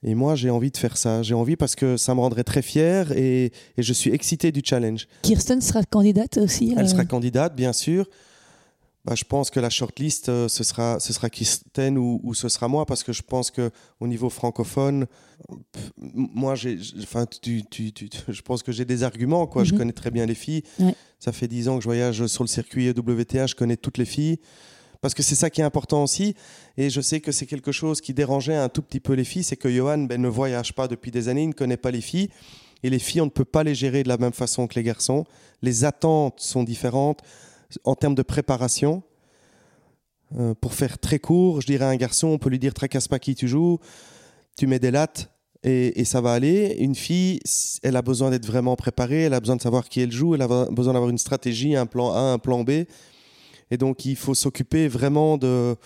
[0.03, 1.23] Et moi, j'ai envie de faire ça.
[1.23, 4.63] J'ai envie parce que ça me rendrait très fier et, et je suis excité du
[4.65, 5.07] challenge.
[5.23, 6.75] Kirsten sera candidate aussi.
[6.77, 8.09] Elle euh, sera candidate, bien sûr.
[9.05, 12.51] Bah, je pense que la shortlist, euh, ce sera, ce sera Kirsten ou, ou ce
[12.51, 15.07] sera moi, parce que je pense que au niveau francophone,
[15.73, 19.47] pff, moi, j'ai, j'- enfin, tu, tu- tu- tu- je pense que j'ai des arguments.
[19.47, 19.65] Quoi.
[19.65, 19.79] Je Mhm.
[19.79, 20.63] connais très bien les filles.
[20.79, 20.95] Ouais.
[21.19, 24.05] Ça fait 10 ans que je voyage sur le circuit WTA, je connais toutes les
[24.05, 24.39] filles.
[25.01, 26.35] Parce que c'est ça qui est important aussi.
[26.77, 29.45] Et je sais que c'est quelque chose qui dérangeait un tout petit peu les filles,
[29.45, 32.03] c'est que Johan ben, ne voyage pas depuis des années, il ne connaît pas les
[32.03, 32.29] filles.
[32.83, 34.83] Et les filles, on ne peut pas les gérer de la même façon que les
[34.83, 35.25] garçons.
[35.63, 37.21] Les attentes sont différentes
[37.85, 39.03] en termes de préparation.
[40.39, 43.09] Euh, pour faire très court, je dirais à un garçon, on peut lui dire tracasse
[43.09, 43.79] pas qui tu joues,
[44.57, 45.33] tu mets des lattes
[45.65, 46.77] et, et ça va aller.
[46.79, 47.41] Une fille,
[47.83, 50.43] elle a besoin d'être vraiment préparée, elle a besoin de savoir qui elle joue, elle
[50.43, 52.85] a besoin d'avoir une stratégie, un plan A, un plan B.
[53.71, 55.77] Et donc, il faut s'occuper vraiment de.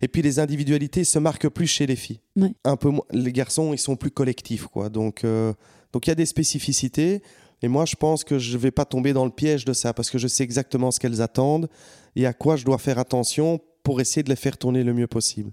[0.00, 2.20] Et puis, les individualités se marquent plus chez les filles.
[2.36, 2.52] Ouais.
[2.64, 3.04] Un peu moins.
[3.10, 4.88] Les garçons, ils sont plus collectifs, quoi.
[4.88, 5.52] Donc, euh,
[5.92, 7.22] donc il y a des spécificités.
[7.62, 9.92] Et moi, je pense que je ne vais pas tomber dans le piège de ça
[9.92, 11.68] parce que je sais exactement ce qu'elles attendent
[12.16, 15.06] et à quoi je dois faire attention pour essayer de les faire tourner le mieux
[15.06, 15.52] possible.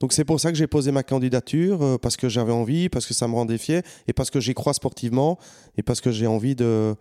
[0.00, 3.06] Donc c'est pour ça que j'ai posé ma candidature, euh, parce que j'avais envie, parce
[3.06, 5.38] que ça me rendait fier, et parce que j'y crois sportivement,
[5.78, 6.94] et parce que j'ai envie de,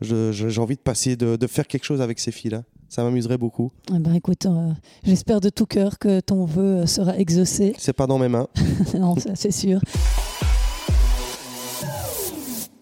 [0.00, 2.62] j'ai envie de passer, de, de faire quelque chose avec ces filles-là.
[2.88, 3.70] Ça m'amuserait beaucoup.
[3.94, 4.70] eh ben, écoute, euh,
[5.04, 7.74] j'espère de tout cœur que ton vœu euh, sera exaucé.
[7.76, 8.48] C'est pas dans mes mains.
[8.94, 9.80] non, ça c'est sûr.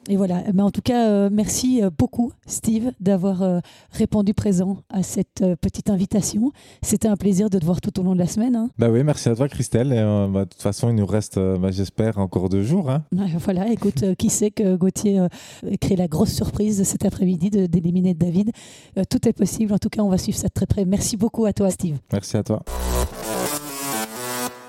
[0.09, 3.59] Et voilà, Eh ben, en tout cas, euh, merci euh, beaucoup Steve d'avoir euh,
[3.91, 6.53] répondu présent à cette petite invitation.
[6.83, 8.55] C'était un plaisir de te voir tout au long de la semaine.
[8.55, 8.70] hein.
[8.78, 9.93] Bah oui, merci à toi Christelle.
[9.93, 12.89] Et, euh, bah, de toute façon, il nous reste, bah, j'espère, encore deux jours.
[12.91, 13.03] hein.
[13.12, 15.27] Ouais, Voilà, écoute, qui sait que Gauthier
[15.81, 18.51] crée la grosse surprise cet après-midi d'éliminer David.
[19.11, 20.85] Tout est possible, en tout cas on va suivre ça de très près.
[20.85, 21.97] Merci beaucoup à toi Steve.
[22.12, 22.62] Merci à toi.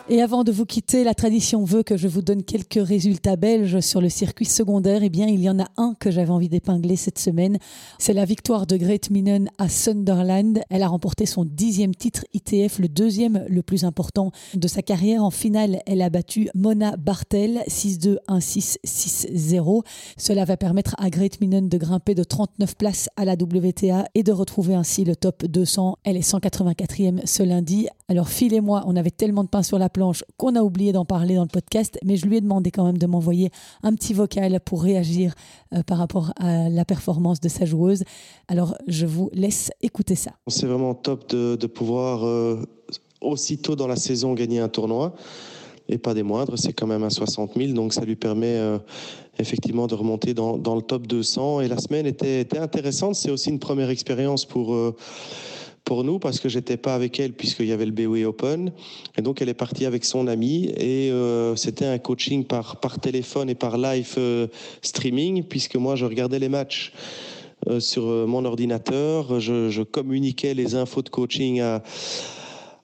[0.10, 3.82] Et avant de vous quitter, la tradition veut que je vous donne quelques résultats belges
[3.82, 5.04] sur le circuit secondaire.
[5.04, 7.58] Eh bien, il y en a un que j'avais envie d'épingler cette semaine.
[8.00, 10.62] C'est la victoire de Great Minen à Sunderland.
[10.70, 15.26] Elle a remporté son dixième titre ITF, le deuxième le plus important de sa carrière.
[15.26, 19.84] En finale, elle a battu Mona Bartel 6-2, 1-6, 6-0.
[20.16, 24.24] Cela va permettre à Great Minen de grimper de 39 places à la WTA et
[24.24, 25.98] de retrouver ainsi le top 200.
[26.06, 27.90] Elle est 184e ce lundi.
[28.08, 30.92] Alors Phil et moi, on avait tellement de pain sur la planche qu'on a oublié
[30.92, 33.50] d'en parler dans le podcast, mais je lui ai demandé quand même de m'envoyer
[33.82, 35.34] un petit vocal pour réagir
[35.74, 38.04] euh, par rapport à la performance de sa joueuse.
[38.48, 40.34] Alors je vous laisse écouter ça.
[40.46, 42.62] C'est vraiment top de, pouvoir euh,
[43.22, 45.16] aussitôt dans la saison gagner un tournoi.
[45.90, 48.78] Et pas des moindres, c'est quand même un 60 000, donc ça lui permet euh,
[49.40, 51.62] effectivement de remonter dans, le top 200.
[51.62, 54.76] Et la semaine était, intéressante, c'est aussi une première expérience pour,
[55.88, 58.74] pour nous, parce que j'étais pas avec elle puisqu'il y avait le BOE Open.
[59.18, 63.00] Et donc elle est partie avec son ami, et euh, c'était un coaching par, par
[63.00, 64.48] téléphone et par live euh,
[64.82, 66.92] streaming, puisque moi je regardais les matchs
[67.70, 69.40] euh, sur mon ordinateur.
[69.40, 71.82] Je, communiquais les infos de coaching à,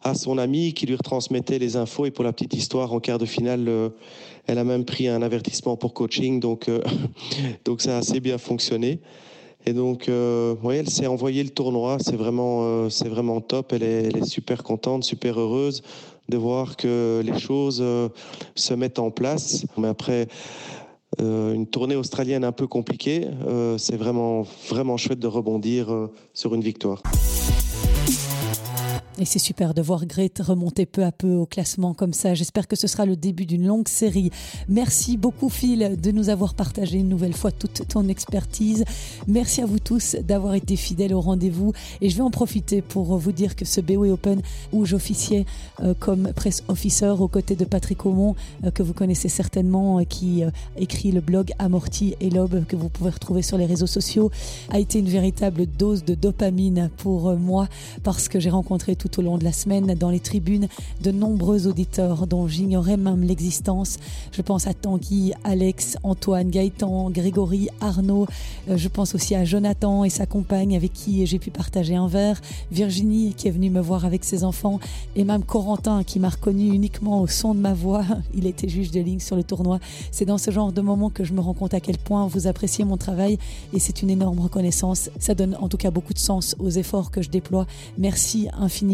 [0.01, 2.05] à son ami qui lui retransmettait les infos.
[2.05, 3.69] Et pour la petite histoire, en quart de finale,
[4.47, 6.39] elle a même pris un avertissement pour coaching.
[6.39, 6.71] Donc,
[7.65, 9.01] donc ça a assez bien fonctionné.
[9.65, 11.97] Et donc, euh, ouais, elle s'est envoyée le tournoi.
[11.99, 13.71] C'est vraiment, euh, c'est vraiment top.
[13.73, 15.83] Elle est, super contente, super heureuse
[16.29, 18.09] de voir que les choses euh,
[18.55, 19.65] se mettent en place.
[19.77, 20.27] Mais après,
[21.21, 23.27] euh, une tournée australienne un peu compliquée,
[23.77, 27.01] c'est vraiment, vraiment chouette de rebondir sur une victoire.
[29.19, 32.33] Et c'est super de voir Grete remonter peu à peu au classement comme ça.
[32.33, 34.31] J'espère que ce sera le début d'une longue série.
[34.67, 38.83] Merci beaucoup Phil de nous avoir partagé une nouvelle fois toute ton expertise.
[39.27, 41.73] Merci à vous tous d'avoir été fidèles au rendez-vous.
[42.01, 44.41] Et je vais en profiter pour vous dire que ce BOE Open
[44.71, 45.45] où j'officiais
[45.83, 50.05] euh, comme press officer aux côtés de Patrick Aumont, euh, que vous connaissez certainement, euh,
[50.05, 50.43] qui
[50.75, 54.31] écrit le blog Amorti et Lobe que vous pouvez retrouver sur les réseaux sociaux,
[54.69, 57.67] a été une véritable dose de dopamine pour moi
[58.01, 60.69] parce que j'ai rencontré tout au long de la semaine dans les tribunes
[61.01, 63.97] de nombreux auditeurs dont j'ignorais même l'existence.
[64.31, 68.27] Je pense à Tanguy, Alex, Antoine, Gaëtan, Grégory, Arnaud.
[68.69, 72.07] Euh, je pense aussi à Jonathan et sa compagne avec qui j'ai pu partager un
[72.07, 72.39] verre.
[72.71, 74.79] Virginie qui est venue me voir avec ses enfants.
[75.17, 78.05] Et même Corentin qui m'a reconnu uniquement au son de ma voix.
[78.33, 79.79] Il était juge de ligne sur le tournoi.
[80.11, 82.47] C'est dans ce genre de moment que je me rends compte à quel point vous
[82.47, 83.37] appréciez mon travail
[83.73, 85.09] et c'est une énorme reconnaissance.
[85.19, 87.67] Ça donne en tout cas beaucoup de sens aux efforts que je déploie.
[87.97, 88.92] Merci infiniment.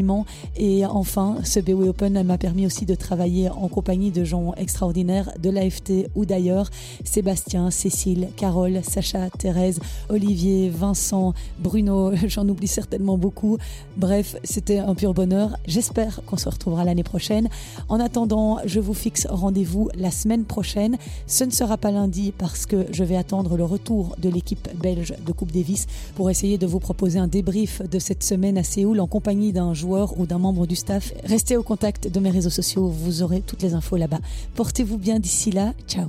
[0.57, 5.31] Et enfin, ce BW Open m'a permis aussi de travailler en compagnie de gens extraordinaires
[5.41, 6.69] de l'AFT ou d'ailleurs.
[7.03, 13.57] Sébastien, Cécile, Carole, Sacha, Thérèse, Olivier, Vincent, Bruno, j'en oublie certainement beaucoup.
[13.97, 15.57] Bref, c'était un pur bonheur.
[15.67, 17.49] J'espère qu'on se retrouvera l'année prochaine.
[17.87, 20.97] En attendant, je vous fixe rendez-vous la semaine prochaine.
[21.27, 25.13] Ce ne sera pas lundi parce que je vais attendre le retour de l'équipe belge
[25.25, 28.99] de Coupe Davis pour essayer de vous proposer un débrief de cette semaine à Séoul
[28.99, 29.73] en compagnie d'un
[30.17, 31.13] ou d'un membre du staff.
[31.23, 34.19] Restez au contact de mes réseaux sociaux, vous aurez toutes les infos là-bas.
[34.55, 35.73] Portez-vous bien d'ici là.
[35.87, 36.07] Ciao.